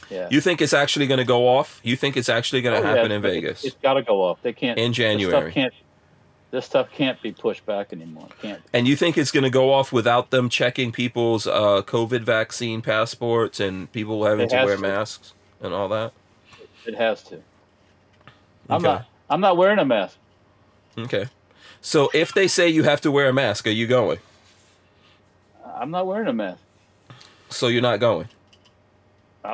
[0.09, 0.27] yeah.
[0.29, 1.79] You think it's actually going to go off?
[1.83, 4.21] You think it's actually going Oh, to yeah, happen in Vegas It's got to go
[4.21, 4.41] off.
[4.41, 4.77] They can't.
[4.77, 5.49] in January?
[5.53, 5.73] can't.
[6.49, 8.27] This stuff can't be pushed back anymore.
[8.29, 8.61] It can't.
[8.71, 12.81] And you think it's going to go off without them checking people's uh, COVID vaccine
[12.81, 14.81] passports and people having to wear to.
[14.81, 16.13] masks and all that?
[16.85, 17.41] It has to.
[18.69, 19.05] I'm not.
[19.29, 20.17] I'm not wearing a mask.
[20.97, 21.25] Okay.
[21.81, 24.19] So if they say you have to wear a mask, are you going?
[25.75, 26.61] I'm not wearing a mask.
[27.49, 28.29] So you're not going.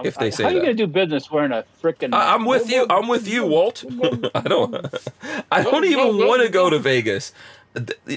[0.03, 2.09] If they say how are you going to do business wearing a freaking?
[2.13, 2.85] I'm with you.
[2.89, 3.83] I'm with you, Walt.
[4.35, 4.85] I don't.
[5.51, 7.31] I don't even want to go to Vegas.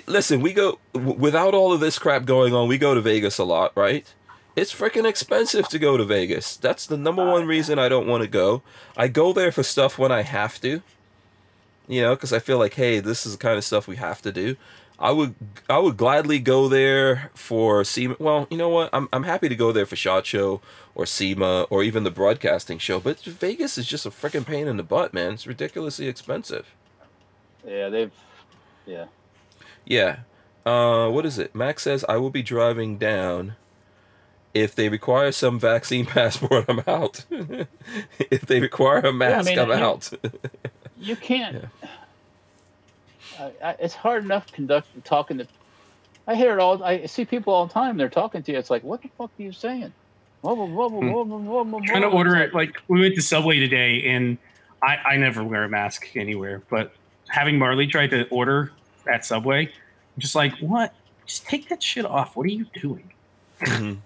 [0.07, 2.69] Listen, we go without all of this crap going on.
[2.69, 4.07] We go to Vegas a lot, right?
[4.55, 6.57] It's freaking expensive to go to Vegas.
[6.57, 8.63] That's the number ah, one reason I don't want to go.
[8.97, 10.83] I go there for stuff when I have to.
[11.89, 14.23] You know, because I feel like, hey, this is the kind of stuff we have
[14.23, 14.57] to do.
[14.99, 15.35] I would,
[15.69, 18.17] I would gladly go there for SEMA.
[18.19, 18.91] Well, you know what?
[18.93, 20.61] I'm, I'm happy to go there for Shot Show
[20.95, 22.99] or SEMA or even the broadcasting show.
[22.99, 25.35] But Vegas is just a freaking pain in the butt, man.
[25.35, 26.75] It's ridiculously expensive.
[27.67, 28.13] Yeah, they've.
[28.87, 29.07] Yeah.
[29.85, 30.21] Yeah.
[30.65, 31.55] Uh, what is it?
[31.55, 33.55] Max says I will be driving down.
[34.55, 37.27] If they require some vaccine passport, I'm out.
[38.19, 40.11] if they require a mask, mean, I'm you- out.
[40.99, 41.67] You can't.
[43.39, 45.47] I, I, it's hard enough conducting talking to.
[46.27, 46.83] I hear it all.
[46.83, 47.97] I see people all the time.
[47.97, 48.59] They're talking to you.
[48.59, 49.93] It's like, what the fuck are you saying?
[50.43, 54.39] Whoa, whoa, trying to order it like we went to subway today and
[54.83, 56.93] I, I never wear a mask anywhere but
[57.29, 58.71] having marley try to order
[59.09, 60.95] at subway I'm just like what
[61.27, 63.11] just take that shit off what are you doing
[63.61, 63.97] Mhm.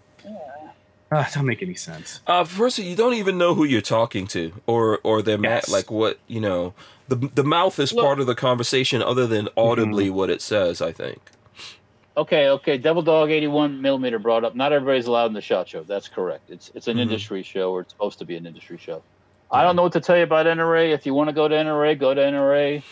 [1.12, 4.53] uh, don't make any sense Uh, first, you don't even know who you're talking to,
[4.66, 5.68] or or their Yes.
[5.68, 6.72] ma- like what you know.
[7.11, 10.15] The the mouth is Look- part of the conversation, other than audibly Mm-hmm.
[10.17, 10.81] what it says.
[10.81, 11.19] I think.
[12.17, 12.77] Okay, okay.
[12.79, 14.55] Devil Dog 81 millimeter brought up.
[14.55, 15.83] Not everybody's allowed in the shot show.
[15.83, 16.51] That's correct.
[16.51, 17.01] It's it's an Mhm.
[17.03, 19.03] industry show, or it's supposed to be an industry show.
[19.53, 20.93] I don't know what to tell you about NRA.
[20.93, 22.83] If you want to go to NRA, go to NRA.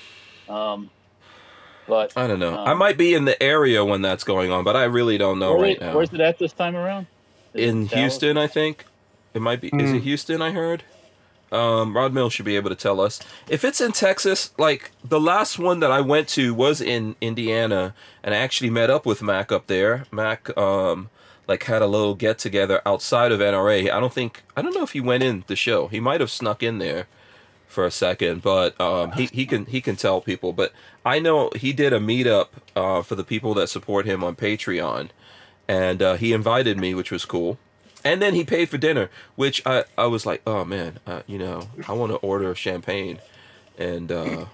[0.49, 0.91] Um,
[1.87, 2.57] but I don't know.
[2.59, 5.39] Um, I might be in the area when that's going on, but I really don't
[5.39, 5.95] know where- right now.
[5.95, 7.07] where's it at this time around?
[7.55, 8.85] Is in Houston, I think.
[9.35, 9.69] It might be.
[9.69, 9.97] Is Hmm.
[9.97, 10.43] it Houston?
[10.43, 10.83] I heard.
[11.51, 14.53] Um, Rod Mill should be able to tell us if it's in Texas.
[14.59, 18.91] Like the last one that I went to was in Indiana, and I actually met
[18.91, 20.05] up with Mac up there.
[20.11, 21.11] Mac, um,
[21.47, 23.91] like had a little get together outside of NRA.
[23.91, 25.89] I don't think I don't know if he went in the show.
[25.89, 27.07] He might have snuck in there
[27.67, 30.53] for a second, but um, he he can he can tell people.
[30.53, 30.73] But
[31.05, 35.09] I know he did a meetup uh, for the people that support him on Patreon,
[35.67, 37.59] and uh, he invited me, which was cool.
[38.09, 41.39] And then he paid for dinner, which I, I was like, oh man, uh, you
[41.39, 43.19] know, I want to order champagne
[43.77, 44.47] and uh,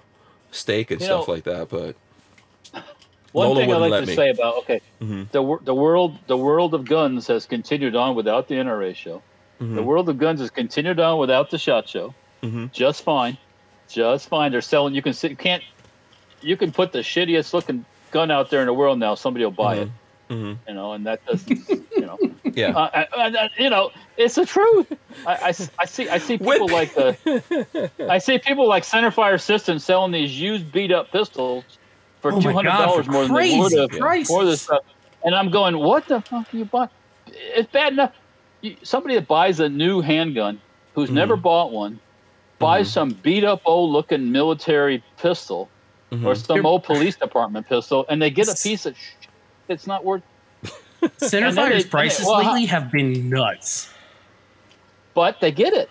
[0.51, 1.95] steak and You stuff know- like that, but
[3.31, 4.15] One Lola thing I like to me.
[4.15, 5.29] say about okay, Mhm.
[5.31, 9.21] the the world the world of guns has continued on without the NRA show.
[9.59, 9.83] The Mhm.
[9.85, 12.13] world of guns has continued on without the shot show.
[12.43, 12.71] Mhm.
[12.73, 13.37] Just fine,
[13.89, 14.51] just fine.
[14.51, 14.93] They're selling.
[14.95, 15.63] You can see, you can't.
[16.41, 19.15] You can put the shittiest looking gun out there in the world now.
[19.15, 19.89] Somebody will buy it.
[20.29, 20.57] Mhm.
[20.67, 21.59] You know, and that doesn't.
[21.97, 22.17] you know,
[22.55, 24.91] yeah, uh, I, I, I- you know, it's the truth.
[25.27, 29.83] I, I I see I see people like the I see people like Centerfire Systems
[29.83, 31.63] selling these used beat up pistols
[32.21, 34.27] for Oh two hundred dollars more than they would have prices.
[34.27, 34.83] for this stuff.
[35.23, 36.89] And I'm going, what the fuck are you buying?
[37.27, 38.13] It's bad enough.
[38.61, 40.61] You, somebody that buys a new handgun
[40.93, 41.15] who's Mm-hmm.
[41.15, 41.99] never bought one
[42.59, 45.69] buys some beat up old looking military pistol
[46.11, 46.25] Mhm.
[46.25, 48.95] or some They're- old police department pistol, and they get a piece of.
[48.95, 49.27] Sh-
[49.67, 50.21] it's not worth.
[51.17, 53.89] Center fires they- prices well, lately have been nuts.
[55.13, 55.89] But they get it.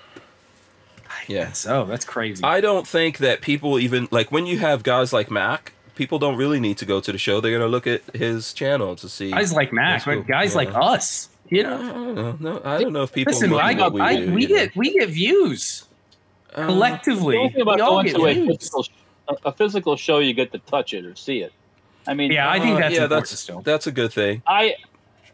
[1.29, 1.53] Yeah.
[1.53, 2.43] So that's crazy.
[2.45, 6.37] I don't think that people even like when you have guys like Mac, people don't
[6.37, 7.41] really need to go to the show.
[7.41, 9.31] They're gonna look at his channel to see.
[9.31, 10.17] guys like Mac, cool.
[10.17, 10.57] but guys Yeah.
[10.59, 11.79] like us, you I know.
[11.79, 12.37] don't know.
[12.53, 14.49] No, I don't know if people Listen, look I, what we, I, do, we you
[14.49, 14.55] know.
[14.57, 15.85] get we get views
[16.55, 17.51] Uh, collectively.
[17.55, 18.87] The about We all get to a physical,
[19.29, 21.53] a, a physical show, you get to touch it or see it.
[22.07, 23.63] I mean, Yeah, I think uh, that's yeah, that's still.
[23.63, 24.43] that's a good thing.
[24.47, 24.75] I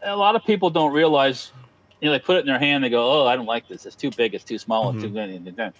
[0.03, 1.51] a lot of people don't realize.
[1.99, 2.83] You know, they put it in their hand.
[2.83, 3.85] They go, "Oh, I don't like this.
[3.85, 4.33] It's too big.
[4.33, 4.89] It's too small.
[4.91, 5.13] It's too Mhm.
[5.13, 5.73] good." And,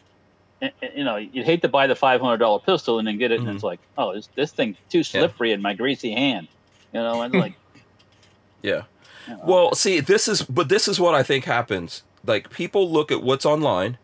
[0.61, 3.17] and, and, you know, you'd hate to buy the five hundred dollar pistol and then
[3.17, 3.55] get it, and Mhm.
[3.55, 6.47] it's like, "Oh, this this thing too slippery in my greasy hand."
[6.93, 7.53] You know, and like,
[8.61, 8.83] Yeah.
[9.27, 12.03] you know, Well, see, this is but this is what I think happens.
[12.25, 13.97] Like people look at what's online,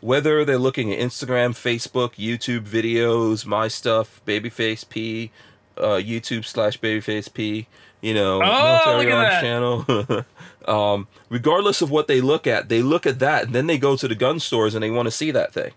[0.00, 5.32] whether they're looking at Instagram, Facebook, YouTube videos, my stuff, Babyface P,
[5.76, 7.66] uh, YouTube slash Babyface P.
[8.04, 10.24] You know, Oh, Military Arms channel.
[10.68, 13.96] um, regardless of what they look at, they look at that, and then they go
[13.96, 15.72] to the gun stores and they want to see that thing.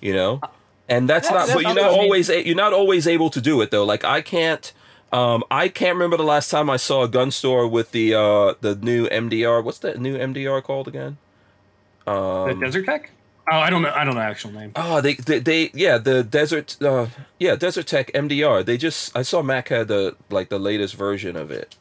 [0.00, 0.40] You know,
[0.88, 1.54] and that's That's- not.
[1.54, 2.04] But you're not what mean.
[2.04, 3.84] always a- you're not always able to do it though.
[3.84, 4.72] Like I can't.
[5.12, 8.54] Um, I can't remember the last time I saw a gun store with the uh
[8.62, 9.62] the new MDR.
[9.62, 11.18] What's that new MDR called again?
[12.06, 13.10] the Um, Desert Tech.
[13.48, 13.92] Oh, I don't know.
[13.94, 14.72] I don't know the actual name.
[14.76, 17.06] oh, they, they they yeah the Desert uh
[17.38, 18.64] yeah Desert Tech MDR.
[18.64, 21.76] They just I saw Mac had the like the latest version of it.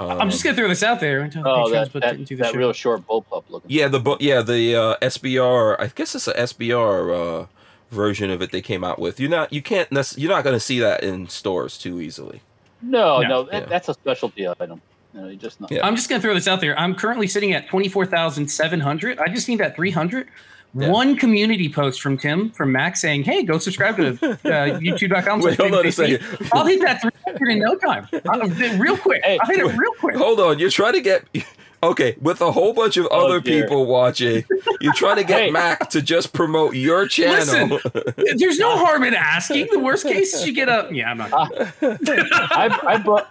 [0.00, 1.22] Um, I'm just gonna throw this out there.
[1.44, 3.70] oh, Patreon's that that, into the that real short bullpup looking.
[3.70, 5.76] yeah the bu- yeah the uh, SBR.
[5.80, 7.46] I guess it's a SBR uh,
[7.90, 9.18] version of it they came out with.
[9.20, 12.42] You're not you can't nec- you're not gonna see that in stores too easily.
[12.82, 13.28] No, No.
[13.28, 13.68] no, that, Yeah.
[13.68, 14.80] that's a specialty item.
[15.14, 15.70] You know, you just not.
[15.72, 15.84] Yeah.
[15.86, 16.78] I'm just gonna throw this out there.
[16.78, 19.18] I'm currently sitting at twenty four thousand seven hundred.
[19.18, 20.28] I just need that three hundred.
[20.74, 20.90] Yeah.
[20.90, 24.16] One community post from Tim from Max saying, "Hey, go subscribe to uh,
[24.78, 26.22] YouTube.com." Wait, hold on a second.
[26.52, 28.06] I'll hit that 300 in no time.
[28.28, 29.24] I'll, real quick.
[29.24, 29.38] Hey.
[29.40, 30.16] I'll hit it real quick.
[30.16, 31.24] Hold on, you're trying to get
[31.82, 33.62] okay with a whole bunch of Oh, other dear.
[33.62, 34.44] people watching.
[34.82, 35.50] You're trying to get Hey.
[35.50, 37.78] Mac to just promote your channel.
[37.78, 39.68] Listen, There's no harm in asking.
[39.72, 40.88] The worst case is you get a.
[40.92, 41.30] Yeah, I'm not.
[41.32, 43.26] I, I broke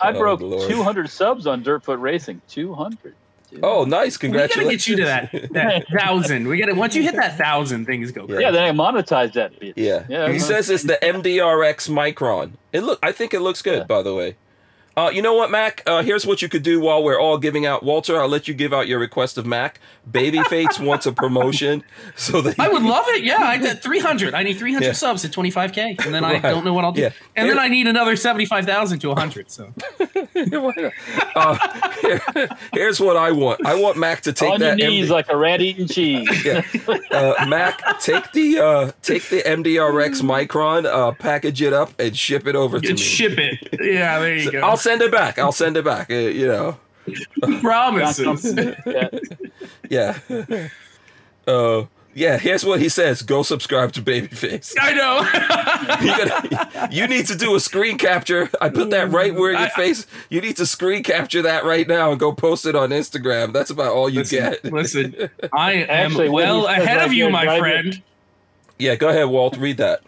[0.00, 0.70] I Oh, broke Lord.
[0.70, 2.40] 200 subs on Dirtfoot Racing.
[2.48, 3.14] 200.
[3.50, 3.60] Dude.
[3.62, 4.16] oh, nice!
[4.16, 4.86] Congratulations.
[4.88, 6.48] We gotta get you to that, that thousand.
[6.48, 8.42] We gotta once you hit that thousand, things go crazy.
[8.42, 9.74] Yeah, then I monetize that bitch.
[9.76, 10.04] Yeah.
[10.08, 10.30] yeah.
[10.30, 12.52] He says it's the MDRX Micron.
[12.72, 12.98] It look.
[13.02, 13.84] I think it looks good, Yeah.
[13.84, 14.36] by the way.
[14.96, 15.82] Uh, you know what, Mac?
[15.86, 17.82] Uh, here's what you could do while we're all giving out.
[17.82, 19.80] Walter, I'll let you give out your request of Mac.
[20.10, 21.84] Babyface wants a promotion,
[22.16, 23.22] so that I would love it.
[23.22, 24.34] Yeah, I did 300.
[24.34, 24.92] I need 300 Yeah.
[24.92, 27.02] subs at 25k, and then I don't know what I'll do.
[27.02, 27.10] Yeah.
[27.36, 29.50] And then I need another 75,000 to 100.
[29.50, 29.72] So
[31.34, 33.64] uh, here- here's what I want.
[33.66, 34.76] I want Mac to take on your that.
[34.78, 36.28] knees MD like a rat eating cheese.
[36.44, 36.62] yeah.
[37.10, 42.46] Uh, Mac, take the uh, take the MDRX Micron, uh, package it up, and ship
[42.46, 43.02] it over to and me.
[43.04, 43.68] ship it.
[43.80, 44.60] Yeah, there you go.
[44.60, 45.38] I'll send it back.
[45.38, 46.10] I'll send it back.
[46.10, 46.76] Uh, you know,
[47.60, 48.54] Promises.
[49.88, 50.18] Yeah.
[50.28, 50.68] yeah.
[51.46, 52.36] Uh, yeah.
[52.38, 54.74] Here's what he says: Go subscribe to Babyface.
[54.78, 55.20] I know.
[56.04, 58.48] You, gotta, you need to do a screen capture.
[58.60, 60.06] I put that right where your I- face.
[60.28, 63.52] You need to screen capture that right now and go post it on Instagram.
[63.52, 64.64] That's about all you listen, get.
[64.72, 68.02] listen, I am Actually, well ahead right of you, my drive your- friend.
[68.78, 69.56] Yeah, go ahead, Walt.
[69.56, 70.02] Read that.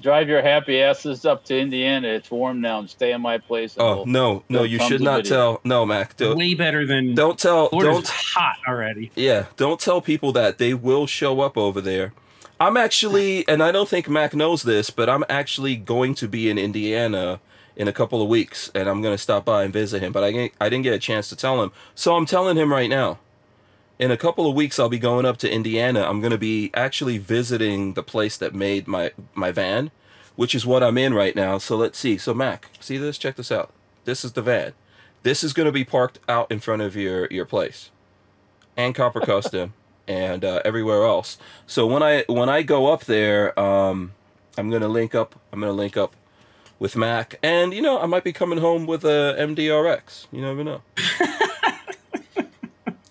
[0.00, 2.08] Drive your happy asses up to Indiana.
[2.08, 3.76] It's warm now and stay in my place.
[3.78, 5.36] Oh we'll- no, no, you should not video.
[5.36, 5.60] tell.
[5.64, 6.16] No, Mac.
[6.16, 7.68] Don't, Way better than don't tell.
[7.68, 8.08] Florida's Don't.
[8.08, 9.10] hot already.
[9.14, 10.58] Yeah, don't tell people that.
[10.58, 12.12] They will show up over there.
[12.60, 16.48] I'm actually, and I don't think Mac knows this, but I'm actually going to be
[16.48, 17.40] in Indiana
[17.76, 20.12] in a couple of weeks, and I'm going to stop by and visit him.
[20.12, 22.88] But I I didn't get a chance to tell him, so I'm telling him right
[22.88, 23.18] now.
[23.98, 26.02] In a couple of weeks, I'll be going up to Indiana.
[26.02, 29.90] I'm going to be actually visiting the place that made my my van,
[30.36, 31.58] which is what I'm in right now.
[31.58, 32.18] So let's see.
[32.18, 33.18] So Mac, see this?
[33.18, 33.70] Check this out.
[34.04, 34.72] This is the van.
[35.22, 37.90] This is going to be parked out in front of your your place
[38.76, 39.74] and Copper Custom
[40.06, 41.38] and uh, everywhere else.
[41.66, 44.12] So when I when I go up there, um,
[44.58, 45.38] I'm gonna link up.
[45.52, 46.14] I'm gonna link up
[46.78, 50.26] with Mac, and you know I might be coming home with a MDRX.
[50.32, 50.82] You never know.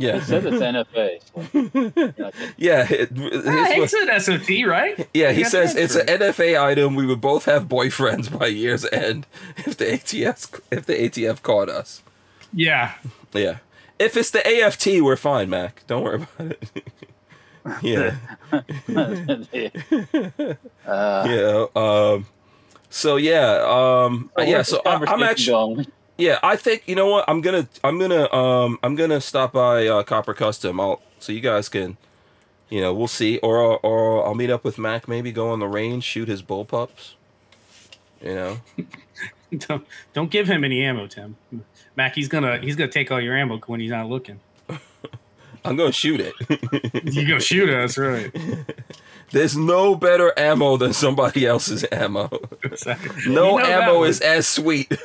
[0.04, 1.20] It yeah, says it's NFA.
[1.34, 2.88] So, yeah.
[2.90, 5.08] It, Ah, it's it's an SOT, right?
[5.14, 6.08] yeah, he says it's an.
[6.08, 6.96] NFA item.
[6.96, 9.26] We would both have boyfriends by year's end
[9.58, 12.02] if the ATF if the ATF caught us.
[12.54, 12.94] Yeah.
[13.34, 13.58] Yeah.
[14.00, 15.86] If it's the AFT, we're fine, Mac.
[15.88, 16.70] Don't worry about it.
[17.82, 18.16] yeah.
[20.86, 21.66] uh, yeah.
[21.76, 22.26] Um,
[22.90, 23.64] so yeah.
[24.06, 24.62] Um, yeah.
[24.64, 25.76] So I, I'm actually.
[25.76, 25.88] going?
[26.18, 26.40] Yeah.
[26.44, 27.26] I think you know what.
[27.28, 27.68] I'm gonna.
[27.84, 28.32] I'm gonna.
[28.34, 28.80] Um.
[28.84, 30.80] I'm gonna stop by uh, Copper Custom.
[30.80, 31.98] I'll so you guys can.
[32.70, 35.08] You know, we'll see, or or I'll meet up with Mac.
[35.08, 37.16] Maybe go on the range, shoot his bull pups.
[38.22, 38.58] You know,
[39.58, 41.36] don't, don't give him any ammo, Tim.
[41.96, 44.40] Mac, he's gonna he's gonna take all your ammo when he's not looking.
[45.66, 46.34] I'm gonna shoot it.
[47.14, 48.32] You gonna shoot us, right?
[49.34, 52.30] There's no better ammo than somebody else's ammo.
[52.32, 54.96] No You know ammo is as sweet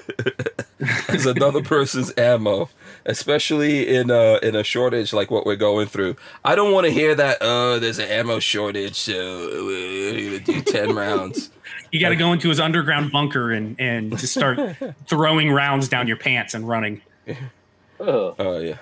[1.08, 2.68] as another person's ammo,
[3.06, 6.16] especially in a in a shortage like what we're going through.
[6.44, 7.38] I don't want to hear that.
[7.40, 11.50] Oh, there's an ammo shortage, so uh, we're gonna do ten rounds.
[11.90, 14.58] You got to go into his underground bunker and and just start
[15.06, 17.00] throwing rounds down your pants and running.
[17.26, 18.34] Ugh.
[18.38, 18.76] Oh yeah,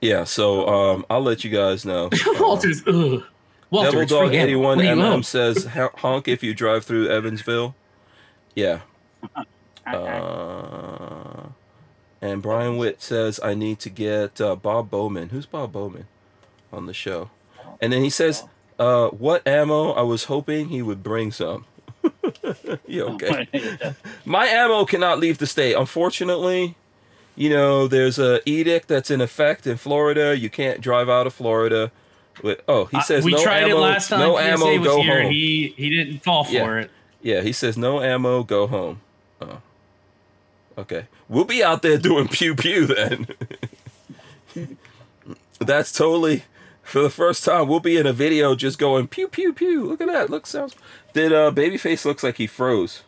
[0.00, 0.24] yeah.
[0.24, 2.08] So um, I'll let you guys know.
[2.40, 3.24] Walter's um, ugh.
[3.76, 4.44] Walter, Devil Dog free ammo.
[4.44, 5.64] eighty one What do you MM says
[5.98, 7.74] honk if you drive through Evansville.
[8.54, 8.80] Yeah.
[9.86, 11.50] Uh,
[12.20, 15.28] and Brian Witt says I need to get uh, Bob Bowman.
[15.28, 16.08] Who's Bob Bowman
[16.72, 17.30] on the show?
[17.80, 18.42] And then he says,
[18.80, 19.92] uh, "What ammo?
[19.92, 21.66] I was hoping he would bring some."
[22.86, 23.48] you okay?
[24.24, 25.74] My ammo cannot leave the state.
[25.74, 26.74] Unfortunately,
[27.36, 30.36] you know, there's a edict that's in effect in Florida.
[30.36, 31.92] You can't drive out of Florida.
[32.42, 33.76] With, oh, he Uh, says we no tried ammo.
[33.76, 34.20] it last time.
[34.20, 34.78] no PSA ammo.
[34.78, 35.32] was Go here, home.
[35.32, 36.76] he he didn't fall for Yeah.
[36.84, 36.90] it.
[37.22, 38.42] Yeah, he says no ammo.
[38.42, 39.00] Go home.
[39.40, 39.58] Oh,
[40.78, 41.06] okay.
[41.28, 43.26] We'll be out there doing pew pew then.
[45.58, 46.44] That's totally
[46.82, 47.66] for the first time.
[47.68, 49.84] We'll be in a video just going pew pew pew.
[49.86, 50.30] Look at that.
[50.30, 50.74] Look sounds.
[51.14, 53.02] Did uh, Babyface looks like he froze?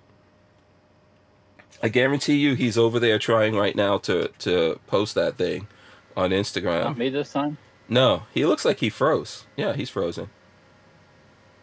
[1.83, 5.69] I guarantee you, he's over there trying right now to to post that thing
[6.17, 6.85] on Instagram.
[6.85, 7.57] Not me this time.
[7.89, 9.47] No, he looks like he froze.
[9.57, 10.29] Yeah, he's frozen.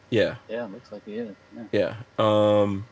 [0.09, 1.35] Yeah, Yeah, looks like he is.
[1.71, 1.95] Yeah.
[2.19, 2.61] yeah.
[2.61, 2.85] Um,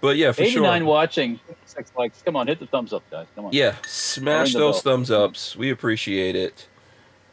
[0.00, 0.86] but yeah, for 89 sure.
[0.88, 1.40] watching.
[1.64, 2.22] Six likes.
[2.22, 3.26] Come on, hit the thumbs up, guys.
[3.34, 3.52] Come on.
[3.52, 4.92] Yeah, smash those bell.
[4.96, 5.56] thumbs ups.
[5.56, 6.68] We appreciate it.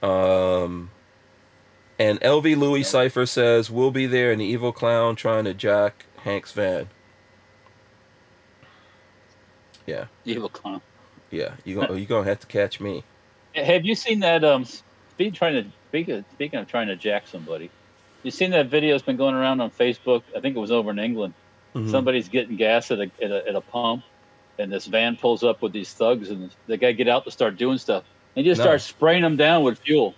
[0.01, 0.89] Um,
[1.99, 4.31] and LV Louis Cipher says we'll be there.
[4.31, 6.87] An evil clown trying to jack Hank's van.
[9.85, 10.81] Yeah, Evil clown.
[11.31, 11.55] yeah.
[11.65, 13.03] You gonna you gonna have to catch me.
[13.55, 14.43] Have you seen that?
[14.43, 17.69] Um, speed trying to speaking of, speaking of trying to jack somebody.
[18.23, 18.95] You seen that video?
[18.95, 20.23] It's been going around on Facebook.
[20.35, 21.33] I think it was over in England.
[21.75, 21.89] Mhm.
[21.89, 24.03] Somebody's getting gas at a, at a at a pump,
[24.59, 27.57] and this van pulls up with these thugs, and the guy get out to start
[27.57, 28.03] doing stuff,
[28.35, 28.65] and just No.
[28.65, 30.13] start spraying them down with fuel.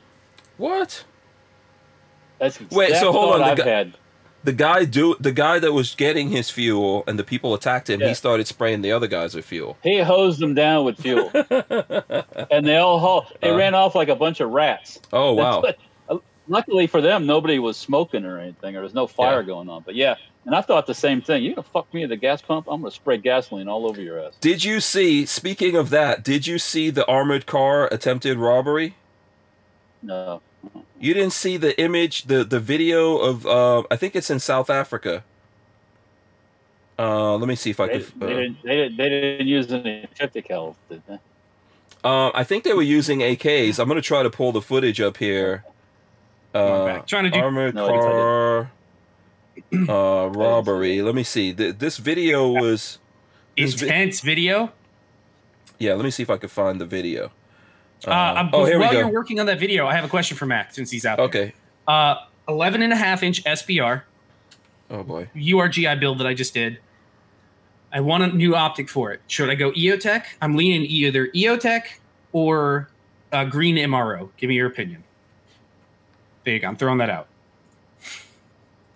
[0.58, 1.04] What?
[2.40, 3.94] That's Wait, so hold on, the I've guy- had.
[4.44, 8.02] The guy do the guy that was getting his fuel and the people attacked him.
[8.02, 9.78] He started spraying the other guys with fuel.
[9.84, 11.32] He hosed them down with fuel,
[12.52, 13.58] and they all they Uh.
[13.58, 15.00] ran off like a bunch of rats.
[15.12, 15.62] Oh That's wow!
[15.62, 15.78] what-
[16.10, 16.18] uh,
[16.48, 19.48] luckily for them, nobody was smoking or anything, or there's no fire Yeah.
[19.48, 19.84] going on.
[19.86, 20.16] But yeah,
[20.46, 21.44] and I thought the same thing.
[21.44, 22.68] You gonna fuck me at the gas pump?
[22.70, 24.34] I'm gonna spray gasoline all over your ass.
[24.42, 25.26] Did you see?
[25.26, 28.96] Speaking of that, did you see the armored car attempted robbery?
[30.04, 30.42] No,
[31.00, 34.70] You didn't see the image, the the video of uh, I think it's in South
[34.70, 35.24] Africa.
[37.00, 38.20] Uh, let me see if I they, could.
[38.20, 38.58] they Uh, didn't.
[38.64, 38.98] They didn't.
[38.98, 40.76] They didn't use any 50 cal.
[40.90, 41.18] Did they?
[42.04, 43.80] uh, I think they were using AKs.
[43.80, 45.64] I'm gonna try to pull the footage up here.
[46.54, 47.00] Uh.
[47.08, 51.02] Trying to do- armored No, I guess I car uh, robbery.
[51.02, 51.52] Let me see.
[51.54, 53.00] Th- this video was.
[53.58, 54.72] This vi- Intense video.
[55.80, 57.32] yeah, let me see if I can find the video.
[58.06, 59.00] Uh, uh, oh, here we while go.
[59.00, 61.26] you're working on that video, I have a question for Mac since he's out there.
[61.26, 61.54] Okay.
[61.88, 62.16] Uh,
[62.48, 64.04] 11 and a half inch SBR
[64.94, 65.30] Oh boy.
[65.36, 66.80] URGI build that I just did.
[67.92, 69.22] I want a new optic for it.
[69.28, 70.24] Should I go EOTech?
[70.42, 71.84] I'm leaning either EOTech
[72.32, 72.90] or
[73.32, 74.30] uh, green MRO.
[74.38, 75.04] Give me your opinion.
[76.44, 76.68] There you go.
[76.68, 77.28] I'm throwing that out.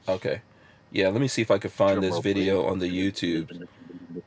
[0.07, 0.41] Okay.
[0.91, 3.67] Yeah, let me see if I can find this video on the YouTube.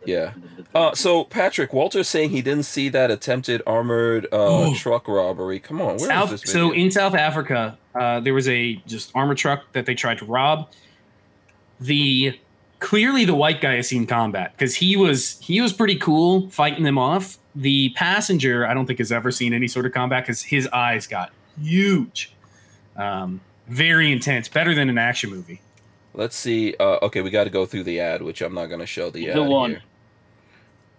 [0.05, 0.33] Yeah.
[0.75, 5.59] Uh, so Patrick Walter's saying he didn't see that attempted armored uh, truck robbery.
[5.59, 9.11] Come on, where is South, this so in South Africa, uh, there was a just
[9.15, 10.71] armored truck that they tried to rob.
[11.81, 12.39] The
[12.79, 16.85] clearly the white guy has seen combat because he was he was pretty cool fighting
[16.85, 17.39] them off.
[17.55, 21.07] The passenger, I don't think has ever seen any sort of combat because his eyes
[21.09, 22.33] got huge,
[22.97, 25.61] um, very intense, better than an action movie.
[26.21, 26.75] Let's see.
[26.79, 29.09] Uh, okay, we got to go through the ad, which I'm not going to show
[29.09, 29.71] the ad Who won?
[29.71, 29.83] here.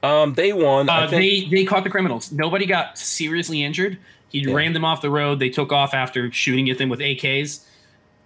[0.02, 0.90] Um, they won.
[0.90, 1.50] I Uh, think.
[1.52, 2.32] they they caught the criminals.
[2.32, 4.00] Nobody got seriously injured.
[4.30, 4.54] He Yeah.
[4.56, 5.38] ran them off the road.
[5.38, 7.60] They took off after shooting at them with AKs.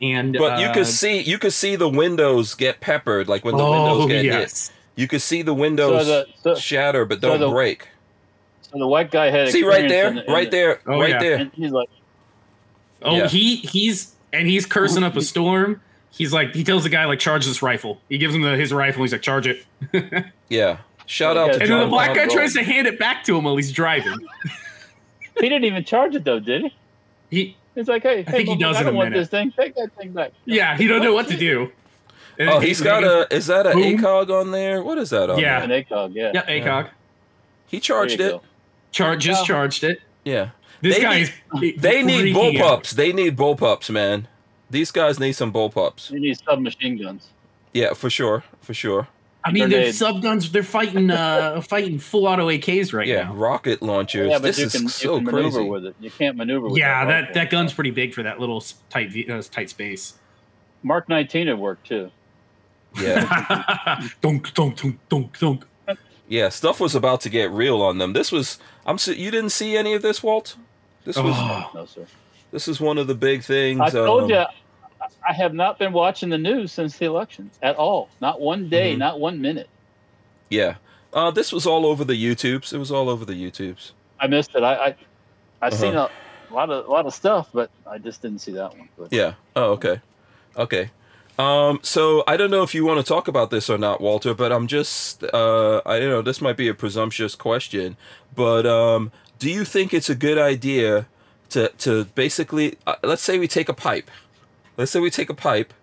[0.02, 3.58] And but you uh, could see you could see the windows get peppered, like when
[3.58, 4.26] the oh, windows get hit.
[4.26, 4.72] yes.
[4.96, 7.90] You could see the windows So the so, shatter, but so don't the- break.
[8.62, 10.80] so the white guy had See right experience there, in the- in right the- there,
[10.88, 11.20] Oh, right yeah.
[11.20, 11.36] there.
[11.36, 11.90] And he's like,
[13.02, 13.28] Oh, Yeah.
[13.28, 15.82] he he's and he's cursing up a storm.
[16.16, 18.00] He's like he tells the guy like charge this rifle.
[18.10, 19.04] He gives him the, his rifle.
[19.04, 19.66] He's like charge it.
[20.50, 20.78] Yeah.
[21.08, 23.36] Shout Yeah, out to and then the black guy tries to hand it back to
[23.38, 24.16] him while he's driving.
[25.40, 26.74] he didn't even charge it though, did he?
[27.30, 29.22] He It's like, hey, hey, think he does I in a don't want minute.
[29.22, 29.52] this thing.
[29.52, 30.32] Take that thing back.
[30.46, 31.72] yeah he don't know what to do.
[32.40, 33.34] Oh, he's got a.
[33.34, 33.98] Is that an Boom.
[33.98, 34.84] ACOG on there?
[34.84, 35.40] What is that on?
[35.40, 35.64] Yeah.
[35.64, 36.32] An ACOG, yeah.
[36.34, 36.90] yeah, ACOG.
[37.68, 38.32] He charged it.
[38.32, 38.42] go.
[38.92, 40.02] Char- just charged it.
[40.26, 40.50] Yeah.
[40.82, 41.82] This They guy need- is.
[41.82, 42.92] They need freaking bullpups.
[42.92, 44.28] They need bullpups, man.
[44.76, 46.12] These guys need some bullpups.
[46.12, 47.30] You need submachine guns.
[47.74, 49.08] Yeah, for sure, for sure.
[49.46, 49.96] I mean, they're Grenade.
[49.96, 50.52] sub guns.
[50.52, 53.34] They're fighting, uh, fighting full auto AKs right yeah, now.
[53.34, 54.30] Yeah, rocket launchers.
[54.32, 55.70] Yeah, but this you is can, so you can maneuver crazy.
[55.70, 55.96] with it.
[56.02, 57.34] You can't maneuver with Yeah, that, rifle.
[57.36, 60.16] that gun's pretty big for that little tight uh, tight space.
[60.84, 62.12] Mark 19 had worked too.
[63.00, 65.64] Yeah, dunk, dunk, dunk, dunk, dunk.
[66.28, 66.50] yeah.
[66.50, 68.12] Stuff was about to get real on them.
[68.12, 68.60] This was.
[68.86, 68.96] I'm.
[68.96, 70.58] s- You didn't see any of this, Walt.
[71.06, 71.34] This was.
[71.38, 71.72] Oh.
[71.74, 72.06] No, sir.
[72.52, 73.80] This is one of the big things.
[73.80, 74.46] I told um, you,
[75.28, 78.10] I have not been watching the news since the election at all.
[78.22, 79.00] Not one day, Mhm.
[79.00, 79.70] not one minute.
[80.50, 80.76] Yeah.
[81.14, 82.74] Uh, this was all over the YouTubes.
[82.74, 83.92] It was all over the YouTubes.
[84.20, 84.64] I missed it.
[84.64, 84.96] I, I
[85.62, 85.82] I've Uh-huh.
[85.82, 86.10] seen a,
[86.50, 88.90] a lot of a lot of stuff, but I just didn't see that one.
[88.98, 89.34] But Yeah.
[89.56, 90.02] Oh, okay.
[90.58, 90.92] Okay.
[91.38, 94.34] Um, so I don't know if you want to talk about this or not, Walter,
[94.34, 97.98] but I'm just uh I don't know, this might be a presumptuous question,
[98.36, 101.08] but um do you think it's a good idea
[101.50, 104.10] to to basically uh, let's say we take a pipe.
[104.78, 105.74] Let's say we take a pipe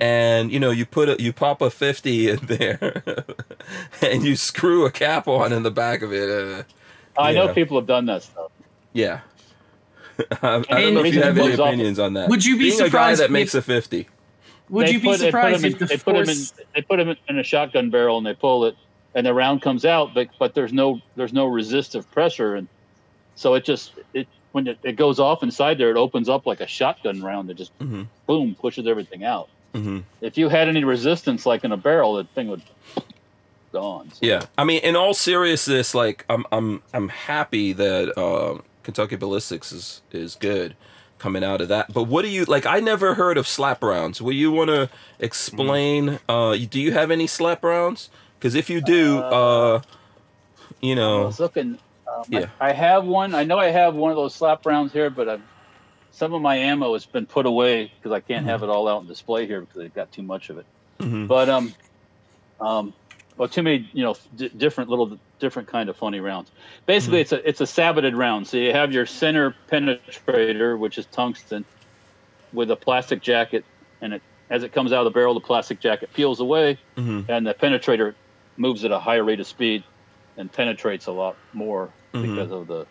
[0.00, 3.24] and you know you put a you pop a 50 in there
[4.02, 6.28] and you screw a cap on in the back of it.
[6.28, 6.62] Uh,
[7.20, 7.46] I Yeah.
[7.46, 8.50] know people have done that stuff.
[8.92, 9.20] yeah.
[10.42, 12.28] I, I don't know if you have any Blows off- opinions on that.
[12.28, 14.06] Would you be Being a guy surprised that makes a 50?
[14.68, 16.28] Would They you be put- they put surprised them if in- the they put 'em
[16.28, 16.36] in
[16.74, 18.76] they put them in a shotgun barrel and they pull it,
[19.14, 22.68] and the round comes out, but but there's no there's no resistive pressure, and
[23.34, 26.60] so it just it when it, it goes off inside there, it opens up like
[26.60, 28.06] a shotgun round that just Mhm.
[28.26, 29.48] boom pushes everything out.
[29.74, 32.62] hmm If you had any resistance, like in a barrel, the thing would
[33.72, 34.10] gone.
[34.10, 39.16] So, Yeah, I mean, in all seriousness, like I'm, I'm, I'm happy that um, Kentucky
[39.16, 40.76] Ballistics is is good
[41.18, 41.92] coming out of that.
[41.92, 42.66] But what do you like?
[42.66, 44.20] I never heard of slap rounds.
[44.20, 46.18] Will you want to explain?
[46.28, 48.10] Uh, do you have any slap rounds?
[48.38, 49.80] Because if you do, uh,
[50.80, 51.78] you I know, was looking.
[52.14, 52.46] Um, Yeah.
[52.60, 53.34] I, I have one.
[53.34, 55.42] I know I have one of those slap rounds here, but I've,
[56.10, 58.98] some of my ammo has been put away because I can't have it all out
[58.98, 60.66] on display here because I've got too much of it.
[61.00, 61.74] mhm, But um,
[62.60, 62.94] um,
[63.36, 66.50] well, too many, you know, d- different little different kind of funny rounds.
[66.86, 68.46] Basically, it's a it's a saboted round.
[68.46, 71.64] So you have your center penetrator, which is tungsten,
[72.52, 73.64] with a plastic jacket,
[74.02, 77.24] and it as it comes out of the barrel, the plastic jacket peels away, mhm,
[77.28, 78.14] and the penetrator
[78.58, 79.82] moves at a higher rate of speed
[80.36, 82.22] and penetrates a lot more Mhm.
[82.22, 82.86] because of the,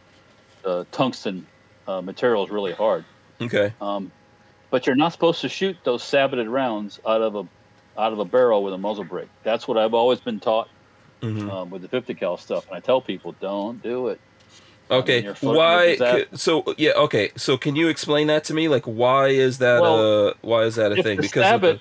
[0.63, 1.45] the tungsten
[1.87, 3.03] uh, material is really hard.
[3.41, 4.11] okay, Um,
[4.69, 7.43] but you're not supposed to shoot those saboted rounds out of a
[7.97, 9.27] out of a barrel with a muzzle brake.
[9.43, 10.69] That's what I've always been taught
[11.21, 11.51] mhm.
[11.51, 14.19] um, with the 50 cal stuff, and I tell people don't do it.
[14.89, 15.21] okay.
[15.23, 16.25] you're flirting Why?
[16.35, 17.31] So yeah, okay.
[17.35, 18.69] So can you explain that to me?
[18.69, 19.81] Like, why is that?
[19.81, 21.17] Well, uh, why is that a thing?
[21.19, 21.79] Because sabot-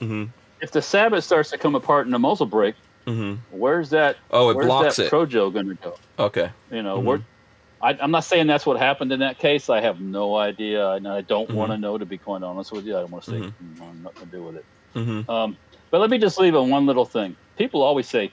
[0.00, 0.28] the, mhm,
[0.60, 2.74] If the sabot starts to come apart in the muzzle brake,
[3.06, 3.38] mhm.
[3.50, 4.16] where's that?
[4.30, 5.12] Oh, it where's blocks that it.
[5.12, 5.94] Projo going to go?
[6.18, 6.50] Okay.
[6.70, 7.04] You know, Mhm.
[7.04, 7.20] where
[7.82, 9.68] I, I'm not saying that's what happened in that case.
[9.68, 11.98] I have no idea, and I don't want to know.
[11.98, 13.52] To be quite honest with you, I don't want to say Mhm.
[13.62, 14.64] mm, I'm nothing to do with it.
[14.94, 15.56] hmm Um,
[15.90, 17.36] but let me just leave on one little thing.
[17.58, 18.32] People always say,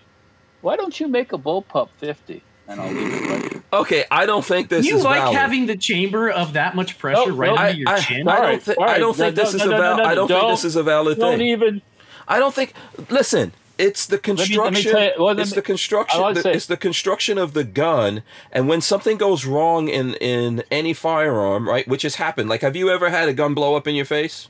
[0.62, 3.62] "Why don't you make a bullpup 50?" And I'll leave it right there.
[3.82, 4.06] Okay.
[4.10, 5.38] I don't think this you is like valid.
[5.38, 8.28] having the chamber of that much pressure No, right no, under I, your I, chin?
[8.28, 10.06] I All don't right, think I don't think No, this is a valid.
[10.06, 11.26] I don't think don't- this is a valid thing.
[11.32, 11.82] Don't even.
[12.30, 12.74] I don't think.
[13.10, 13.52] Listen,
[13.88, 14.92] it's the me- let me construction.
[14.92, 16.22] tell you- well, it's me- the construction.
[16.24, 20.16] I the- say- it's the construction of the gun, and when something goes wrong in
[20.16, 22.50] in any firearm, right, which has happened.
[22.50, 24.50] Like, have you ever had a gun blow up in your face?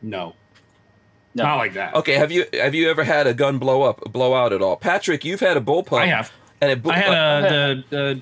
[0.00, 0.34] no,
[1.34, 1.44] No.
[1.44, 1.94] not like that.
[1.94, 4.76] Okay, have you have you ever had a gun blow up, blow out at all?
[4.76, 5.98] Patrick, you've had a bullpup.
[5.98, 6.30] I have.
[6.60, 8.20] and it blew I had uh, the the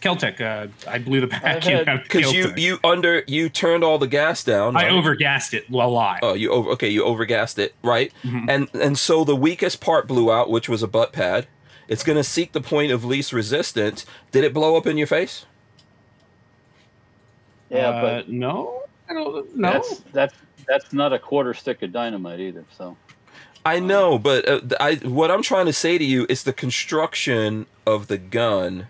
[0.00, 0.40] Keltec.
[0.40, 4.42] Uh, I blew the vacuum out because you you under you turned all the gas
[4.44, 4.76] down.
[4.76, 4.92] I right?
[4.92, 6.20] overgassed it a lot.
[6.22, 8.12] Oh, you over okay, you overgassed it, right?
[8.24, 8.48] Mhm.
[8.48, 11.46] And and so the weakest part blew out, which was a butt pad.
[11.88, 14.04] It's gonna seek the point of least resistance.
[14.32, 15.46] Did it blow up in your face?
[17.70, 19.56] Yeah, Uh, but no, I don't.
[19.56, 20.34] No, that's that's
[20.66, 22.64] that's not a quarter stick of dynamite either.
[22.76, 22.96] So
[23.64, 27.66] I know, but uh, I what I'm trying to say to you is the construction
[27.86, 28.86] of the gun.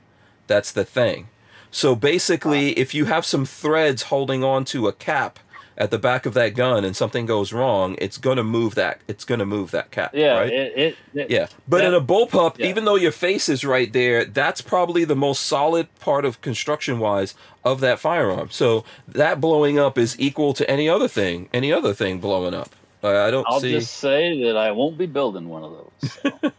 [0.49, 1.29] That's the thing.
[1.71, 5.39] So basically, if you have some threads holding on to a cap
[5.77, 9.01] at the back of that gun and something goes wrong, it's gonna move that.
[9.07, 10.11] It's gonna move that cap.
[10.13, 10.53] yeah, right?
[10.53, 12.67] it, it, it- Yeah, but That- in a bullpup, yeah.
[12.67, 16.99] even though your face is right there, that's probably the most solid part of construction
[16.99, 17.35] wise
[17.65, 18.49] of that firearm.
[18.51, 22.75] So that blowing up is equal to any other thing, any other thing blowing up.
[23.01, 23.71] I don't I'll see.
[23.71, 25.71] just say that I won't be building one of
[26.01, 26.13] those.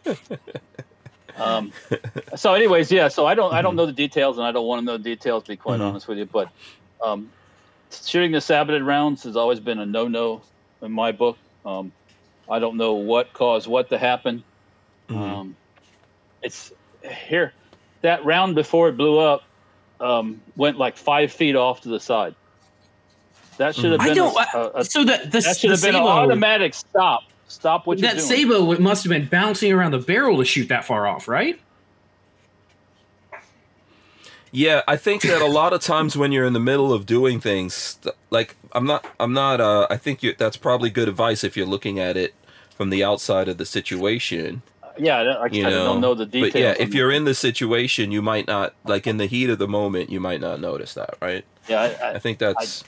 [0.06, 0.16] So.
[1.40, 1.72] um,
[2.36, 3.08] so, anyways, yeah.
[3.08, 5.02] So I don't, I don't know the details, and I don't want to know the
[5.04, 5.44] details.
[5.44, 5.88] To be quite Mhm.
[5.90, 6.48] honest with you, but
[7.02, 7.30] um,
[7.90, 10.42] shooting the saboted rounds has always been a no-no
[10.82, 11.36] in my book.
[11.64, 11.92] Um,
[12.48, 14.42] I don't know what caused what to happen.
[15.08, 15.16] Mhm.
[15.18, 15.56] Um,
[16.42, 16.72] it's
[17.02, 17.52] here.
[18.02, 19.42] That round before it blew up
[20.00, 22.34] um, went like five feet off to the side.
[23.58, 24.34] That should have I been don't.
[24.54, 27.24] a, a- so that the, that should the have been an automatic stop.
[27.50, 28.46] Stop what you're that doing.
[28.48, 31.60] Sabot must have been bouncing around the barrel to shoot that far off, right?
[34.52, 37.40] Yeah, I think that a lot of times when you're in the middle of doing
[37.40, 37.98] things,
[38.30, 39.60] like I'm not, I'm not.
[39.60, 42.34] Uh, I think you, that's probably good advice if you're looking at it
[42.76, 44.62] from the outside of the situation.
[44.98, 46.52] yeah, I, don't- I, You I know, don't know the details.
[46.52, 49.58] but yeah, if you're in the situation, you might not, like in the heat of
[49.58, 51.44] the moment, you might not notice that, right?
[51.68, 52.82] yeah, I, I I, think that's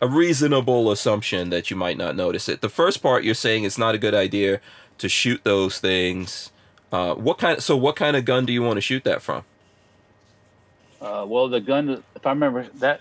[0.00, 2.60] a reasonable assumption that you might not notice it.
[2.60, 4.60] The first part you're saying it's not a good idea
[4.98, 6.50] to shoot those things.
[6.92, 7.62] Uh, what kind?
[7.62, 9.44] So what kind of gun do you want to shoot that from?
[11.00, 13.00] Uh, well, the gun, if I remember that,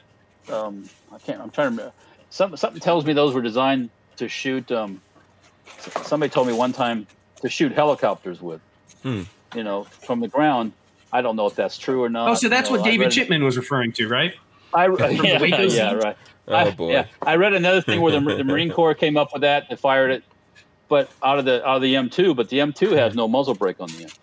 [0.52, 1.42] um, I can't.
[1.42, 1.94] I'm trying to remember.
[2.30, 4.72] Something something tells me those were designed to shoot.
[4.72, 5.02] Um,
[6.04, 7.08] somebody told me one time
[7.42, 8.62] to shoot helicopters with.
[9.04, 9.24] Hmm.
[9.56, 10.74] You know, from the ground.
[11.14, 12.28] I don't know if that's true or not.
[12.30, 14.36] Oh, so that's You know, what David read- Chipman was referring to, right?
[14.78, 16.18] I, the yeah, Waco yeah, right.
[16.48, 16.92] Oh I, boy.
[16.94, 19.66] Yeah, I read another thing where the, the Marine Corps came up with that.
[19.70, 20.24] They fired it,
[20.90, 22.36] but out of the out of the M2.
[22.36, 24.14] But the M2 has no muzzle brake on the end.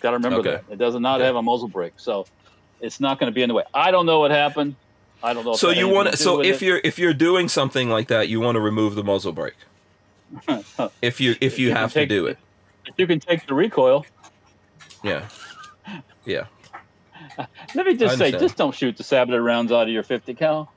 [0.00, 0.50] Got to remember Okay.
[0.66, 1.26] that it does not Okay.
[1.26, 2.26] have a muzzle brake, so
[2.80, 3.64] it's not going to be in the way.
[3.72, 4.76] I don't know what happened.
[5.22, 5.54] I don't know.
[5.54, 6.16] So that you want to?
[6.16, 6.66] So if it.
[6.66, 9.54] you're if you're doing something like that, you want to remove the muzzle brake.
[11.02, 12.38] If you if you You can have to do it,
[12.86, 14.04] if you can take the recoil,
[15.04, 15.28] yeah,
[16.24, 16.46] yeah.
[17.74, 20.72] let me just say, just don't shoot the Sabbath rounds out of your 50 cal.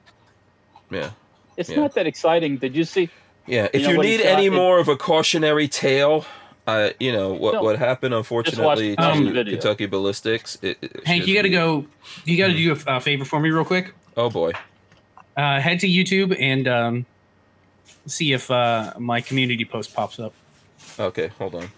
[0.91, 1.11] Yeah.
[1.57, 1.77] It's Yeah.
[1.77, 2.57] not that exciting.
[2.57, 3.09] Did you see?
[3.47, 4.33] Yeah, if know you, what he need shot?
[4.33, 6.25] any It- more of a cautionary tale,
[6.67, 7.63] uh, you know what No.
[7.63, 9.53] what happened unfortunately watch to video.
[9.53, 10.57] Kentucky Ballistics.
[10.63, 11.85] It, it Hank, you got to go.
[12.25, 13.93] You got to do a, a favor for me, real quick.
[14.17, 14.51] Oh boy.
[15.37, 17.05] Uh, head to YouTube and um,
[18.07, 20.33] see if uh, my community post pops up.
[20.97, 21.69] Okay, hold on.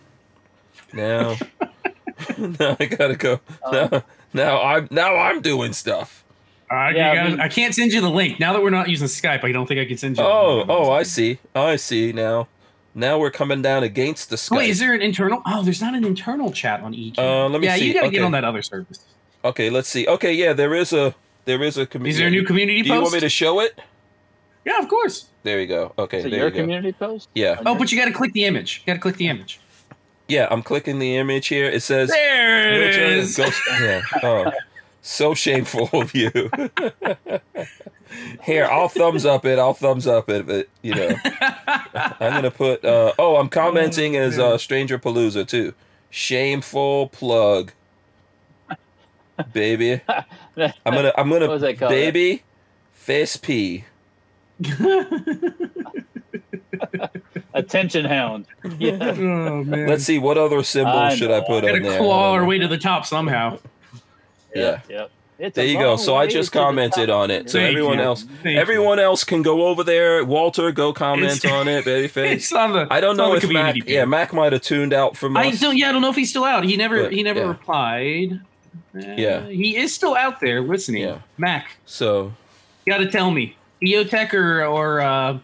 [0.94, 1.36] Now,
[2.38, 3.40] now I gotta go.
[3.64, 6.24] Uh, now, now I'm now I'm doing stuff.
[6.70, 9.08] I, Yeah, gotta- mean- I can't send you the link now that we're not using
[9.08, 9.44] Skype.
[9.46, 10.24] I don't think I can send you.
[10.24, 10.70] the Oh, link.
[10.70, 11.40] oh, I see.
[11.56, 12.48] I see now.
[12.94, 14.58] Now we're coming down against the Skype.
[14.58, 15.42] Wait, is there an internal?
[15.46, 17.18] Oh, there's not an internal chat on EQ.
[17.20, 17.88] Uh, let me yeah, see.
[17.88, 19.00] you got to get on that other service.
[19.46, 20.08] Okay, let's see.
[20.08, 22.10] Okay, yeah, there is a there is a community.
[22.12, 23.80] Is there a new community Do you want me to show it?
[24.66, 25.28] Yeah, of course.
[25.44, 25.94] There you go.
[25.98, 26.60] Okay, Is it there your you go.
[26.62, 27.30] community post?
[27.34, 28.82] Yeah, Oh, but you got to click the image.
[28.86, 29.62] You got to click the image.
[30.28, 30.48] Yeah.
[30.50, 31.66] I'm clicking the image here.
[31.66, 33.36] It says There it is.
[33.38, 34.02] Ghost- yeah.
[34.24, 34.52] Oh,
[35.02, 36.32] so shameful of you.
[38.44, 39.60] Here, I'll thumbs up it.
[39.60, 40.48] I'll thumbs up it.
[40.48, 41.10] But you know,
[41.94, 42.84] I'm gonna put.
[42.84, 45.74] Uh, oh, I'm commenting as uh, Stranger Palooza too.
[46.10, 47.74] Shameful plug,
[49.52, 50.00] baby.
[50.08, 51.14] I'm gonna.
[51.18, 51.48] I'm gonna.
[51.48, 51.92] was that called?
[51.92, 52.44] Baby,
[52.94, 53.84] face P.
[57.54, 58.46] Attention hound.
[58.78, 58.98] Yeah.
[59.02, 59.88] oh man.
[59.88, 61.46] Let's see what other symbol I should I know.
[61.46, 61.98] put Got on to there.
[62.00, 63.58] claw our way to the top somehow.
[64.56, 64.82] Yeah.
[64.90, 65.12] Yep.
[65.54, 65.98] There you go.
[65.98, 67.50] So I just commented on it.
[67.50, 68.04] So Thank everyone you.
[68.04, 68.60] else, Thank you.
[68.60, 70.24] everyone else can go over there.
[70.26, 72.32] Walter, go comment It's- on it, babyface.
[72.38, 72.88] It's on the.
[72.92, 73.74] I don't know the if Mac.
[73.74, 74.06] community Yeah.
[74.06, 75.60] Mac might have tuned out from I us.
[75.60, 75.78] don't.
[75.78, 76.64] Yeah, I don't know if he's still out.
[76.64, 77.04] He never.
[77.04, 77.48] But, he never yeah.
[77.48, 78.42] replied.
[78.96, 79.46] Uh, Yeah.
[79.48, 81.04] He is still out there listening.
[81.04, 81.20] Yeah.
[81.38, 82.34] Mac, So
[82.86, 85.40] you got to tell me, EOTech or or uh,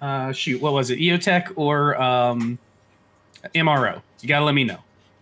[0.00, 0.98] uh, shoot, what was it?
[0.98, 2.58] EOTech or um,
[3.54, 4.02] MRO?
[4.20, 4.78] You got to let me know.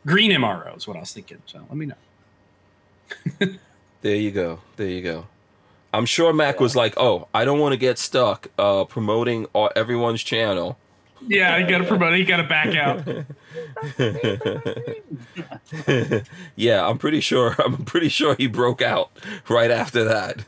[0.07, 1.43] Green MRO is what I was thinking.
[1.47, 1.95] So let me know.
[4.03, 4.61] there you go.
[4.77, 5.27] There you go.
[5.93, 9.70] I'm sure Mac was like, "Oh, I don't want to get stuck uh, promoting all,
[9.74, 10.78] everyone's channel."
[11.27, 12.15] Yeah, you got to promote.
[12.15, 12.19] it.
[12.20, 13.05] You got to back out.
[16.57, 17.57] yeah, I'm pretty sure.
[17.65, 19.11] I'm pretty sure he broke out
[19.49, 20.45] right after that.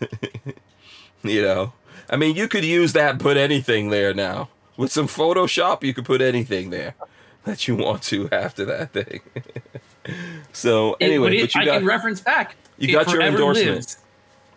[1.25, 1.73] you know,
[2.09, 5.83] I mean, you could use that, and put anything there now with some Photoshop.
[5.83, 6.95] You could put anything there
[7.45, 9.21] that you want to after that thing.
[10.53, 12.57] so It- anyway, but, it, but you I got can reference back.
[12.79, 13.75] you got your endorsement.
[13.77, 13.97] lives.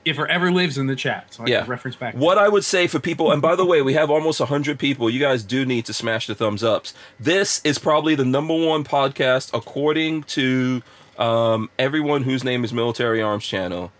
[0.06, 1.61] It forever lives in the chat, so I Yeah.
[1.61, 2.14] can reference back.
[2.15, 5.10] What I would say for people, and by the way, we have almost 100 people.
[5.10, 6.94] You guys do need to smash the thumbs ups.
[7.22, 10.81] This is probably the number one podcast, according to
[11.18, 13.94] um, everyone whose name is Military Arms Channel.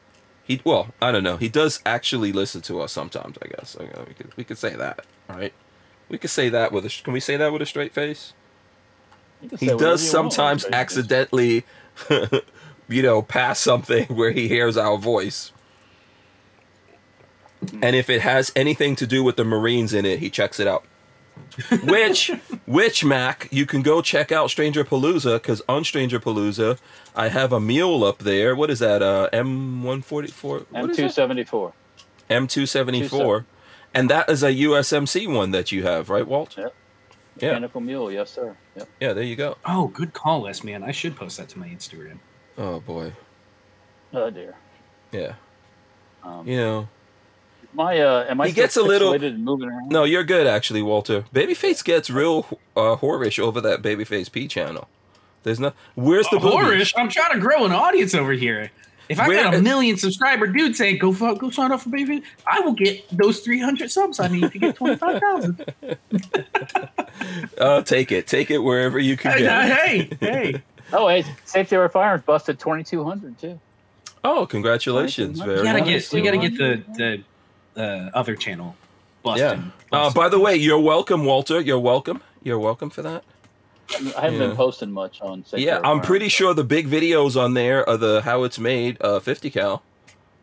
[0.46, 1.38] He, well, I don't know.
[1.38, 3.78] He does actually listen to us sometimes, I guess.
[3.80, 5.54] We, could, we could say that, right?
[6.10, 8.34] We could say that with a, can we say that with a straight face?
[9.60, 11.66] He does sometimes accidentally,
[12.88, 15.52] you know, pass something where he hears our voice.
[17.82, 20.68] And if it has anything to do with the Marines in it, he checks it
[20.68, 20.84] out.
[21.84, 22.32] Which,
[22.66, 26.80] which Mac, you can go check out Stranger Palooza because on Stranger Palooza,
[27.16, 28.56] I have a mule up there.
[28.56, 29.02] What is that?
[29.02, 30.66] Uh, M one forty four.
[30.74, 31.74] M two seventy four.
[32.30, 33.46] M two seventy four,
[33.94, 36.58] and that is a USMC one that you have, right, Walt?
[36.58, 36.74] Yep.
[37.40, 37.50] Yeah.
[37.50, 38.56] Mechanical Mule, yes sir.
[38.76, 38.90] Yep.
[39.00, 39.58] Yeah, there you go.
[39.66, 40.84] Oh, good call, Les, man.
[40.84, 42.20] I should post that to my Instagram.
[42.58, 43.14] Oh boy.
[44.14, 44.56] Oh dear.
[45.12, 45.34] Yeah.
[46.24, 46.88] Um, You know.
[47.74, 49.90] My uh, am I He still gets a little- pixelated and moving around?
[49.90, 51.26] No, you're good actually, Walter.
[51.34, 52.46] Babyface gets real
[52.76, 54.88] uh, whorish over that Babyface P channel.
[55.44, 55.74] There's no.
[55.96, 56.54] Where's the boobies?
[56.60, 58.72] Horish, I'm trying to grow an audience over here.
[59.10, 62.24] If I got a million subscriber dude saying go fuck, go sign up for Baby,
[62.48, 65.66] I will get those 300 subs I need to get 25,000.
[67.60, 69.66] oh, take it, take it wherever you can hey, get.
[69.66, 69.74] it.
[69.74, 70.18] hey,
[70.54, 70.62] hey.
[70.94, 73.60] Oh, hey, Safety Our Firearms busted 2200 too.
[74.24, 75.40] Oh, congratulations!
[75.42, 76.10] We Very We gotta nice.
[76.10, 77.24] get we gotta get the the
[77.78, 78.76] uh, other channel.
[79.24, 79.42] Busted.
[79.60, 79.98] Yeah.
[79.98, 81.62] Uh, by the way, you're welcome, Walter.
[81.62, 82.22] You're welcome.
[82.44, 83.24] You're welcome for that.
[83.92, 84.48] I haven't Yeah.
[84.48, 87.88] been posting much on Safety Yeah, I'm pretty but- sure the big videos on there
[87.88, 89.84] are the how it's made, uh, 50 cal.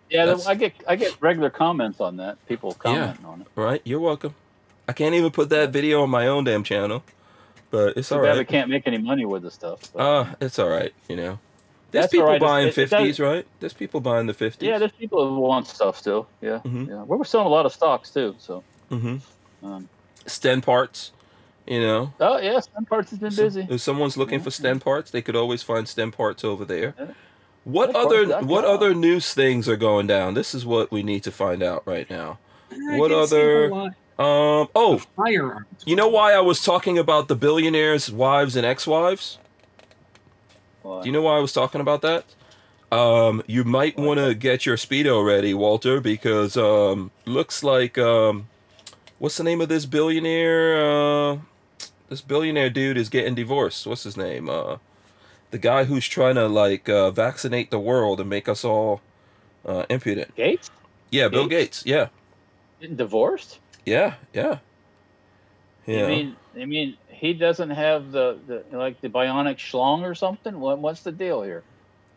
[0.09, 2.37] Yeah, that's- I get I get regular comments on that.
[2.49, 3.47] People commenting on it.
[3.55, 3.81] Right?
[3.85, 4.35] You're welcome.
[4.89, 7.03] I can't even put that video on my own damn channel,
[7.71, 9.79] but it's Too all bad we can't make any money with the stuff.
[9.95, 10.93] but- Uh, it's all right.
[11.09, 11.39] You know,
[11.91, 12.41] there's That's people all right.
[12.41, 13.47] buying It- it does- 50s, right?
[13.61, 14.67] There's people buying the 50s.
[14.67, 16.27] yeah, there's people who want stuff still.
[16.41, 16.89] Yeah, Mhm.
[16.89, 17.03] yeah.
[17.03, 18.35] We were selling a lot of stocks too.
[18.39, 19.67] So, mm-hmm.
[19.67, 19.89] um,
[20.27, 21.13] Sten parts.
[21.67, 23.67] You know, oh yes, some parts has been So- busy.
[23.71, 26.95] if someone's looking for Sten parts, they could always find Sten parts over there.
[26.99, 27.07] Yeah.
[27.65, 28.71] What Sten other what yeah.
[28.71, 30.35] other news things are going down?
[30.35, 32.39] This is what we need to find out right now.
[32.73, 34.69] I what did see a other- Um.
[34.75, 35.67] Oh, firearms?
[35.87, 39.39] you know why I was talking about the billionaires' wives and ex-wives?
[40.83, 42.25] Well, Do you know why I was talking about that?
[42.93, 48.49] Um, you might want to get your speedo ready, Walter, because um, looks like um,
[49.19, 50.77] what's the name of this billionaire?
[50.77, 51.39] Uh,
[52.09, 53.87] this billionaire dude is getting divorced.
[53.87, 54.49] What's his name?
[54.49, 54.79] Uh,
[55.53, 59.01] the guy who's trying to like uh, vaccinate the world and make us all
[59.65, 60.35] uh, impudent.
[60.35, 60.71] Gates
[61.11, 61.85] Yeah, Bill Gates.
[61.87, 62.09] Yeah,
[62.81, 63.61] getting divorced.
[63.85, 64.59] yeah, yeah.
[65.87, 66.07] Yeah.
[66.09, 70.59] mean you mean he doesn't have the, the like the bionic schlong or something?
[70.61, 71.67] What what's the deal here?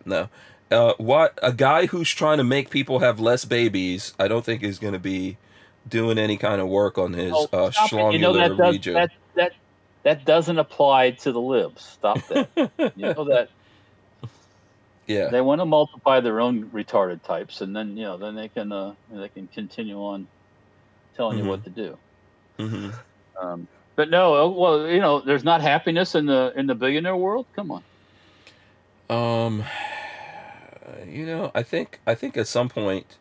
[0.06, 0.30] No.
[0.72, 4.64] Uh, what a guy who's trying to make people have less babies, I don't think
[4.64, 5.40] is going to be
[5.88, 8.08] doing any kind of work on his Oh, uh, stop it.
[8.12, 8.96] You know that schlongular does, region.
[8.96, 9.54] that that
[10.06, 11.84] that doesn't apply to the libs.
[11.84, 12.50] Stop that.
[12.96, 13.50] you know that
[15.08, 18.50] yeah, they want to multiply their own retarded types, and then you know then they
[18.50, 20.30] can uh, they can continue on
[21.16, 21.40] telling Mhm.
[21.40, 22.00] you what to do.
[22.60, 22.90] hmm
[23.42, 27.16] Um, but no, uh, well, you know, there's not happiness in the in the billionaire
[27.16, 27.46] world.
[27.56, 27.84] Come on.
[29.10, 29.64] Um,
[31.08, 33.18] you know, I think I think at some point,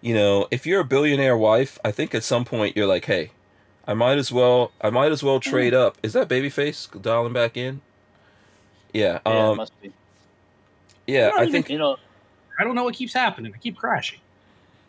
[0.00, 3.30] you know, if you're a billionaire wife, I think at some point you're like, hey,
[3.86, 5.98] I might as well, I might as well trade up.
[6.02, 7.80] Is that babyface dialing back in?
[8.92, 9.20] Yeah.
[9.26, 9.56] Yeah, it Um.
[9.56, 9.92] must be.
[11.06, 11.28] Yeah.
[11.28, 11.70] Not I even- think.
[11.70, 11.96] You know,
[12.58, 13.52] I don't know what keeps happening.
[13.54, 14.20] I keep crashing.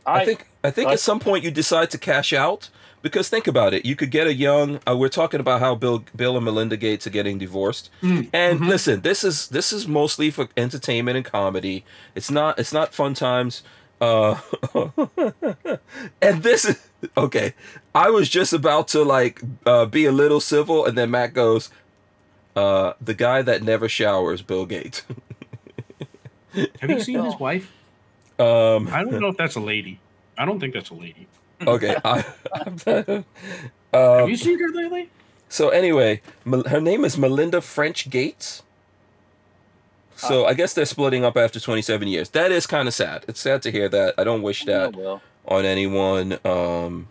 [0.05, 2.69] I, I think I think I- at some point you decide to cash out
[3.01, 3.85] because think about it.
[3.85, 4.79] You could get a young.
[4.87, 7.89] Uh, we're talking about how Bill Bill and Melinda Gates are getting divorced.
[8.01, 8.67] Mm, And mhm.
[8.69, 11.85] listen, this is this is mostly for entertainment and comedy.
[12.15, 13.63] It's not it's not fun times.
[14.01, 14.35] Uh,
[16.21, 16.77] and this is
[17.15, 17.53] okay.
[17.93, 21.69] I was just about to like uh, be a little civil, and then Matt goes,
[22.55, 25.03] uh, "The guy that never showers, Bill Gates."
[26.81, 27.71] Have you seen his wife?
[28.39, 29.99] um, I don't know if that's a lady.
[30.37, 31.27] I don't think that's a lady.
[31.65, 31.95] okay.
[32.05, 32.23] I,
[33.93, 35.09] Have um, you seen her lately?
[35.47, 36.21] So anyway,
[36.67, 38.63] her name is Melinda French Gates.
[40.17, 42.29] So I guess they're splitting up after 27 years.
[42.29, 43.25] That is kind of sad.
[43.27, 44.15] It's sad to hear that.
[44.17, 45.21] I don't wish that well.
[45.47, 46.39] on anyone.
[46.45, 47.07] Um,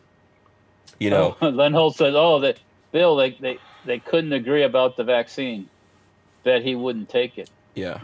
[0.98, 2.58] you know, Oh, Len Holt said, "Oh, that
[2.92, 5.68] Bill, they, they they couldn't agree about the vaccine.
[6.44, 8.00] that he wouldn't take it." yeah.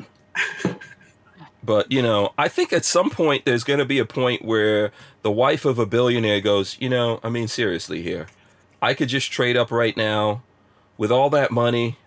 [1.63, 4.93] But you know, I think at some point there's going to be a point where
[5.23, 8.29] the wife of a billionaire goes, you know, I mean seriously here.
[8.81, 10.43] I could just trade up right now
[10.97, 11.99] with all that money.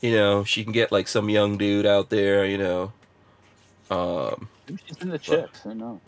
[0.00, 2.92] You know, she can get like some young dude out there, you know.
[3.90, 4.48] Um
[4.86, 5.66] She's in the chicks.
[5.66, 6.00] I know.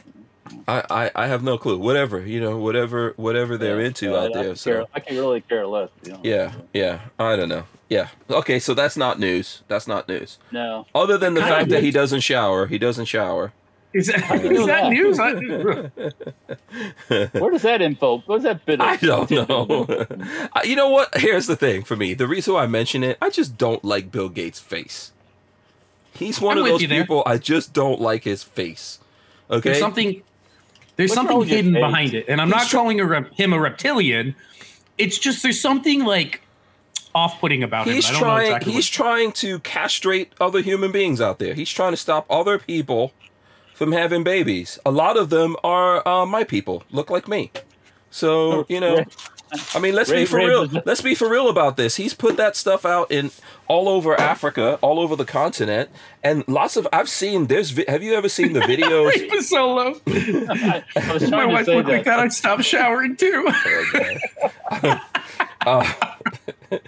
[0.69, 1.79] I, I, I have no clue.
[1.79, 4.55] Whatever you know, whatever whatever they're Yeah, into I- out I there.
[4.57, 5.89] So care- I can really care less.
[6.03, 7.01] to be honest yeah, yeah.
[7.19, 7.65] I don't know.
[7.89, 8.09] Yeah.
[8.31, 9.63] Okay, so that's not news.
[9.69, 10.39] That's not news.
[10.51, 10.87] No.
[10.95, 13.53] Other than the Kinda fact that he doesn't shower, he doesn't shower.
[13.95, 16.13] Is that, How do you is know that that?
[17.21, 17.33] news?
[17.43, 18.23] Where does that info?
[18.25, 18.81] Where's that bit?
[18.81, 19.87] Of I don't know.
[20.65, 21.15] You know what?
[21.19, 22.15] Here's the thing for me.
[22.15, 25.13] The reason why I mention it, I just don't like Bill Gates' face.
[26.15, 28.99] He's one I'm of those people I just don't like his face.
[29.51, 29.71] Okay.
[29.71, 30.23] There's something.
[30.97, 33.53] There's What's something hidden behind it, and I'm not He's try- calling a rep- him
[33.53, 34.35] a reptilian.
[34.99, 36.43] It's just there's something like
[37.15, 37.95] off-putting about him.
[37.95, 41.53] he's I don't know trying exactly he's trying to castrate other human beings out there
[41.53, 43.13] he's trying to stop other people
[43.75, 47.51] from having babies a lot of them are uh, my people look like me
[48.11, 49.05] so you know
[49.75, 50.67] I mean, let's Ray- be for Ray real.
[50.67, 51.97] was- Let's be for real about this.
[51.97, 53.31] He's put that stuff out in
[53.69, 55.91] all over Africa, all over the continent,
[56.23, 56.89] and lots of.
[56.93, 57.47] I've seen.
[57.47, 57.77] There's.
[57.89, 59.13] Have you ever seen the videos?
[59.15, 59.95] It was so low.
[60.07, 62.17] I, I was My to wife say looked like that.
[62.17, 62.21] that.
[62.21, 63.45] I stopped showering too.
[63.49, 65.01] Oh,
[65.67, 65.93] Uh,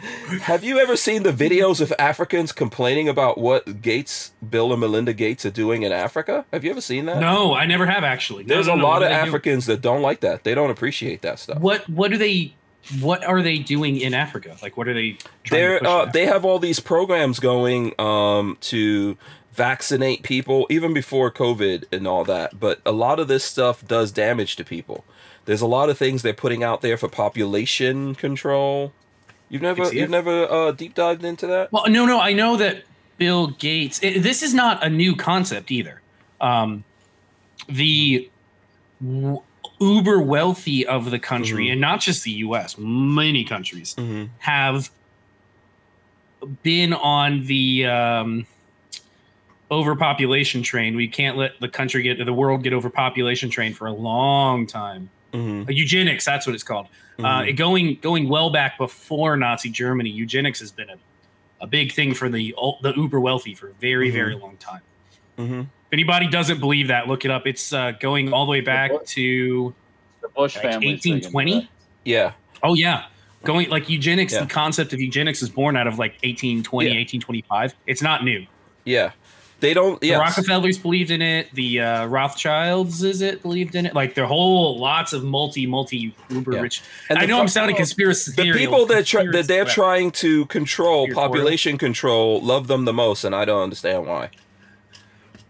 [0.43, 5.13] have you ever seen the videos of Africans complaining about what Gates, Bill and Melinda
[5.13, 6.45] Gates, are doing in Africa?
[6.53, 7.21] Have you ever seen that?
[7.21, 8.45] no, I never have actually.
[8.45, 9.29] There's no, a no, lot what of they do?
[9.29, 10.45] Africans that don't like that.
[10.45, 11.61] They don't appreciate that stuff.
[11.61, 12.55] What what do they
[13.01, 14.57] what are they doing in Africa?
[14.63, 15.19] Like what are they
[15.51, 19.17] They're uh, they have all these programs going um, to
[19.53, 22.59] vaccinate people even before COVID and all that.
[22.59, 25.05] But a lot of this stuff does damage to people.
[25.45, 28.93] There's a lot of things they're putting out there for population control.
[29.51, 30.11] You've never you've it.
[30.11, 31.71] never uh, deep dived into that.
[31.73, 32.85] Well, no, no, I know that
[33.19, 34.01] Bill Gates.
[34.03, 36.01] it- this is not a new concept either.
[36.41, 36.85] Um,
[37.69, 38.29] the
[39.03, 39.43] w-
[39.81, 41.73] uber wealthy of the country, Mhm.
[41.73, 44.25] and not just the U.S., many countries Mm-hmm.
[44.39, 44.91] have
[46.63, 48.47] been on the um,
[49.71, 50.97] overpopulation train.
[50.97, 55.11] We can't let the country get the world get overpopulation train for a long time.
[55.35, 55.71] Mm-hmm.
[55.71, 56.87] Eugenics, that's what it's called.
[57.19, 60.97] Uh, going going well back before Nazi Germany, eugenics has been a,
[61.61, 64.15] a big thing for the the uber wealthy for a very Mhm.
[64.15, 64.81] very long time.
[65.37, 67.47] hmm If anybody doesn't believe that, look it up.
[67.47, 69.75] It's uh, going all the way back to
[70.23, 70.89] The Bush like family.
[70.89, 71.69] 1820.
[72.05, 72.33] Yeah.
[72.63, 73.05] Oh yeah,
[73.45, 74.33] going like eugenics.
[74.33, 74.41] Yeah.
[74.41, 76.95] The concept of eugenics is born out of like 1820, Yeah.
[76.99, 77.75] 1825.
[77.87, 78.47] It's not new.
[78.85, 79.13] Yeah.
[79.65, 79.99] They don't.
[80.01, 80.19] The Yeah.
[80.19, 81.49] Rockefellers believed in it.
[81.55, 83.95] The uh, Rothschilds, is it believed in it?
[83.95, 86.61] Like their whole lots of multi multi uber Yeah.
[86.61, 86.83] rich.
[87.09, 91.09] And I know I'm sounding conspiracy the people that try, that they're trying to control
[91.09, 94.31] population control love them the most and i don't understand why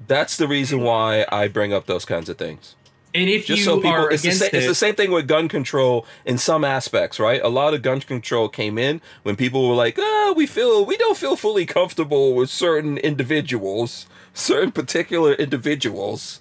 [0.06, 2.74] that's the reason why i bring up those kinds of things
[3.14, 5.10] And if just you so people are it's the, against same, it's the same thing
[5.12, 9.36] with gun control in some aspects right a lot of gun control came in when
[9.36, 14.72] people were like oh we feel we don't feel fully comfortable with certain individuals certain
[14.72, 16.40] particular individuals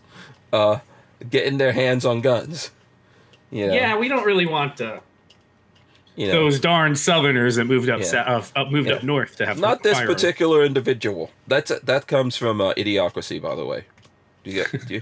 [0.52, 0.80] uh
[1.30, 2.72] getting their hands on guns
[3.52, 5.00] you know, yeah, we don't really want uh,
[6.16, 6.34] you know.
[6.34, 8.22] those darn Southerners that moved up, Yeah.
[8.22, 8.96] uh, up moved Yeah.
[8.96, 10.16] up north to have Not this firearms.
[10.22, 11.30] particular individual.
[11.48, 13.86] That's that comes from uh, idiocracy, by the way.
[14.44, 14.66] Do you?
[14.88, 15.02] Do you?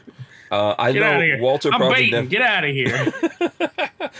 [0.51, 1.41] Uh, I Get out of know here!
[1.41, 2.11] Walter I'm probably baiting.
[2.11, 2.27] never.
[2.27, 3.13] Get out of here!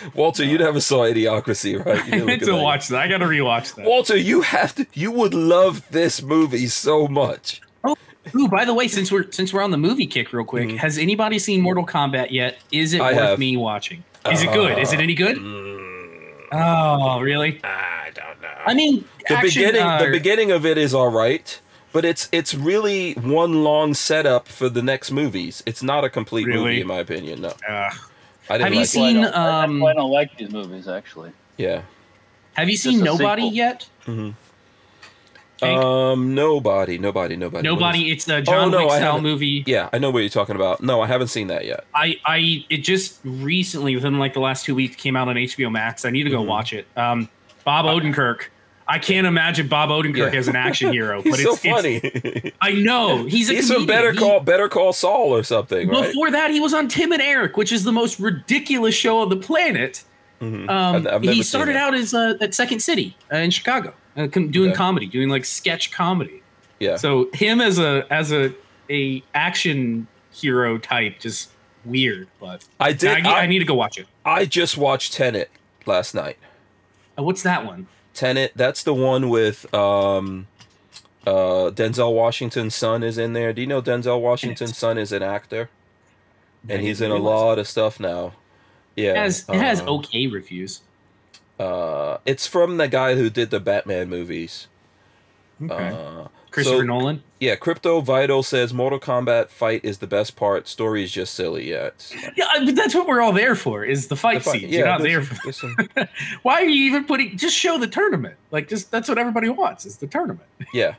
[0.16, 1.98] Walter, you never saw Idiocracy, right?
[1.98, 2.64] You I didn't meant to at that.
[2.64, 3.00] watch that.
[3.02, 3.86] I got to rewatch that.
[3.86, 4.86] Walter, you have to.
[4.94, 7.62] You would love this movie so much.
[8.36, 10.78] Ooh, by the way, since we're since we're on the movie kick, real quick, Mhm.
[10.78, 12.60] has anybody seen Mortal Kombat yet?
[12.72, 13.40] Is it I worth have.
[13.40, 14.04] me watching?
[14.32, 14.78] Is it good?
[14.78, 15.38] Is it any good?
[16.52, 17.60] Oh, really?
[17.64, 18.48] I don't know.
[18.66, 21.60] I mean, the action, beginning, uh, the beginning of it is all right,
[21.94, 25.62] but it's it's really one long setup for the next movies.
[25.66, 27.42] It's not a complete movie, in my opinion.
[27.42, 27.90] No, uh,
[28.50, 31.32] I didn't Have you like That's seen, don't- um, I don't like these movies actually.
[31.58, 31.82] Yeah.
[32.54, 33.56] have you seen Nobody sequel.
[33.56, 33.88] yet?
[34.06, 34.34] Mhm.
[35.62, 37.70] Um, nobody, nobody, nobody.
[37.70, 38.12] What is- Nobody.
[38.12, 39.64] It's a John Oh, no, Wick style movie.
[39.68, 40.82] Yeah, I know what you're talking about.
[40.82, 41.86] No, I haven't seen that yet.
[41.94, 45.70] I, I, it just recently, within like the last two weeks, came out on HBO
[45.72, 46.04] Max.
[46.04, 46.48] I need to go Mhm.
[46.48, 46.88] watch it.
[46.98, 47.30] Um,
[47.64, 48.46] Bob Odenkirk.
[48.88, 50.40] I can't imagine Bob Odenkirk Yeah.
[50.40, 52.52] as an action hero, He's but so it's, it's funny.
[52.62, 53.88] I know he's a He's comedian.
[53.88, 56.08] Better He- Call Better Call Saul or something, right?
[56.08, 59.30] Before that, he was on Tim and Eric, which is the most ridiculous show on
[59.30, 60.04] the planet.
[60.42, 60.70] Mhm.
[60.70, 64.26] Um, I've- I've he started out as uh, at Second City uh, in Chicago, uh,
[64.28, 66.42] doing comedy, doing like sketch comedy.
[66.80, 66.96] Yeah.
[66.98, 68.54] So him as a as a
[68.90, 71.52] a action hero type, just
[71.86, 72.28] weird.
[72.40, 73.26] But I did.
[73.26, 74.08] I, I, I need to go watch it.
[74.26, 75.50] I just watched Tenet
[75.86, 76.38] last night.
[77.20, 77.88] Uh, what's that one?
[78.14, 78.52] Tenet.
[78.56, 80.48] That's the one with um,
[81.26, 83.54] uh, Denzel Washington's son is in there.
[83.54, 85.70] Do you know Denzel Washington's son is an actor,
[86.68, 88.34] and he's in a lot of stuff now.
[88.96, 89.12] Yeah.
[89.12, 90.82] It has it has um, okay reviews.
[91.60, 94.68] Uh, it's from the guy who did the Batman movies.
[95.62, 95.90] Okay.
[95.90, 97.24] Uh, Christopher so- Nolan.
[97.42, 100.68] Yeah, Crypto Vital says Mortal Kombat fight is the best part.
[100.68, 101.72] Story is just silly.
[101.72, 101.90] Yeah,
[102.38, 103.84] Yeah, mean, that's what we're all there for.
[103.84, 104.72] Is the fight the fight- scenes?
[104.72, 105.52] You're not there for.
[105.52, 105.76] some-
[106.44, 107.36] Why are you even putting?
[107.36, 108.36] Just show the tournament.
[108.52, 109.88] Like, just that's what everybody wants.
[109.88, 110.48] Is the tournament.
[110.74, 110.94] yeah.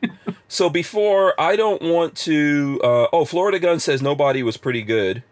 [0.48, 2.80] So before I don't want to.
[2.82, 5.22] Uh, oh, Florida Gun says nobody was pretty good.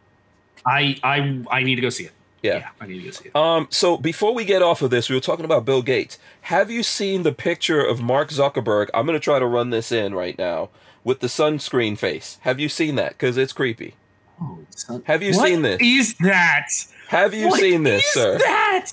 [0.64, 2.12] I I I need to go see it.
[2.44, 2.68] Yeah.
[2.80, 3.36] I need to go see it.
[3.36, 3.66] Um.
[3.70, 6.20] So before we get off of this, we were talking about Bill Gates.
[6.42, 8.90] Have you seen the picture of Mark Zuckerberg?
[8.94, 10.68] I'm gonna try to run this in right now
[11.04, 12.38] with the sunscreen face.
[12.42, 13.10] Have you seen that?
[13.10, 13.94] Because it's creepy.
[14.40, 15.02] Oh, son.
[15.06, 15.78] Have you What seen this?
[15.82, 16.66] Is that?
[17.08, 18.38] Have you What seen this, is sir?
[18.38, 18.90] That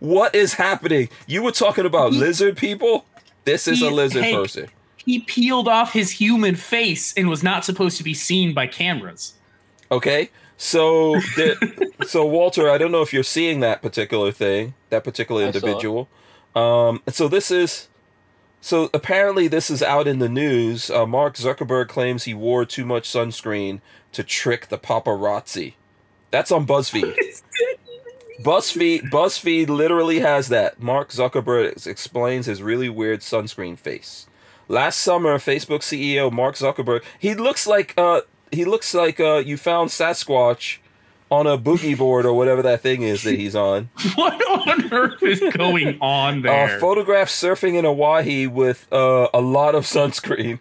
[0.00, 1.08] What is happening?
[1.26, 3.04] You were talking about He- lizard people.
[3.44, 4.68] This is a lizard Hank, person.
[4.96, 9.34] he peeled off his human face and was not supposed to be seen by cameras.
[9.90, 10.30] Okay.
[10.56, 15.42] So, the, so Walter, I don't know if you're seeing that particular thing, that particular
[15.42, 15.62] I saw it.
[15.64, 16.08] individual.
[16.54, 17.88] Um, so this is,
[18.62, 20.88] so apparently this is out in the news.
[20.88, 23.80] Uh, Mark Zuckerberg claims he wore too much sunscreen
[24.12, 25.74] to trick the paparazzi.
[26.30, 27.14] That's on BuzzFeed.
[28.40, 30.80] BuzzFeed BuzzFeed literally has that.
[30.80, 34.28] Mark Zuckerberg explains his really weird sunscreen face.
[34.68, 38.20] Last summer, Facebook CEO Mark Zuckerberg, he looks like uh
[38.52, 40.78] he looks like uh you found Sasquatch
[41.32, 43.88] on a boogie board or whatever that thing is that he's on.
[44.14, 44.34] What
[44.68, 46.76] on earth is going on there?
[46.76, 50.60] Uh, photographed surfing in Hawaii with uh, a lot of sunscreen.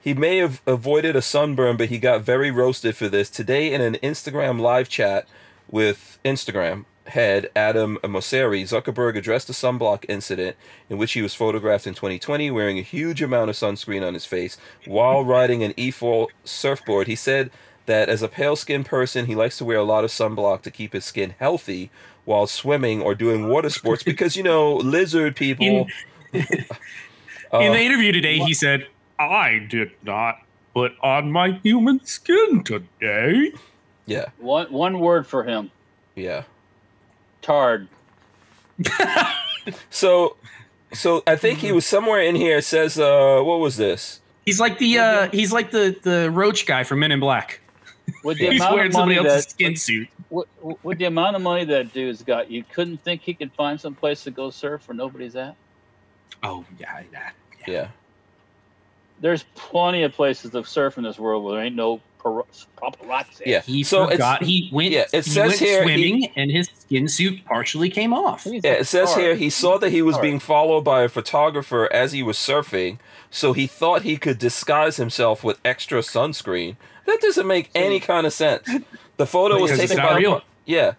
[0.00, 3.30] He may have avoided a sunburn, but he got very roasted for this.
[3.30, 5.28] Today, in an Instagram live chat
[5.70, 10.56] with Instagram head Adam Mosseri, Zuckerberg addressed the sunblock incident
[10.90, 14.24] in which he was photographed in 2020 wearing a huge amount of sunscreen on his
[14.24, 14.56] face
[14.86, 17.06] while riding an eFoil surfboard.
[17.06, 17.50] He said
[17.86, 20.70] that as a pale skinned person, he likes to wear a lot of sunblock to
[20.70, 21.90] keep his skin healthy
[22.24, 25.86] while swimming or doing water sports because, you know, lizard people.
[27.52, 28.86] Uh, In the interview today, he said,
[29.18, 30.38] "I did not
[30.72, 33.52] put on my human skin today."
[34.06, 35.70] yeah, One one word for him:
[36.16, 36.44] yeah.
[37.42, 37.88] tard.
[39.90, 40.36] So,
[40.92, 42.56] so I think he was somewhere in here.
[42.58, 44.20] It says, uh, what was this?
[44.44, 47.60] He's like the uh, he's like the the roach guy from Men in Black.
[48.24, 50.08] With the He's amount wearing of money somebody else's that skin suit.
[50.30, 50.46] with,
[50.82, 53.94] with the amount of money that dude's got, you couldn't think he could find some
[53.94, 55.54] place to go surf where nobody's at.
[56.42, 57.30] Oh yeah, yeah.
[57.68, 57.88] Yeah,
[59.20, 62.44] There's plenty of places to surf in this world where there ain't no par-
[62.76, 63.42] paparazzi.
[63.46, 63.60] yeah.
[63.60, 64.90] He so forgot it's he went.
[64.90, 68.44] yeah, it he says went here he- swimming, and his skin suit partially came off.
[68.46, 68.60] Yeah.
[68.64, 69.20] It says tard.
[69.22, 72.98] here he saw that he was being followed by a photographer as he was surfing,
[73.30, 76.74] so he thought he could disguise himself with extra sunscreen.
[77.06, 78.68] That doesn't make any kind of sense.
[79.16, 80.42] The photo was taken by real.
[80.64, 80.94] yeah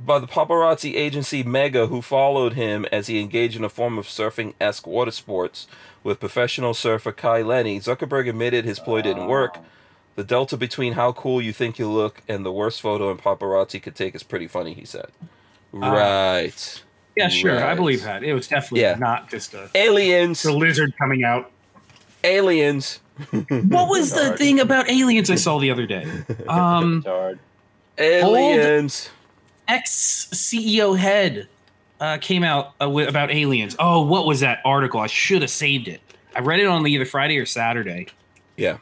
[0.00, 4.06] by the paparazzi agency Mega, who followed him as he engaged in a form of
[4.06, 5.66] surfing-esque water sports
[6.04, 7.80] with professional surfer Kai Lenny.
[7.80, 9.58] Zuckerberg admitted his ploy didn't work.
[10.14, 13.82] The delta between how cool you think you look and the worst photo and paparazzi
[13.82, 15.08] could take is pretty funny, he said.
[15.74, 16.82] Uh, right.
[17.16, 18.22] Yeah, sure, I believe that.
[18.22, 18.94] It was definitely Yeah.
[18.98, 20.44] not just a, Aliens.
[20.44, 21.50] a lizard coming out.
[22.22, 23.00] Aliens.
[23.30, 26.06] What was the thing about aliens I saw the other day?
[26.48, 27.04] Um,
[27.98, 29.10] Aliens.
[29.66, 31.48] ex CEO head
[32.00, 33.74] uh, came out uh, with, about aliens.
[33.78, 35.00] Oh, what was that article?
[35.00, 36.00] I should have saved it.
[36.36, 38.06] I read it on either Friday or Saturday
[38.56, 38.78] Yeah.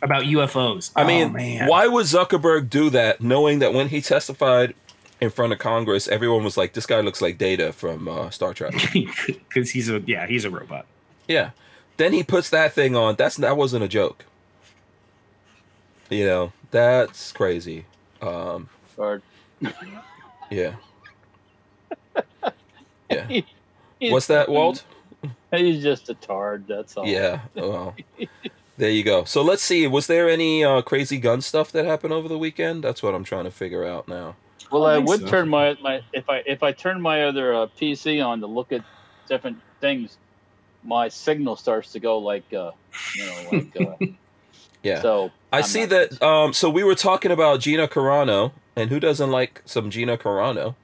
[0.00, 0.92] about UFOs.
[0.94, 1.68] I Oh, mean, man.
[1.68, 4.74] why would Zuckerberg do that knowing that when he testified
[5.20, 8.54] in front of Congress, everyone was like, this guy looks like Data from uh, Star
[8.54, 8.74] Trek.
[8.94, 10.86] Because he's a yeah, he's a robot.
[11.26, 11.50] yeah.
[11.96, 13.16] Then he puts that thing on.
[13.16, 14.24] That's That wasn't a joke.
[16.10, 17.84] You know, that's crazy.
[18.22, 19.22] Um, Tard.
[20.50, 20.74] yeah.
[23.10, 23.26] Yeah.
[23.28, 23.44] He's-
[24.12, 24.84] What's that, Walt?
[25.52, 26.66] He's just a tard.
[26.66, 27.06] That's all.
[27.06, 27.40] Yeah.
[27.54, 27.94] Well,
[28.76, 29.24] there you go.
[29.24, 29.86] So let's see.
[29.86, 32.82] Was there any uh, crazy gun stuff that happened over the weekend?
[32.84, 34.34] That's what I'm trying to figure out now.
[34.72, 35.26] Well, I I, would so.
[35.28, 38.72] turn my, my if I if I turn my other uh, PC on to look
[38.72, 38.82] at
[39.28, 40.18] different things,
[40.86, 42.70] my signal starts to go like uh,
[43.14, 43.96] you know like uh,
[44.82, 45.02] Yeah.
[45.02, 45.30] so.
[45.52, 46.22] I I'm see not- that.
[46.22, 50.74] Um, so we were talking about Gina Carano, and who doesn't like some Gina Carano?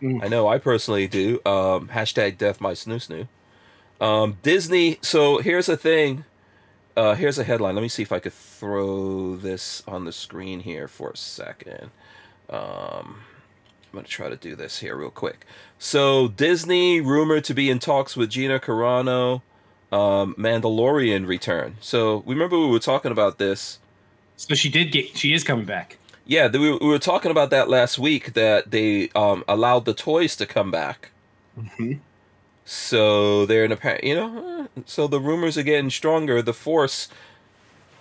[0.00, 0.22] Mm.
[0.24, 1.40] I know I personally do.
[1.44, 3.26] Um, hashtag death my snoo snoo.
[4.04, 4.98] Um, Disney.
[5.02, 6.24] So here's a thing.
[6.96, 7.74] Uh, here's a headline.
[7.74, 11.90] Let me see if I could throw this on the screen here for a second.
[12.48, 13.20] Um,
[13.92, 15.44] I'm gonna try to do this here real quick.
[15.78, 19.42] So Disney rumored to be in talks with Gina Carano.
[19.92, 21.76] Um, Mandalorian return.
[21.80, 23.80] So remember we were talking about this
[24.36, 25.16] So she did get.
[25.16, 25.98] She is coming back.
[26.24, 29.94] yeah, th- we, we were talking about that last week that they um, allowed the
[29.94, 31.10] toys to come back.
[32.64, 36.40] So they're in a you know, so the rumors are getting stronger.
[36.40, 37.08] The Force,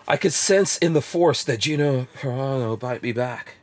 [0.08, 3.56] I could sense in the Force that Gina Carano might be back.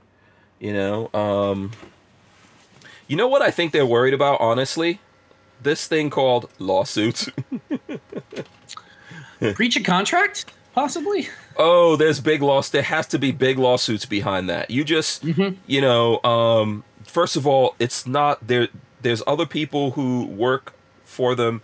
[0.58, 1.70] You know, um,
[3.06, 5.00] you know what I think they're worried about, honestly?
[5.62, 7.28] This thing called lawsuits.
[9.54, 11.28] Breach a contract, possibly.
[11.56, 12.68] Oh, there's big loss.
[12.68, 14.70] There has to be big lawsuits behind that.
[14.70, 18.68] You just, you know, um, first of all, it's not there.
[19.02, 20.74] There's other people who work
[21.04, 21.62] for them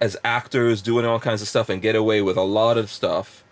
[0.00, 3.42] as actors, doing all kinds of stuff, and get away with a lot of stuff.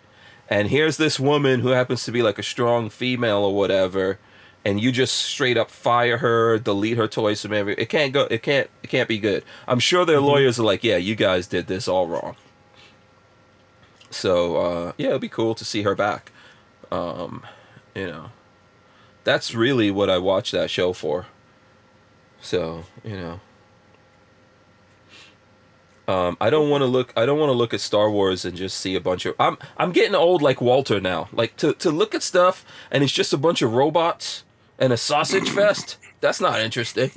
[0.49, 4.19] And here's this woman who happens to be like a strong female or whatever,
[4.65, 7.73] and you just straight up fire her, delete her toys from every.
[7.75, 8.27] It can't go.
[8.29, 8.69] It can't.
[8.81, 9.43] It can't be good.
[9.67, 12.35] I'm sure their lawyers are like, yeah, you guys did this all wrong.
[14.09, 16.31] So uh, yeah, it'd be cool to see her back.
[16.91, 17.45] Um,
[17.95, 18.31] you know,
[19.23, 21.27] That's really what I watch that show for.
[22.41, 23.39] So you know.
[26.05, 27.13] Um, I don't want to look.
[27.15, 29.35] I don't want to look at Star Wars and just see a bunch of.
[29.39, 31.29] I'm I'm getting old like Walter now.
[31.31, 34.43] Like to to look at stuff and it's just a bunch of robots
[34.79, 35.97] and a sausage fest.
[36.21, 37.11] That's not interesting.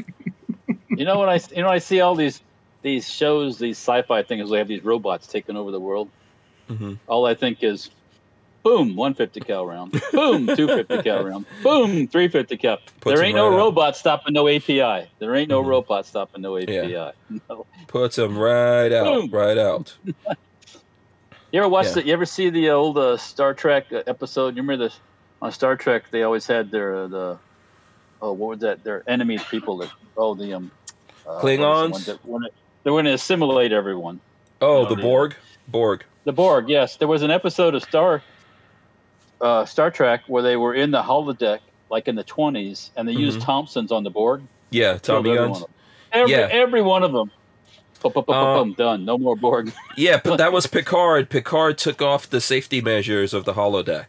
[0.96, 2.40] You know when I you know I see all these
[2.82, 6.10] these shows, these sci-fi things, they have these robots taking over the world.
[6.68, 7.90] hmm All I think is,
[8.64, 9.92] boom, 150 cal round.
[10.12, 11.46] Boom, 250 cal round.
[11.62, 12.78] Boom, 350 cal.
[13.00, 13.56] Puts there ain't no out.
[13.56, 15.10] robot stopping no API.
[15.20, 15.68] There ain't no Mhm.
[15.68, 16.72] robot stopping no API.
[16.90, 17.10] Yeah.
[17.50, 17.66] No.
[17.88, 19.30] Puts them right out, Boom.
[19.30, 19.98] right out.
[21.52, 21.92] You ever watch Yeah.
[21.94, 22.06] the?
[22.06, 24.56] You ever see the old uh, Star Trek episode?
[24.56, 25.00] You remember this
[25.40, 26.10] on Star Trek?
[26.10, 27.40] They always had their uh, the
[28.22, 28.82] oh what was that?
[28.84, 30.70] Their enemies people that oh the um
[31.26, 31.90] uh, the Klingons?
[31.92, 32.48] one that wanna-
[32.84, 34.20] they to assimilate everyone.
[34.60, 35.34] Oh, No, the the- Borg,
[35.68, 36.04] Borg.
[36.24, 36.96] The Borg, yes.
[36.96, 38.22] There was an episode of Star
[39.40, 41.58] uh, Star Trek where they were in the holodeck,
[41.90, 43.44] like in the twenties, and they used Mhm.
[43.44, 44.42] Thompsons on the Borg.
[44.70, 45.38] Yeah, Tommy guns.
[45.50, 45.70] one of them.
[46.12, 46.48] Every, Yeah.
[46.50, 47.30] every one of them.
[48.04, 49.04] Uh, boom, done.
[49.04, 49.72] No more Borg.
[49.96, 51.28] Yeah, but that was Picard.
[51.28, 54.06] Picard took off the safety measures of the holodeck.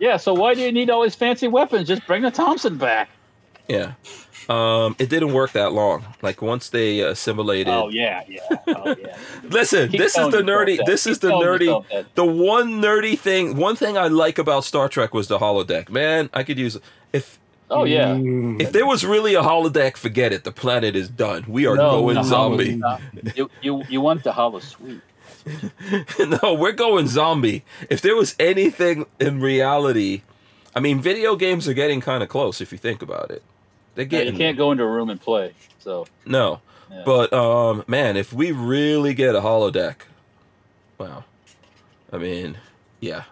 [0.00, 0.16] yeah.
[0.16, 1.86] So why do you need all these fancy weapons?
[1.88, 3.08] Just bring the Thompson back.
[3.68, 3.92] Yeah.
[4.48, 6.04] Um, it didn't work that long.
[6.20, 7.68] Like once they assimilated.
[7.72, 8.40] Oh yeah, yeah.
[8.66, 9.16] Oh yeah.
[9.44, 10.78] Listen, Keep this is the nerdy.
[10.84, 12.04] This Keep is the nerdy.
[12.16, 13.56] The one nerdy thing.
[13.56, 15.88] One thing I like about Star Trek was the holodeck.
[15.90, 16.76] Man, I could use
[17.12, 17.38] if
[17.70, 18.14] Oh yeah.
[18.58, 19.96] If there was really a holodeck.
[19.96, 20.44] Forget it.
[20.44, 21.44] The planet is done.
[21.48, 22.80] We are No, going zombie.
[22.80, 22.98] holo-
[23.36, 25.00] You, you you want the holosuite?
[26.42, 27.64] no, we're going zombie.
[27.90, 30.22] If there was anything in reality,
[30.74, 33.42] I mean, video games are getting kind of close if you think about it.
[33.94, 35.54] They get you can't go into a room and play.
[35.78, 37.02] So no, Yeah.
[37.04, 39.96] but um, man, if we really get a holodeck,
[40.98, 41.24] wow.
[42.12, 42.58] I mean,
[43.00, 43.24] yeah,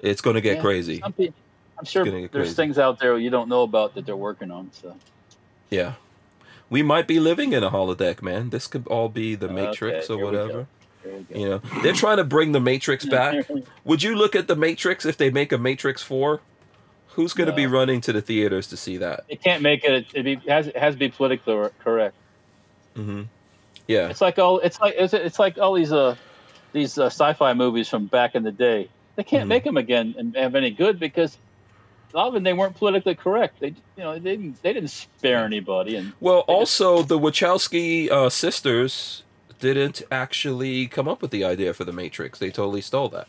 [0.00, 1.00] it's gonna get Yeah, crazy.
[1.02, 2.54] I'm sure there's crazy.
[2.54, 4.70] things out there you don't know about that they're working on.
[4.72, 4.96] So
[5.70, 5.94] Yeah,
[6.70, 8.50] we might be living in a holodeck, man.
[8.50, 10.26] This could all be the Okay, Matrix or we go.
[10.26, 10.66] whatever.
[11.30, 11.48] You.
[11.48, 13.48] Know, they're trying to bring the Matrix back.
[13.84, 16.40] Would you look at the Matrix if they make a Matrix Four?
[17.08, 19.24] Who's going to be running to the theaters to see that?
[19.28, 20.06] It can't make it.
[20.14, 22.16] It, be, it has it has to be politically cor- correct.
[22.96, 23.22] hmm
[23.86, 26.16] Yeah, It's like all it's like it's, it's like all these uh
[26.72, 28.88] these uh, sci-fi movies from back in the day.
[29.16, 29.48] They can't Mhm.
[29.48, 31.38] make them again and have any good because
[32.12, 33.60] a lot of them they weren't politically correct.
[33.60, 38.28] They you know they didn't they didn't spare anybody and Well, also the Wachowski uh,
[38.30, 39.23] sisters
[39.72, 42.38] didn't actually come up with the idea for the Matrix.
[42.38, 43.28] They totally stole that.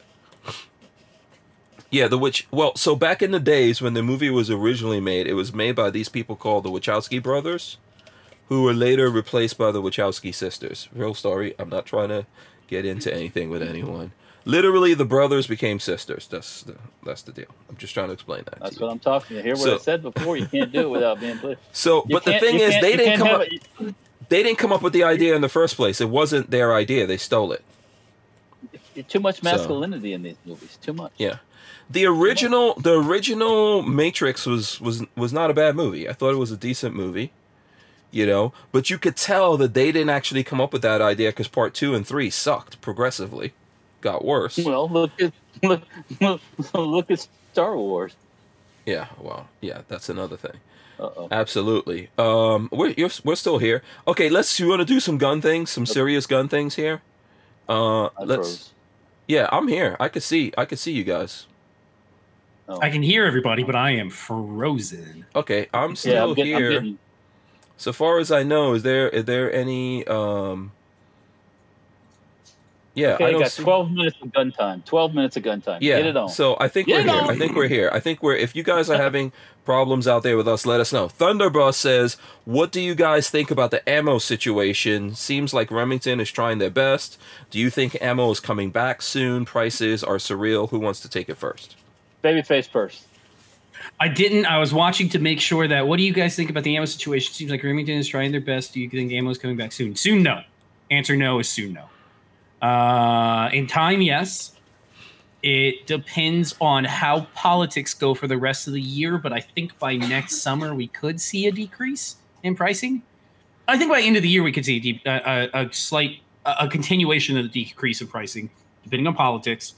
[1.91, 5.27] Yeah, the which well, so back in the days when the movie was originally made,
[5.27, 7.77] it was made by these people called the Wachowski brothers,
[8.49, 10.89] who were later replaced by the Wachowski sisters.
[10.93, 11.55] Real story.
[11.57, 12.25] I'm not trying to
[12.67, 14.11] get into anything with anyone.
[14.47, 16.27] Literally, the brothers became sisters.
[16.27, 16.75] That's the
[17.05, 17.47] that's the deal.
[17.69, 18.59] I'm just trying to explain that.
[18.59, 19.37] that's to what I'm talking.
[19.37, 20.35] You hear what So- I said before?
[20.37, 21.63] You can't do it without being political.
[21.71, 23.47] So, You but the thing is, they didn't come up.
[23.47, 23.95] it-
[24.29, 25.99] they didn't come up with the idea in the first place.
[26.01, 27.05] It wasn't their idea.
[27.05, 27.63] They stole it.
[29.07, 30.77] Too much So- masculinity in these movies.
[30.81, 31.11] Too much.
[31.17, 31.37] Yeah.
[31.89, 36.09] The original the original Matrix was was was not a bad movie.
[36.09, 37.31] I thought it was a decent movie.
[38.11, 41.31] You know, but you could tell that they didn't actually come up with that idea
[41.33, 43.53] cuz part 2 and 3 sucked progressively.
[43.99, 44.57] Got worse.
[44.57, 45.81] Well, look at look
[46.21, 46.41] look,
[46.73, 48.15] look at Star Wars.
[48.85, 50.59] Yeah, well, yeah, that's another thing.
[50.99, 51.27] Uh oh.
[51.31, 52.09] Absolutely.
[52.17, 53.81] Um we're you're, we're still here.
[54.07, 57.01] Okay, let's you want to do some gun things, some serious gun things here?
[57.67, 58.73] Uh let's
[59.27, 59.97] Yeah, I'm here.
[59.99, 61.47] I can see I can see you guys.
[62.67, 62.79] Oh.
[62.81, 65.25] I can hear everybody, but I am frozen.
[65.35, 66.71] Okay, I'm Yeah, still I'm getting, I'm here.
[66.71, 66.99] getting
[67.77, 70.71] So far as I know, is there is there any um
[72.95, 74.81] Yeah, Okay, I I got see- 12 minutes of gun time.
[74.85, 75.79] 12 minutes of gun time.
[75.81, 75.97] Yeah.
[75.97, 76.29] Get it on.
[76.29, 77.21] So I think Get we're here.
[77.23, 77.29] on.
[77.29, 77.89] I think we're here.
[77.93, 79.31] I think we're if you guys are having
[79.65, 81.07] problems out there with us, let us know.
[81.07, 82.15] Thunderbus says,
[82.45, 85.13] What do you guys think about the ammo situation?
[85.13, 87.17] Seems like Remington is trying their best.
[87.49, 89.43] Do you think ammo is coming back soon?
[89.43, 90.69] Prices are surreal.
[90.69, 91.75] Who wants to take it first?
[92.23, 93.03] Babyface first.
[93.99, 94.45] I didn't.
[94.45, 95.87] I was watching to make sure that.
[95.87, 97.33] What do you guys think about the ammo situation?
[97.33, 98.73] Seems like Remington is trying their best.
[98.73, 99.95] Do you think ammo is coming back soon?
[99.95, 100.43] Soon, no.
[100.89, 101.85] Answer no is soon, no.
[102.61, 104.53] Uh, in time, yes.
[105.43, 109.77] It depends on how politics go for the rest of the year, but I think
[109.77, 113.03] by next summer we could see a decrease in pricing.
[113.67, 115.73] I think by end of the year we could see a, deep, a, a, a
[115.73, 118.49] slight a, continuation of the decrease in pricing,
[118.83, 119.75] depending on politics.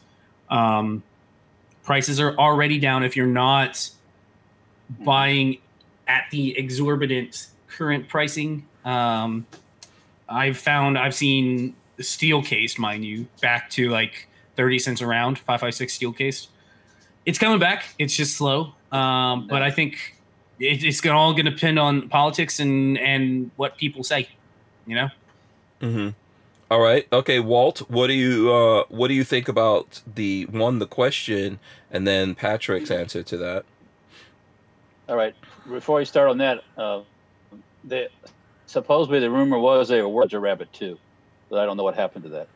[0.49, 1.03] Um,
[1.83, 3.89] prices are already down if you're not
[5.01, 5.57] buying
[6.07, 8.65] at the exorbitant current pricing.
[8.85, 9.45] Um,
[10.29, 15.37] I've found I've seen steel case, mind you, back to like 30 cents a round,
[15.39, 16.47] 556 steel case.
[17.25, 17.93] It's coming back.
[17.99, 18.73] It's just slow.
[18.91, 20.15] Um, but I think
[20.59, 24.29] it, it's all going to depend on politics and and what people say.
[24.85, 25.09] You know.
[25.81, 26.09] Mm-hmm.
[26.69, 27.07] All right.
[27.11, 27.79] Okay, Walt.
[27.89, 31.59] What do you uh, what do you think about the one the question
[31.91, 33.65] and then Patrick's answer to that?
[35.07, 35.35] All right.
[35.69, 37.01] Before we start on that, uh,
[37.85, 38.09] the
[38.65, 40.97] supposedly the rumor was they were Roger Rabbit too,
[41.49, 42.47] but I don't know what happened to that.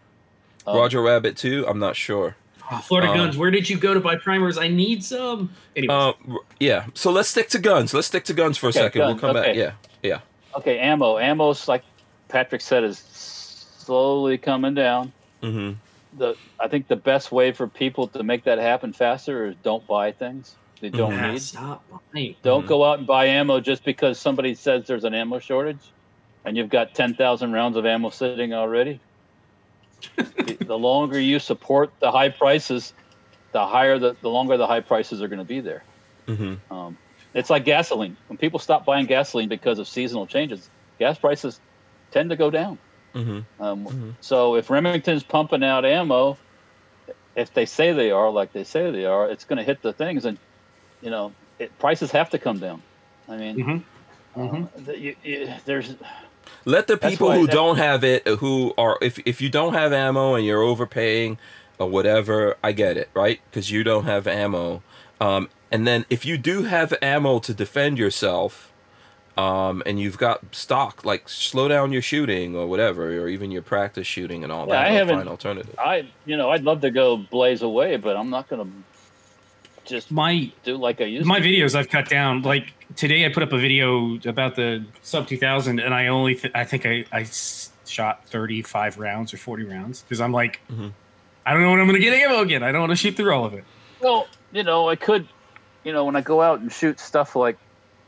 [0.68, 1.66] Um, Roger Rabbit too.
[1.68, 2.36] I'm not sure.
[2.72, 3.38] Oh, Florida Um, Guns.
[3.38, 4.58] Where did you go to buy primers?
[4.58, 5.52] I need some.
[5.76, 6.14] Anyways, Uh,
[6.60, 6.86] yeah.
[6.94, 7.94] So let's stick to guns.
[7.94, 9.00] Let's stick to guns for a Okay, second.
[9.02, 9.56] guns, We'll come back.
[9.56, 9.72] Yeah.
[10.04, 10.20] Yeah.
[10.56, 11.18] Okay, ammo.
[11.18, 11.84] Ammo's like
[12.30, 15.12] Patrick said is slowly coming down.
[15.42, 15.74] Mm-hmm.
[16.18, 19.86] The I think the best way for people to make that happen faster is don't
[19.88, 21.42] buy things they don't ah, need.
[21.42, 22.36] stop buying.
[22.42, 22.68] Don't Mhm.
[22.68, 25.80] go out and buy ammo just because somebody says there's an ammo shortage,
[26.46, 29.00] and you've got ten thousand rounds of ammo sitting already.
[30.18, 32.94] the the longer you support the high prices,
[33.54, 35.84] the higher the, the longer the high prices are going to be there.
[36.28, 36.74] Mm-hmm.
[36.74, 36.98] Um,
[37.34, 38.18] it's like gasoline.
[38.28, 40.70] When people stop buying gasoline because of seasonal changes,
[41.00, 41.60] gas prices
[42.12, 42.78] tend to go down.
[43.16, 43.64] Mm-hmm.
[43.64, 44.16] Um, Mhm.
[44.22, 46.38] So if Remington's pumping out ammo,
[47.36, 49.94] if they say they are, like they say they are, it's going to hit the
[49.94, 50.38] things, and
[51.02, 52.82] you know, it, prices have to come down.
[53.28, 53.84] I mean, Mhm.
[54.36, 54.86] uh, Mhm.
[54.86, 55.96] the- you, you, there's
[56.66, 59.74] Let the people why- who that- don't have it, who are if if you don't
[59.74, 61.38] have ammo and you're overpaying
[61.80, 63.40] or whatever, I get it, right?
[63.50, 64.84] Because you don't have ammo.
[65.20, 68.72] Um, and then if you do have ammo to defend yourself,
[69.38, 73.62] um, and you've got stock, like slow down your shooting or whatever, or even your
[73.62, 74.86] practice shooting and all Yeah, that.
[74.88, 75.74] I haven't- alternative.
[75.80, 78.72] I you know I'd love to go blaze away, but I'm not going to
[79.92, 81.46] just My do like I used my to.
[81.46, 82.42] videos I've cut down.
[82.42, 86.54] Like today, I put up a video about the sub 2000, and I only th-
[86.56, 90.92] I think I I s- shot 35 rounds or 40 rounds because I'm like, Mhm.
[91.46, 92.64] I don't know when I'm going to get ammo again.
[92.64, 93.64] I don't want to shoot through all of it.
[94.00, 95.28] Well, you know, I could,
[95.84, 97.58] you know, when I go out and shoot stuff like,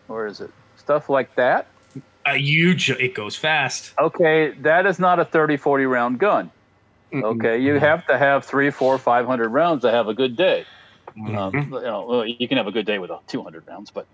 [0.08, 0.52] where is it?
[0.78, 1.68] Stuff like that.
[2.26, 2.90] A huge.
[2.90, 3.94] It goes fast.
[4.00, 6.50] Okay, that is not a 30, 40 round gun.
[7.12, 7.24] Mm-mm.
[7.24, 10.66] Okay, you have to have three, four, five hundred rounds to have a good day.
[11.18, 11.36] Mhm.
[11.38, 14.08] Um, you know, you can have a good day with uh, 200 rounds, but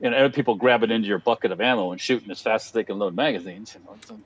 [0.00, 2.72] you know, people grab it into your bucket of ammo and shooting as fast as
[2.72, 3.76] they can load magazines.
[3.76, 4.16] You know,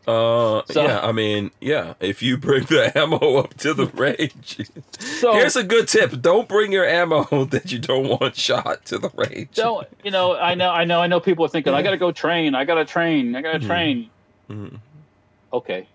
[0.61, 1.95] Uh, So- yeah, I mean, yeah.
[1.99, 4.61] If you bring the ammo up to the range,
[5.01, 8.99] so here's a good tip: don't bring your ammo that you don't want shot to
[8.99, 9.49] the range.
[9.55, 10.37] don't you know?
[10.37, 11.19] I know, I know, I know.
[11.19, 12.55] People are thinking, I got to go train.
[12.55, 13.35] I got to train.
[13.35, 13.67] I got to Mhm.
[13.67, 14.11] train.
[14.49, 14.79] Mhm.
[15.53, 15.87] okay,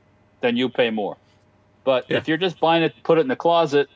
[0.41, 1.15] then you pay more.
[1.85, 2.17] But Yeah.
[2.17, 3.89] if you're just buying it, put it in the closet,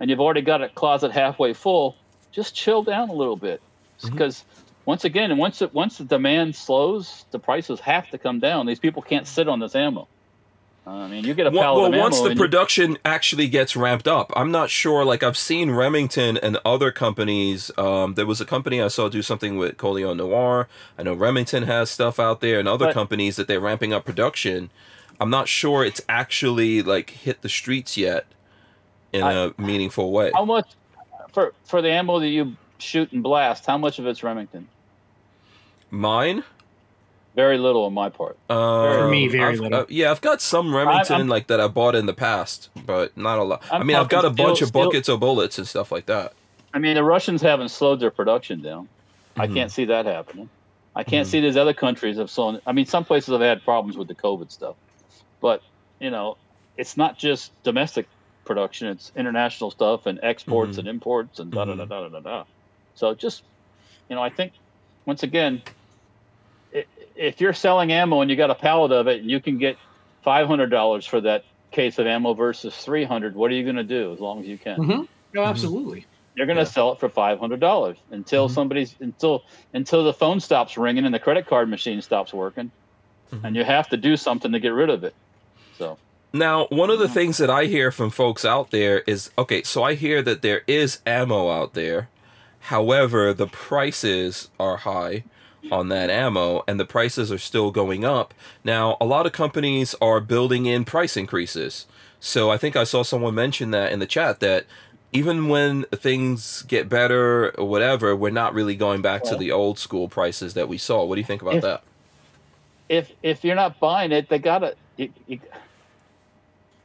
[0.00, 1.96] and you've already got a closet halfway full,
[2.32, 3.60] just chill down a little bit,
[4.02, 4.12] Mhm.
[4.12, 4.44] because
[4.86, 8.66] once again, once it, once the demand slows, the prices have to come down.
[8.66, 10.08] These people can't sit on this ammo.
[10.86, 12.24] I mean, you get a pallet well of once ammo.
[12.24, 15.04] the and you- production actually gets ramped up, I'm not sure.
[15.04, 17.70] Like I've seen Remington and other companies.
[17.76, 20.66] Um, there was a company I saw do something with Colion Noir.
[20.98, 24.06] I know Remington has stuff out there, and other But- companies that they're ramping up
[24.06, 24.70] production.
[25.20, 28.24] I'm not sure it's actually like hit the streets yet
[29.12, 30.30] in I- a meaningful way.
[30.34, 30.68] how much
[31.32, 33.66] for for the ammo that you shoot and blast?
[33.66, 34.68] How much of it's Remington?
[35.90, 36.44] Mine.
[37.34, 38.36] Very little on my part.
[38.50, 39.80] Uh, For me, very I've- little.
[39.80, 43.16] uh, yeah, I've got some Remington I'm- like that I bought in the past, but
[43.16, 43.62] not a lot.
[43.70, 45.92] i I'm mean, I've got a bunch steel- of steel- buckets of bullets and stuff
[45.92, 46.32] like that.
[46.74, 48.88] I mean, the Russians haven't slowed their production down.
[49.36, 49.54] I Mhm.
[49.54, 50.50] can't see that happening.
[50.96, 51.30] I can't Mhm.
[51.30, 52.60] see these other countries have slowed.
[52.66, 54.74] I mean, some places have had problems with the COVID stuff,
[55.40, 55.62] but
[56.00, 56.36] you know,
[56.76, 58.08] it's not just domestic
[58.48, 60.80] production; it's international stuff and exports Mhm.
[60.80, 61.88] and imports and da da da Mhm.
[61.88, 62.44] da da da da.
[62.94, 63.44] So just,
[64.08, 64.54] you know, I think
[65.06, 65.62] once again,
[67.16, 69.76] if you're selling ammo and you got a pallet of it and you can get
[70.24, 73.76] five hundred dollars for that case of ammo versus three hundred, what are you going
[73.76, 74.78] to do as long as you can?
[74.78, 75.06] Mhm.
[75.34, 76.06] No, absolutely.
[76.34, 76.68] You're going to Yeah.
[76.76, 78.52] sell it for five hundred dollars until Mhm.
[78.54, 79.42] somebody's until
[79.74, 82.72] until the phone stops ringing and the credit card machine stops working,
[83.32, 83.44] Mhm.
[83.44, 85.14] and you have to do something to get rid of it.
[85.72, 85.98] So
[86.32, 89.82] Now, one of the things that I hear from folks out there is okay, so
[89.82, 92.08] I hear that there is ammo out there.
[92.60, 95.24] However, the prices are high
[95.72, 98.34] on that ammo and the prices are still going up.
[98.62, 101.86] Now, a lot of companies are building in price increases.
[102.20, 104.66] So I think I saw someone mention that in the chat that
[105.12, 109.78] even when things get better or whatever, we're not really going back to the old
[109.78, 111.04] school prices that we saw.
[111.04, 111.82] What do you think about If- that?
[112.90, 114.74] if if you're not buying it, they gotta.
[114.96, 115.40] You, you,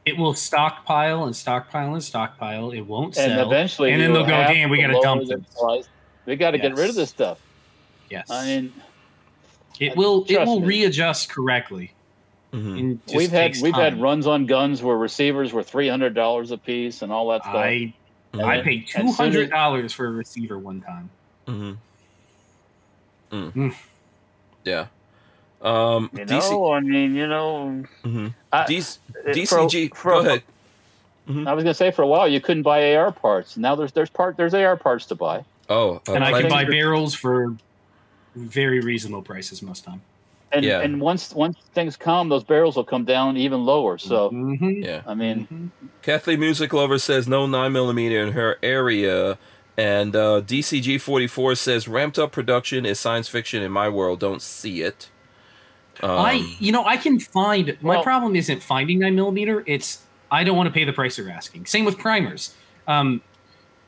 [0.06, 2.70] It will stockpile and stockpile and stockpile.
[2.72, 3.30] It won't sell.
[3.30, 5.88] and eventually, and then they'll go, have "Damn, we gotta dump the this." price.
[6.26, 7.38] We got to get rid of this stuff.
[8.10, 8.72] yes, I mean,
[9.80, 10.24] it will.
[10.28, 10.66] It will me.
[10.66, 11.92] readjust correctly.
[12.52, 12.98] Mhm.
[13.14, 17.02] We've had we've had runs on guns where receivers were three hundred dollars a piece
[17.02, 17.54] and all that stuff.
[17.56, 17.92] I
[18.34, 18.44] Mhm.
[18.44, 21.10] I paid and two soon as- hundred dollars for a receiver one time.
[23.32, 23.74] Mhm.
[24.64, 24.86] Yeah.
[25.64, 28.34] Um, You DC, know, I mean, you know, mhm.
[28.52, 29.88] I, DC, uh, DCG.
[29.88, 30.42] for- for go a- ahead.
[31.46, 33.56] I was gonna say for a while you couldn't buy AR parts.
[33.56, 35.42] Now there's there's part there's AR parts to buy.
[35.70, 37.54] Oh, uh, and I can buy barrels for
[38.36, 40.02] very reasonable prices most time.
[40.52, 40.80] And Yeah.
[40.82, 43.96] and once once things come, those barrels will come down even lower.
[43.96, 44.84] So Mhm.
[44.84, 45.00] Yeah.
[45.06, 45.88] I mean, Mhm.
[46.02, 49.38] Kathleen Music Lover says no 9mm in her area.
[49.78, 54.20] And uh, DCG44 says ramped up production is science fiction in my world.
[54.20, 55.10] Don't see it.
[56.02, 57.76] Um, I, you know, I can find.
[57.80, 59.62] My Well- problem isn't finding nine millimeter.
[59.66, 61.66] It's I don't want to pay the price they're asking.
[61.66, 62.54] Same with primers.
[62.88, 63.20] Um,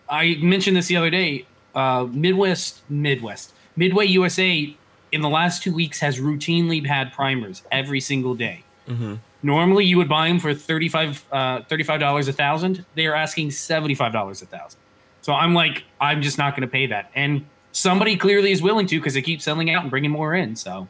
[0.09, 1.47] I mentioned this the other day.
[1.75, 4.75] Uh, Midwest, Midwest, Midway USA
[5.13, 8.63] in the last two weeks has routinely had primers every single day.
[8.89, 9.19] mhm.
[9.43, 12.85] Normally, you would buy them for 35 uh, $35 a thousand.
[12.95, 14.81] They are asking $75 a thousand.
[15.21, 17.11] So I'm like, I'm just not going to pay that.
[17.15, 20.57] And somebody clearly is willing to because they keep selling out and bringing more in.
[20.57, 20.89] So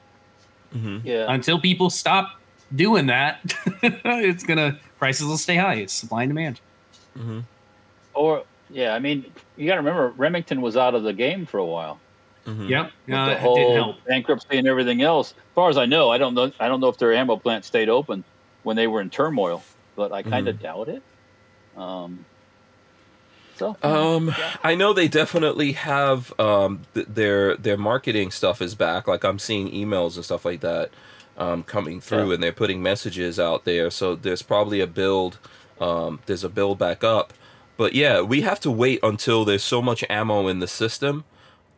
[0.76, 1.00] Mhm.
[1.04, 1.26] yeah.
[1.32, 2.40] until people stop
[2.74, 5.74] doing that, it's gonna prices will stay high.
[5.74, 6.60] It's supply and demand.
[7.18, 7.44] Mhm.
[8.14, 9.24] Or yeah, I mean,
[9.56, 11.98] you got to remember Remington was out of the game for a while.
[12.46, 12.68] Mhm.
[12.68, 14.04] Yep, with uh, the it didn't whole help.
[14.04, 15.32] bankruptcy and everything else.
[15.36, 16.50] As far as I know, I don't know.
[16.60, 18.24] I don't know if their ammo plant stayed open
[18.62, 19.62] when they were in turmoil,
[19.96, 21.02] but I kind of doubt it.
[21.76, 22.24] Um,
[23.56, 24.56] so Um, Yeah.
[24.62, 29.08] I know they definitely have um th- their their marketing stuff is back.
[29.08, 30.90] Like I'm seeing emails and stuff like that
[31.38, 32.34] um coming through, Yeah.
[32.34, 33.90] and they're putting messages out there.
[33.90, 35.38] So there's probably a build.
[35.80, 37.34] Um, there's a build back up,
[37.76, 41.24] but yeah, we have to wait until there's so much ammo in the system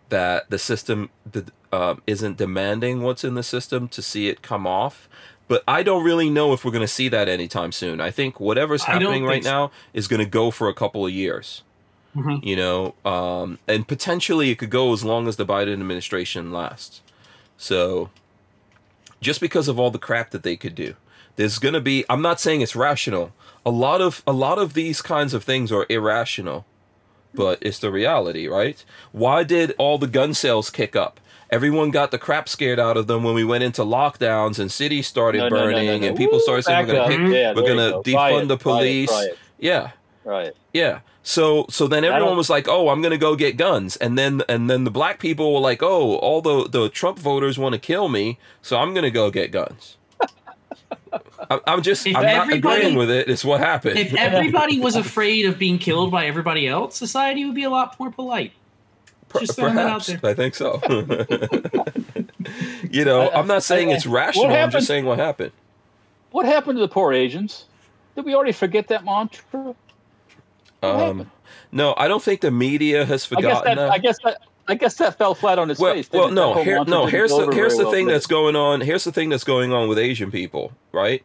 [0.09, 4.67] that the system th- um, isn't demanding what's in the system to see it come
[4.69, 5.09] off.
[5.49, 8.01] But I don't really know if we're going to see that anytime soon.
[8.01, 9.51] I think whatever's happening right so.
[9.51, 11.63] now is going to go for a couple of years
[12.17, 12.43] Mhm.
[12.45, 17.01] you know um, and potentially it could go as long as the biden administration lasts
[17.57, 18.11] so
[19.21, 20.95] just because of all the crap that they could do
[21.37, 23.33] there's going to be i'm not saying it's rational
[23.67, 26.65] a lot of a lot of these kinds of things are irrational
[27.35, 31.21] but it's the reality right why did all the gun sales kick up
[31.51, 35.07] everyone got the crap scared out of them when we went into lockdowns and cities
[35.07, 37.63] started No, no, no, no, burning and people started saying we're going to Yeah, we're
[37.69, 38.03] gonna go.
[38.03, 39.39] Defund it, the try it, police try it.
[39.59, 39.91] yeah
[40.25, 40.53] right.
[40.73, 41.01] yeah.
[41.29, 44.41] So so then everyone was like, "Oh, I'm going to go get guns." And then
[44.49, 47.79] and then the black people were like, "Oh, all the the Trump voters want to
[47.79, 49.99] kill me, so I'm going to go get guns."
[51.13, 53.29] I, I'm just If I'm not agreeing with it.
[53.29, 53.99] It's what happened.
[53.99, 58.01] If everybody was afraid of being killed by everybody else, society would be a lot
[58.01, 58.53] more polite.
[59.29, 60.31] Per- just throwing that out Perhaps there.
[60.31, 60.81] I think so.
[62.91, 64.51] you know, I- I'm not saying it's rational.
[64.51, 65.53] I'm just saying what happened.
[66.31, 67.67] What happened to the poor Asians?
[68.17, 69.75] Did we already forget that mantra?
[70.83, 71.31] Um,
[71.73, 73.91] no, I don't think the media has I guess forgotten that, that.
[73.93, 76.09] I guess that I guess that fell flat on its well, face.
[76.13, 76.41] well, didn't it?
[76.41, 77.07] That no, here, no.
[77.07, 78.81] Here's the here's the well, thing that's going on.
[78.83, 81.23] Here's the thing that's going on with Asian people, right?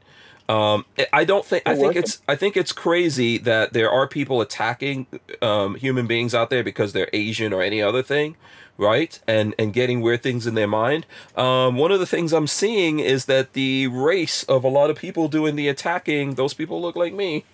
[0.49, 2.03] Um, I- I don't think I They're think working.
[2.03, 5.07] it's I think it's crazy that there are people attacking
[5.41, 8.35] um, human beings out there because they're Asian or any other thing,
[8.77, 9.17] right?
[9.27, 11.05] And and getting weird things in their mind.
[11.35, 14.97] Um, one of the things I'm seeing is that the race of a lot of
[14.97, 17.45] people doing the attacking, those people look like me.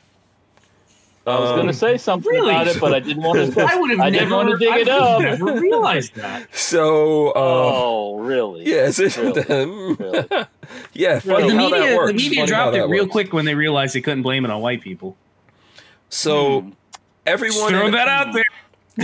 [1.28, 2.50] I was going Um, to say something Really?
[2.50, 3.62] about it, but I didn't want to.
[3.68, 5.22] I would have I never, didn't want to dig I it would have up.
[5.22, 6.48] never realized that.
[6.56, 8.66] So, uh, oh, really?
[8.66, 9.46] yes, it's, Really?
[10.94, 12.08] yeah, funny the how that media, works.
[12.12, 13.12] the media Funny dropped it real works.
[13.12, 15.16] quick when they realized they couldn't blame it on white people.
[16.10, 16.70] So Hmm.
[17.28, 18.44] everyone, Just throw in, that out there.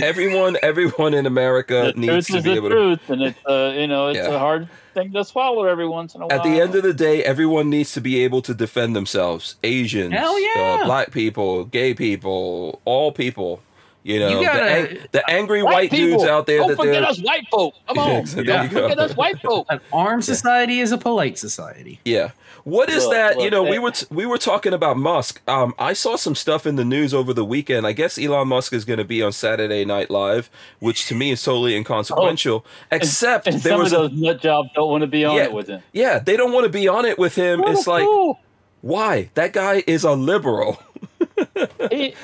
[0.02, 2.74] Everyone, everyone in America the needs truth to is be the able to.
[2.74, 4.34] truth, and it's uh, you know it's Yeah.
[4.34, 6.36] a hard thing to swallow every once in a while.
[6.38, 9.56] At the end of the day, everyone needs to be able to defend themselves.
[9.62, 10.78] Asians, Hell yeah.
[10.80, 13.60] uh, black people, gay people, all people.
[14.06, 16.68] You know, You gotta- the, ang- the angry white, white people, dudes out there don't
[16.68, 17.74] that forget us white folk.
[17.88, 19.66] Come on, Yeah, there don't forget us white folk.
[19.68, 21.98] An armed society is a polite society.
[22.04, 22.30] Yeah.
[22.62, 23.36] What is Look, that?
[23.36, 25.40] you look, know, we were t- we were talking about Musk.
[25.48, 27.86] Um, I saw some stuff in the news over the weekend.
[27.86, 30.50] I guess Elon Musk is going to be on Saturday Night Live,
[30.80, 32.64] which to me is totally inconsequential.
[32.92, 35.24] except Oh, And there some was of a, those nut jobs don't want to be
[35.24, 35.44] on Yeah.
[35.44, 35.82] it with him.
[35.92, 37.60] yeah, they don't want to be on it with him.
[37.60, 38.38] What it's like fool.
[38.82, 39.30] why?
[39.34, 40.80] That guy is a liberal.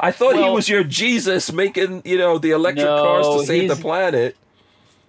[0.00, 3.76] I thought he was your Jesus making, you know, the electric cars to save the
[3.76, 4.36] planet.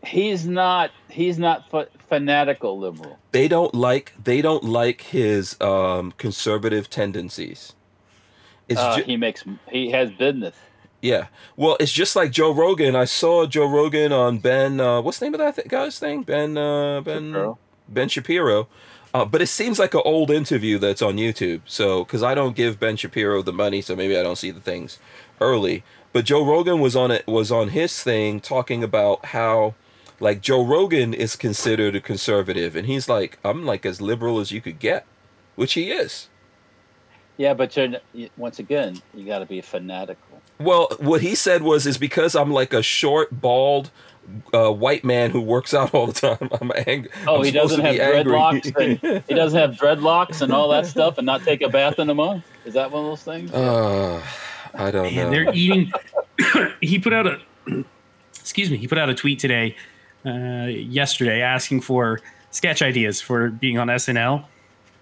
[0.04, 3.18] he's not he's not fa- fanatical liberal.
[3.32, 7.74] They don't like they don't like his um conservative tendencies.
[8.68, 10.56] It's Uh, ju- he makes he has business.
[11.02, 11.28] Yeah.
[11.56, 12.96] Well, it's just like Joe Rogan.
[12.96, 14.80] I saw Joe Rogan on Ben.
[14.80, 16.24] Uh, what's the name of that th- guy's thing?
[16.24, 16.58] Ben.
[16.58, 17.32] Uh, ben.
[17.32, 17.58] Shapiro.
[17.88, 18.68] Ben Shapiro.
[19.14, 21.62] Uh, but it seems like an old interview that's on YouTube.
[21.66, 24.60] So, because I don't give Ben Shapiro the money, so maybe I don't see the
[24.60, 25.00] things
[25.42, 25.84] early.
[26.14, 29.74] But Joe Rogan was on it was on his thing talking about how
[30.20, 34.52] Like Joe Rogan is considered a conservative, and he's like, I'm like as liberal as
[34.52, 35.06] you could get,
[35.56, 36.28] which he is.
[37.38, 38.00] Yeah, but you're,
[38.36, 40.42] once again, you got to be fanatical.
[40.60, 43.92] Well, what he said was, is because I'm like a short, bald,
[44.54, 46.50] uh, white man who works out all the time.
[46.62, 47.10] I'm angry.
[47.28, 48.76] Oh, I'm he doesn't have dreadlocks.
[48.76, 52.10] And, he doesn't have dreadlocks and all that stuff, and not take a bath in
[52.10, 52.46] a month.
[52.66, 53.52] Is that one of those things?
[53.52, 54.24] Uh,
[54.74, 55.30] I don't Man, know.
[55.32, 55.92] they're eating.
[56.82, 57.40] he put out a.
[58.40, 58.78] Excuse me.
[58.78, 59.76] He put out a tweet today,
[60.26, 62.20] uh, yesterday, asking for
[62.52, 64.46] sketch ideas for being on SNL.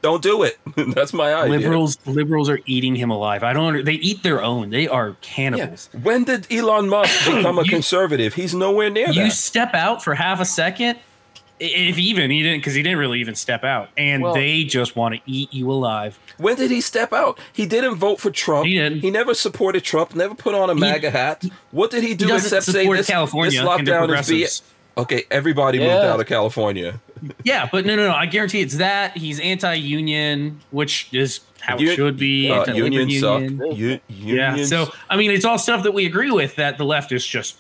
[0.02, 0.60] Don't do it.
[0.96, 1.58] That's my idea.
[1.58, 3.44] Liberals, liberals are eating him alive.
[3.44, 3.66] I don't.
[3.66, 4.70] under- They eat their own.
[4.70, 5.14] They are Yeah.
[5.22, 5.90] cannibals.
[6.04, 8.34] When did Elon Musk become a You- conservative?
[8.36, 9.32] He's nowhere near You that.
[9.34, 11.00] step out for half a second,
[11.60, 14.96] if even he didn't, because he didn't really even step out, and Well- they just
[14.96, 16.20] want to eat you alive.
[16.38, 17.40] When did he step out?
[17.52, 18.68] He didn't vote for Trump.
[18.68, 19.00] He didn't.
[19.00, 20.14] He never supported Trump.
[20.14, 21.44] Never put on a MAGA hat.
[21.72, 24.62] What did he He do doesn't except say this, California this lockdown is BS?
[24.98, 25.24] Progressives.
[25.24, 27.00] Okay, everybody moved out of California.
[27.44, 28.14] Yeah, but no, no, no.
[28.14, 32.50] I guarantee it's that he's anti-union, which is how Un- it should be.
[32.50, 33.42] Uh, anti-labor unions suck.
[33.42, 33.76] union.
[33.76, 34.64] U- Yeah.
[34.66, 36.56] So I mean, it's all stuff that we agree with.
[36.56, 37.58] That the left is just.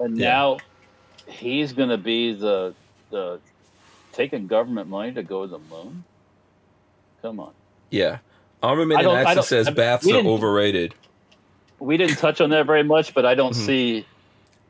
[0.00, 0.28] And Yeah.
[0.28, 0.56] now
[1.26, 2.74] he's going to be the
[3.10, 3.38] the
[4.12, 6.04] taking government money to go to the moon.
[7.22, 7.52] Come on,
[7.90, 8.18] yeah.
[8.62, 10.94] Armament I and don't- I Action says I- baths are overrated.
[11.78, 13.66] we didn't touch on that very much, but I don't Mhm.
[13.66, 14.06] see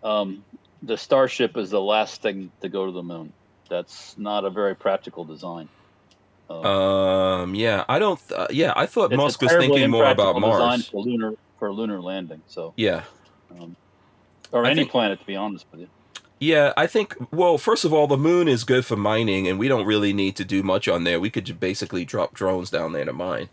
[0.05, 0.43] um,
[0.83, 3.33] the Starship is the last thing to go to the moon.
[3.69, 5.69] That's not a very practical design.
[6.51, 8.19] Um, Um, yeah, I don't.
[8.29, 10.89] Th- uh, yeah, I thought Musk was thinking more about Mars.
[10.89, 12.43] for lunar for lunar landing.
[12.49, 13.05] So, Yeah,
[13.59, 13.77] um,
[14.51, 15.89] or I any think- planet, to be honest with you.
[16.41, 16.73] yeah.
[16.77, 17.15] I think.
[17.33, 20.37] Well, first of all, the moon is good for mining, and we don't really need
[20.37, 21.19] to do much on there.
[21.21, 23.49] We could ju- basically drop drones down there to mine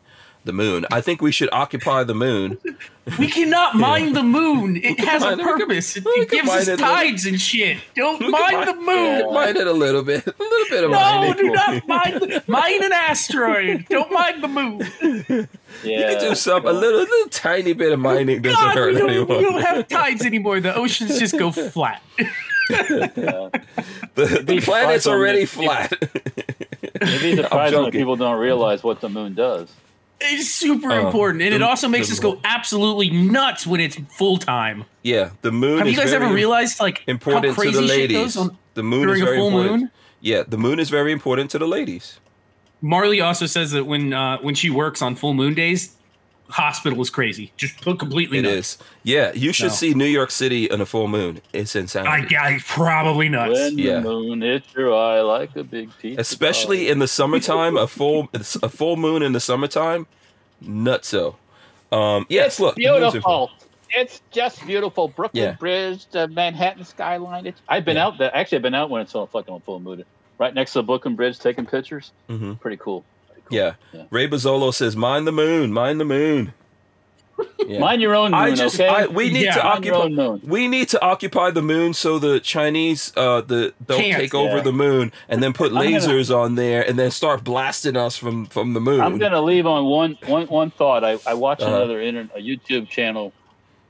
[0.49, 0.85] the moon.
[0.91, 2.57] I think we should occupy the moon.
[3.19, 4.77] We cannot mine the moon.
[4.77, 5.43] It has a mine it.
[5.45, 5.97] We can- purpose.
[5.97, 6.87] It, it gives us it a little.
[6.87, 7.77] tides and shit.
[7.95, 9.19] Don't can mine mine- the moon.
[9.19, 9.31] Yeah.
[9.31, 10.25] Mine it a little bit.
[10.27, 11.33] A little bit of No, mining.
[11.37, 13.85] do not mine the, mine an asteroid.
[13.89, 14.79] Don't mine the moon.
[15.83, 18.93] Yeah, You can do some a little, little tiny bit of mining doesn't God, hurt
[18.93, 19.37] we don't, anyone.
[19.37, 20.59] we don't have tides anymore.
[20.59, 22.01] The oceans just go flat.
[22.69, 23.49] Yeah.
[24.15, 25.91] the, the planet's already flat.
[27.01, 27.91] Maybe the I'm president joking.
[27.91, 29.71] people don't realize what the moon does.
[30.21, 33.97] It's super Uh, important, and it also makes the- us go absolutely nuts when it's
[34.17, 34.83] full time.
[35.01, 37.81] yeah, the moon Have is you guys very ever realized like important how crazy to
[37.81, 39.79] the shit goes on the moon during is a full important.
[39.81, 39.91] moon?
[40.21, 42.19] Yeah, the moon is very important to the ladies.
[42.81, 45.95] Marley also says that when uh, when she works on full moon days,
[46.49, 48.55] hospital is crazy, just completely It nuts.
[48.55, 48.77] is.
[49.03, 49.73] Yeah, you should No.
[49.73, 51.41] see New York City on a full moon.
[51.53, 52.05] It's insane.
[52.07, 52.37] I, insanity.
[52.37, 53.53] I probably nuts.
[53.59, 53.95] When Yeah.
[53.95, 56.13] the moon hits your eye like a big piece.
[56.15, 56.91] of Especially pie.
[56.91, 60.07] in the summertime, a full a full moon in the summertime,
[60.63, 61.35] nutso.
[61.91, 63.51] Um, yes, it's look, the moon's important.
[63.51, 63.51] beautiful.
[63.91, 65.07] It's just beautiful.
[65.07, 65.51] Brooklyn Yeah.
[65.53, 67.47] Bridge, the Manhattan skyline.
[67.47, 68.05] It's, I've been Yeah.
[68.07, 68.35] out there.
[68.35, 70.03] Actually, I've been out when it's all fucking on full moon.
[70.37, 72.11] Right next to the Brooklyn Bridge, taking pictures.
[72.29, 72.59] Mhm.
[72.59, 73.03] Pretty cool.
[73.49, 73.75] Pretty cool.
[73.93, 73.99] Yeah.
[73.99, 74.05] Yeah.
[74.09, 76.53] Ray Bozzolo says, "Mind the moon, mind the moon."
[77.67, 77.79] Yeah.
[77.79, 78.87] Mind your own moon, I just, okay?
[78.89, 79.53] I, we need Yeah.
[79.55, 80.07] to occupy.
[80.43, 84.19] We need to occupy the moon so the Chinese uh the don't Can't.
[84.19, 84.63] take over Yeah.
[84.63, 88.17] the moon and then put I'm gonna- lasers on there and then start blasting us
[88.17, 88.99] from from the moon.
[89.01, 91.03] I'm gonna leave on one one one thought.
[91.03, 91.75] I, I watch Uh-huh.
[91.75, 93.31] another internet a YouTube channel,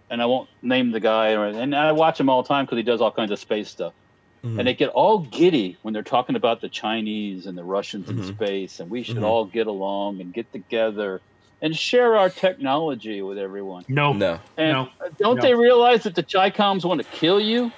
[0.09, 2.77] and I won't name the guy or and I watch him all the time because
[2.77, 3.93] he does all kinds of space stuff.
[4.43, 4.57] Mhm.
[4.59, 8.17] And they get all giddy when they're talking about the Chinese and the Russians in
[8.19, 8.35] Mhm.
[8.35, 9.23] space, and we should Mhm.
[9.25, 11.19] all get along and get together
[11.61, 13.83] and share our technology with everyone.
[13.89, 14.39] No, no.
[14.57, 14.89] And No.
[15.17, 15.41] don't No.
[15.41, 17.71] they realize that the Chicoms want to kill you?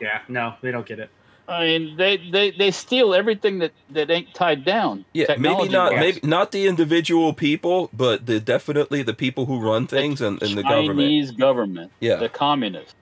[0.00, 1.10] yeah, no, they don't get it.
[1.46, 5.04] I mean, they, they, they steal everything that, that ain't tied down.
[5.12, 5.60] Yeah, maybe not
[5.90, 6.00] technology-wise.
[6.14, 10.56] maybe not the individual people, but the definitely the people who run things and, and
[10.56, 10.98] the government.
[11.00, 12.14] Chinese government, Yeah.
[12.16, 12.94] the communists.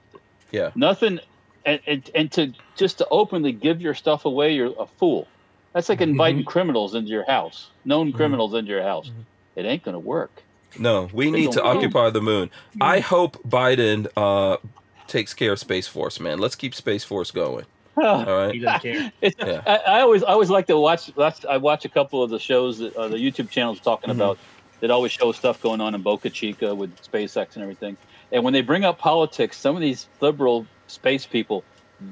[0.51, 0.71] Yeah.
[0.75, 1.21] Nothing,
[1.65, 5.29] and, and, and to just to openly give your stuff away, you're a fool.
[5.73, 6.11] That's like Mm-hmm.
[6.11, 8.17] inviting criminals into your house, known Mhm.
[8.17, 9.09] criminals into your house.
[9.09, 9.25] Mhm.
[9.57, 10.43] It ain't gonna work.
[10.79, 12.51] No, we They need to don't- occupy the moon.
[12.81, 14.57] I hope Biden uh
[15.07, 16.39] takes care of Space Force, man.
[16.39, 17.67] Let's keep Space Force going.
[17.97, 18.55] All right.
[18.55, 19.13] He doesn't care.
[19.23, 19.63] Yeah.
[19.67, 21.11] I, I always I always like to watch.
[21.17, 24.15] watch- I watch a couple of the shows that uh, the YouTube channels talking Mhm.
[24.17, 24.39] about
[24.81, 27.97] that always show stuff going on in Boca Chica with SpaceX and everything.
[28.33, 31.63] And when they bring up politics, some of these liberal space people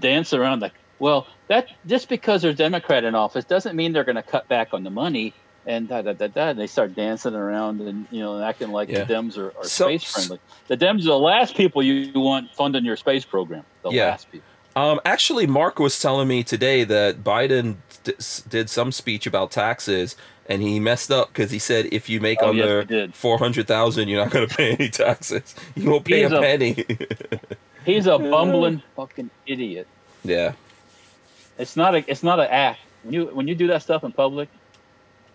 [0.00, 4.16] dance around like, well, that just because there's Democrat in office doesn't mean they're going
[4.16, 5.32] to cut back on the money.
[5.66, 6.48] And da da da da.
[6.48, 9.04] And they start dancing around and you know acting like Yeah.
[9.04, 10.38] the Dems are, are So- space friendly.
[10.68, 13.64] The Dems are the last people you want funding your space program.
[13.82, 14.06] The Yeah.
[14.06, 14.46] last people.
[14.76, 18.14] Um, actually, Mark was telling me today that Biden d-
[18.48, 20.14] did some speech about taxes,
[20.48, 23.14] and he messed up because he said if you make Oh, under did.
[23.14, 25.54] four hundred thousand, you're not going to pay any taxes.
[25.74, 26.84] You won't pay He's a- penny.
[27.88, 29.86] He's a bumbling fucking idiot.
[30.24, 30.52] Yeah.
[31.58, 32.10] It's not a.
[32.10, 32.80] It's not an act.
[33.02, 34.48] When you when you do that stuff in public,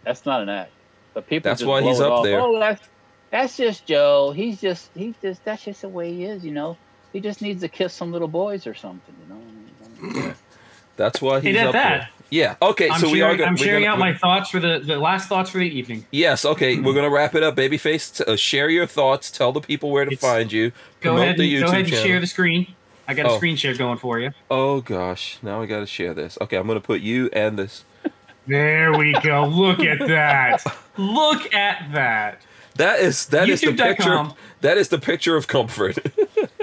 [0.04, 0.72] that's not an act.
[1.14, 1.50] But people.
[1.50, 2.24] That's just why he's up off.
[2.24, 2.40] there.
[2.40, 2.88] Oh, that's
[3.30, 4.32] that's just Joe.
[4.32, 6.46] He's just he's just that's just the way he is.
[6.46, 6.78] You know.
[7.12, 9.16] He just needs to kiss some little boys or something.
[9.22, 10.34] You know.
[10.98, 12.10] That's why he's Hey, at up that, there.
[12.34, 12.56] Yeah.
[12.64, 12.90] Okay.
[12.90, 13.50] I'm so we are sharing, gonna.
[13.52, 16.06] I'm sharing gonna- out my thoughts for the, the last thoughts for the evening.
[16.10, 16.46] Yes.
[16.46, 16.80] Okay.
[16.80, 17.56] We're gonna wrap it up.
[17.56, 19.30] Babyface, t- uh, share your thoughts.
[19.30, 20.72] Tell the people where to It's- find you.
[21.02, 22.06] Go ahead, and, YouTube go ahead and channel.
[22.06, 22.68] share the screen.
[23.08, 23.36] I got a Oh.
[23.38, 24.32] screen share going for you.
[24.50, 25.38] Oh gosh.
[25.44, 26.38] Now I gotta share this.
[26.42, 26.58] Okay.
[26.58, 27.84] I'm gonna put you and this.
[28.48, 29.46] There we go.
[29.46, 30.64] Look at that.
[30.98, 32.42] Look at that.
[32.76, 34.04] That is that is the picture.
[34.10, 34.34] YouTube.com.
[34.62, 35.98] That is the picture of comfort.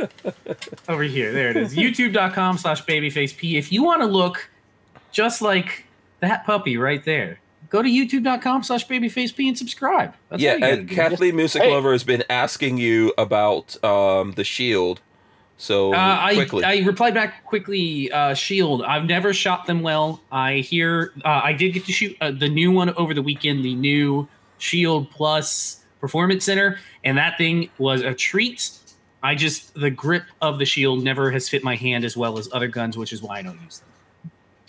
[0.89, 1.33] Over here.
[1.33, 1.75] There it is.
[1.75, 3.55] YouTube.com slash babyfaceP.
[3.57, 4.51] If you want to look
[5.12, 5.85] just like
[6.20, 10.15] that puppy right there, go to youtube.com slash babyfaceP and subscribe.
[10.28, 10.51] That's yeah.
[10.51, 10.91] all you gotta And.
[10.91, 11.73] Kathleen Music Hey.
[11.73, 15.01] Lover has been asking you about um, the Shield.
[15.57, 16.65] So Uh, I, quickly.
[16.65, 18.11] I replied back quickly.
[18.11, 18.82] Uh, Shield.
[18.82, 20.23] I've never shot them well.
[20.32, 21.12] I hear.
[21.23, 23.62] Uh, I did get to shoot uh, the new one over the weekend.
[23.62, 24.27] The new
[24.57, 28.70] Shield Plus Performance Center, and that thing was a treat.
[29.23, 32.49] I just the grip of the Shield never has fit my hand as well as
[32.55, 33.89] other guns, which is why I don't use them.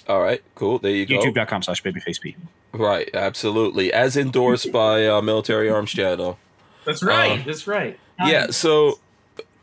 [0.07, 0.41] All right.
[0.55, 0.79] Cool.
[0.79, 1.19] There you go.
[1.19, 2.35] YouTube.com slash babyfaceP.
[2.73, 3.09] Right.
[3.13, 3.91] Absolutely.
[3.93, 6.37] As endorsed by uh, Military Arms Channel.
[6.85, 7.45] That's right, right.
[7.45, 7.99] that's right.
[8.25, 8.47] Yeah.
[8.47, 8.99] So,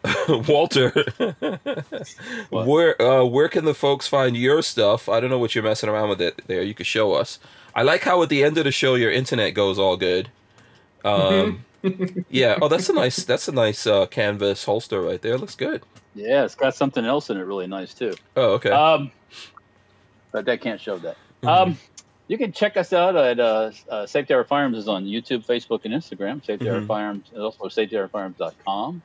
[0.29, 0.91] Walter,
[2.51, 5.09] where uh, where can the folks find your stuff?
[5.09, 6.63] I don't know what you're messing around with it there.
[6.63, 7.41] You could show us.
[7.75, 10.31] I like how at the end of the show your internet goes all good.
[11.05, 11.65] Um,
[12.31, 12.59] yeah.
[12.63, 13.25] Oh, that's a nice.
[13.25, 15.37] That's a nice uh, canvas holster right there.
[15.37, 15.83] Looks good.
[16.15, 18.15] Yeah, it's got something else in it really nice too.
[18.37, 18.71] Oh, okay.
[18.71, 19.11] Um,
[20.39, 21.17] but that can't show that.
[21.43, 21.49] Mhm.
[21.49, 21.79] Um,
[22.29, 25.81] you can check us out at uh, uh, Safety Hour Firearms is on YouTube, Facebook,
[25.85, 26.45] and Instagram.
[26.47, 26.87] Safety Hour Mhm.
[26.87, 29.03] Firearms and also safetyhourfirearms.com.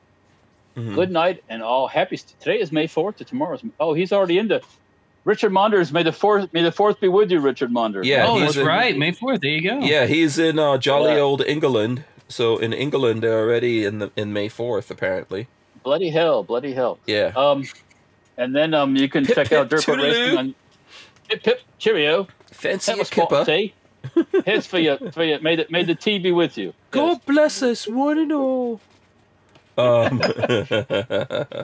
[0.76, 0.94] Mhm.
[0.94, 2.16] Good night and all happy.
[2.16, 3.16] St- Today is May fourth.
[3.16, 3.62] To tomorrow's.
[3.80, 4.60] Oh, he's already into.
[5.24, 8.04] Richard Monders, may the fourth may the fourth be with you, Richard Monders.
[8.04, 8.96] Yeah, oh, he's that's in- right.
[8.96, 9.40] May 4th.
[9.40, 9.78] There you go.
[9.80, 11.20] Yeah, he's in uh, jolly Yeah.
[11.20, 12.04] old England.
[12.28, 15.48] So in England, they're already in the in May fourth, apparently.
[15.82, 16.98] bloody hell, bloody hell.
[17.06, 17.32] Yeah.
[17.36, 17.64] Um,
[18.36, 19.98] and then um, you can Pip, check out pip, Dirt Foot.
[19.98, 20.54] Racing on.
[21.28, 22.26] Pip pip cheerio.
[22.52, 23.44] Fancy Have a a spot kipper.
[23.44, 23.74] tea.
[24.46, 24.98] Here's for you.
[25.12, 25.38] For you.
[25.40, 26.72] May the may the tea be with you.
[26.90, 28.80] God bless us, one and all.
[29.76, 30.20] Um,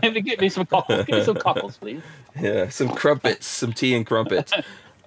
[0.02, 0.22] Yes.
[0.24, 1.04] Get me some cockles.
[1.06, 2.02] Give me some cockles, please.
[2.40, 4.52] yeah, some crumpets, some tea and crumpets.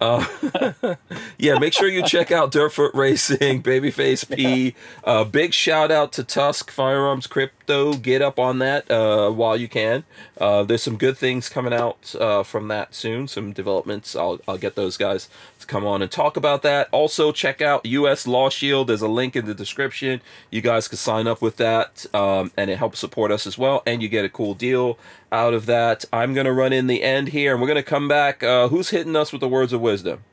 [0.03, 0.95] Uh,
[1.37, 4.75] yeah, make sure you check out Dirtfoot Racing, Babyface P.
[5.05, 7.93] Uh, big shout out to Tusk Firearms Crypto.
[7.93, 10.03] Get up on that uh, while you can.
[10.37, 13.29] Uh, there's some good things coming out uh, from that soon.
[13.29, 14.13] Some developments.
[14.13, 15.29] I'll I'll get those guys
[15.63, 16.87] to come on and talk about that.
[16.91, 18.27] Also, check out U.S.
[18.27, 18.87] Law Shield.
[18.87, 20.21] There's a link in the description.
[20.51, 23.83] You guys can sign up with that, um, and it helps support us as well.
[23.85, 24.97] And you get a cool deal
[25.31, 26.05] out of that.
[26.13, 28.43] I'm gonna run in the end here, and we're gonna come back.
[28.43, 30.23] Uh, who's hitting us with the words of wisdom?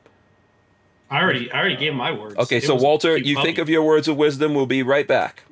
[1.09, 2.37] I already I already gave my words.
[2.37, 3.47] Okay, It so Walter, you puppy.
[3.47, 4.53] think of your words of wisdom.
[4.53, 5.43] We'll be right back.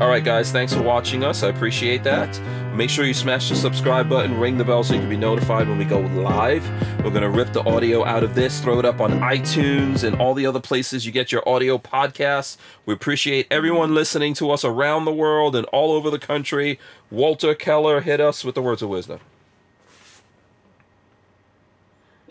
[0.00, 1.44] All right, guys, thanks for watching us.
[1.44, 2.40] I appreciate that.
[2.74, 5.68] Make sure you smash the subscribe button, ring the bell so you can be notified
[5.68, 6.68] when we go live.
[7.04, 10.20] We're going to rip the audio out of this, throw it up on iTunes and
[10.20, 12.56] all the other places you get your audio podcasts.
[12.84, 16.80] We appreciate everyone listening to us around the world and all over the country.
[17.08, 19.20] Walter Keller, hit us with the words of wisdom.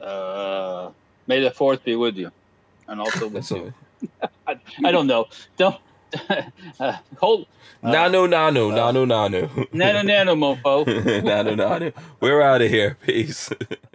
[0.01, 0.91] Uh,
[1.27, 2.29] may the fourth be with you,
[2.89, 3.73] and also with you.
[4.47, 5.29] I, I don't know.
[5.55, 5.77] Don't
[6.79, 7.47] uh, hold.
[7.83, 9.67] Uh, Nano, nano, nano, nano.
[9.73, 10.85] nano nano mofo.
[11.23, 11.91] nano, nano.
[12.21, 12.97] We're out of here.
[13.05, 13.51] Peace.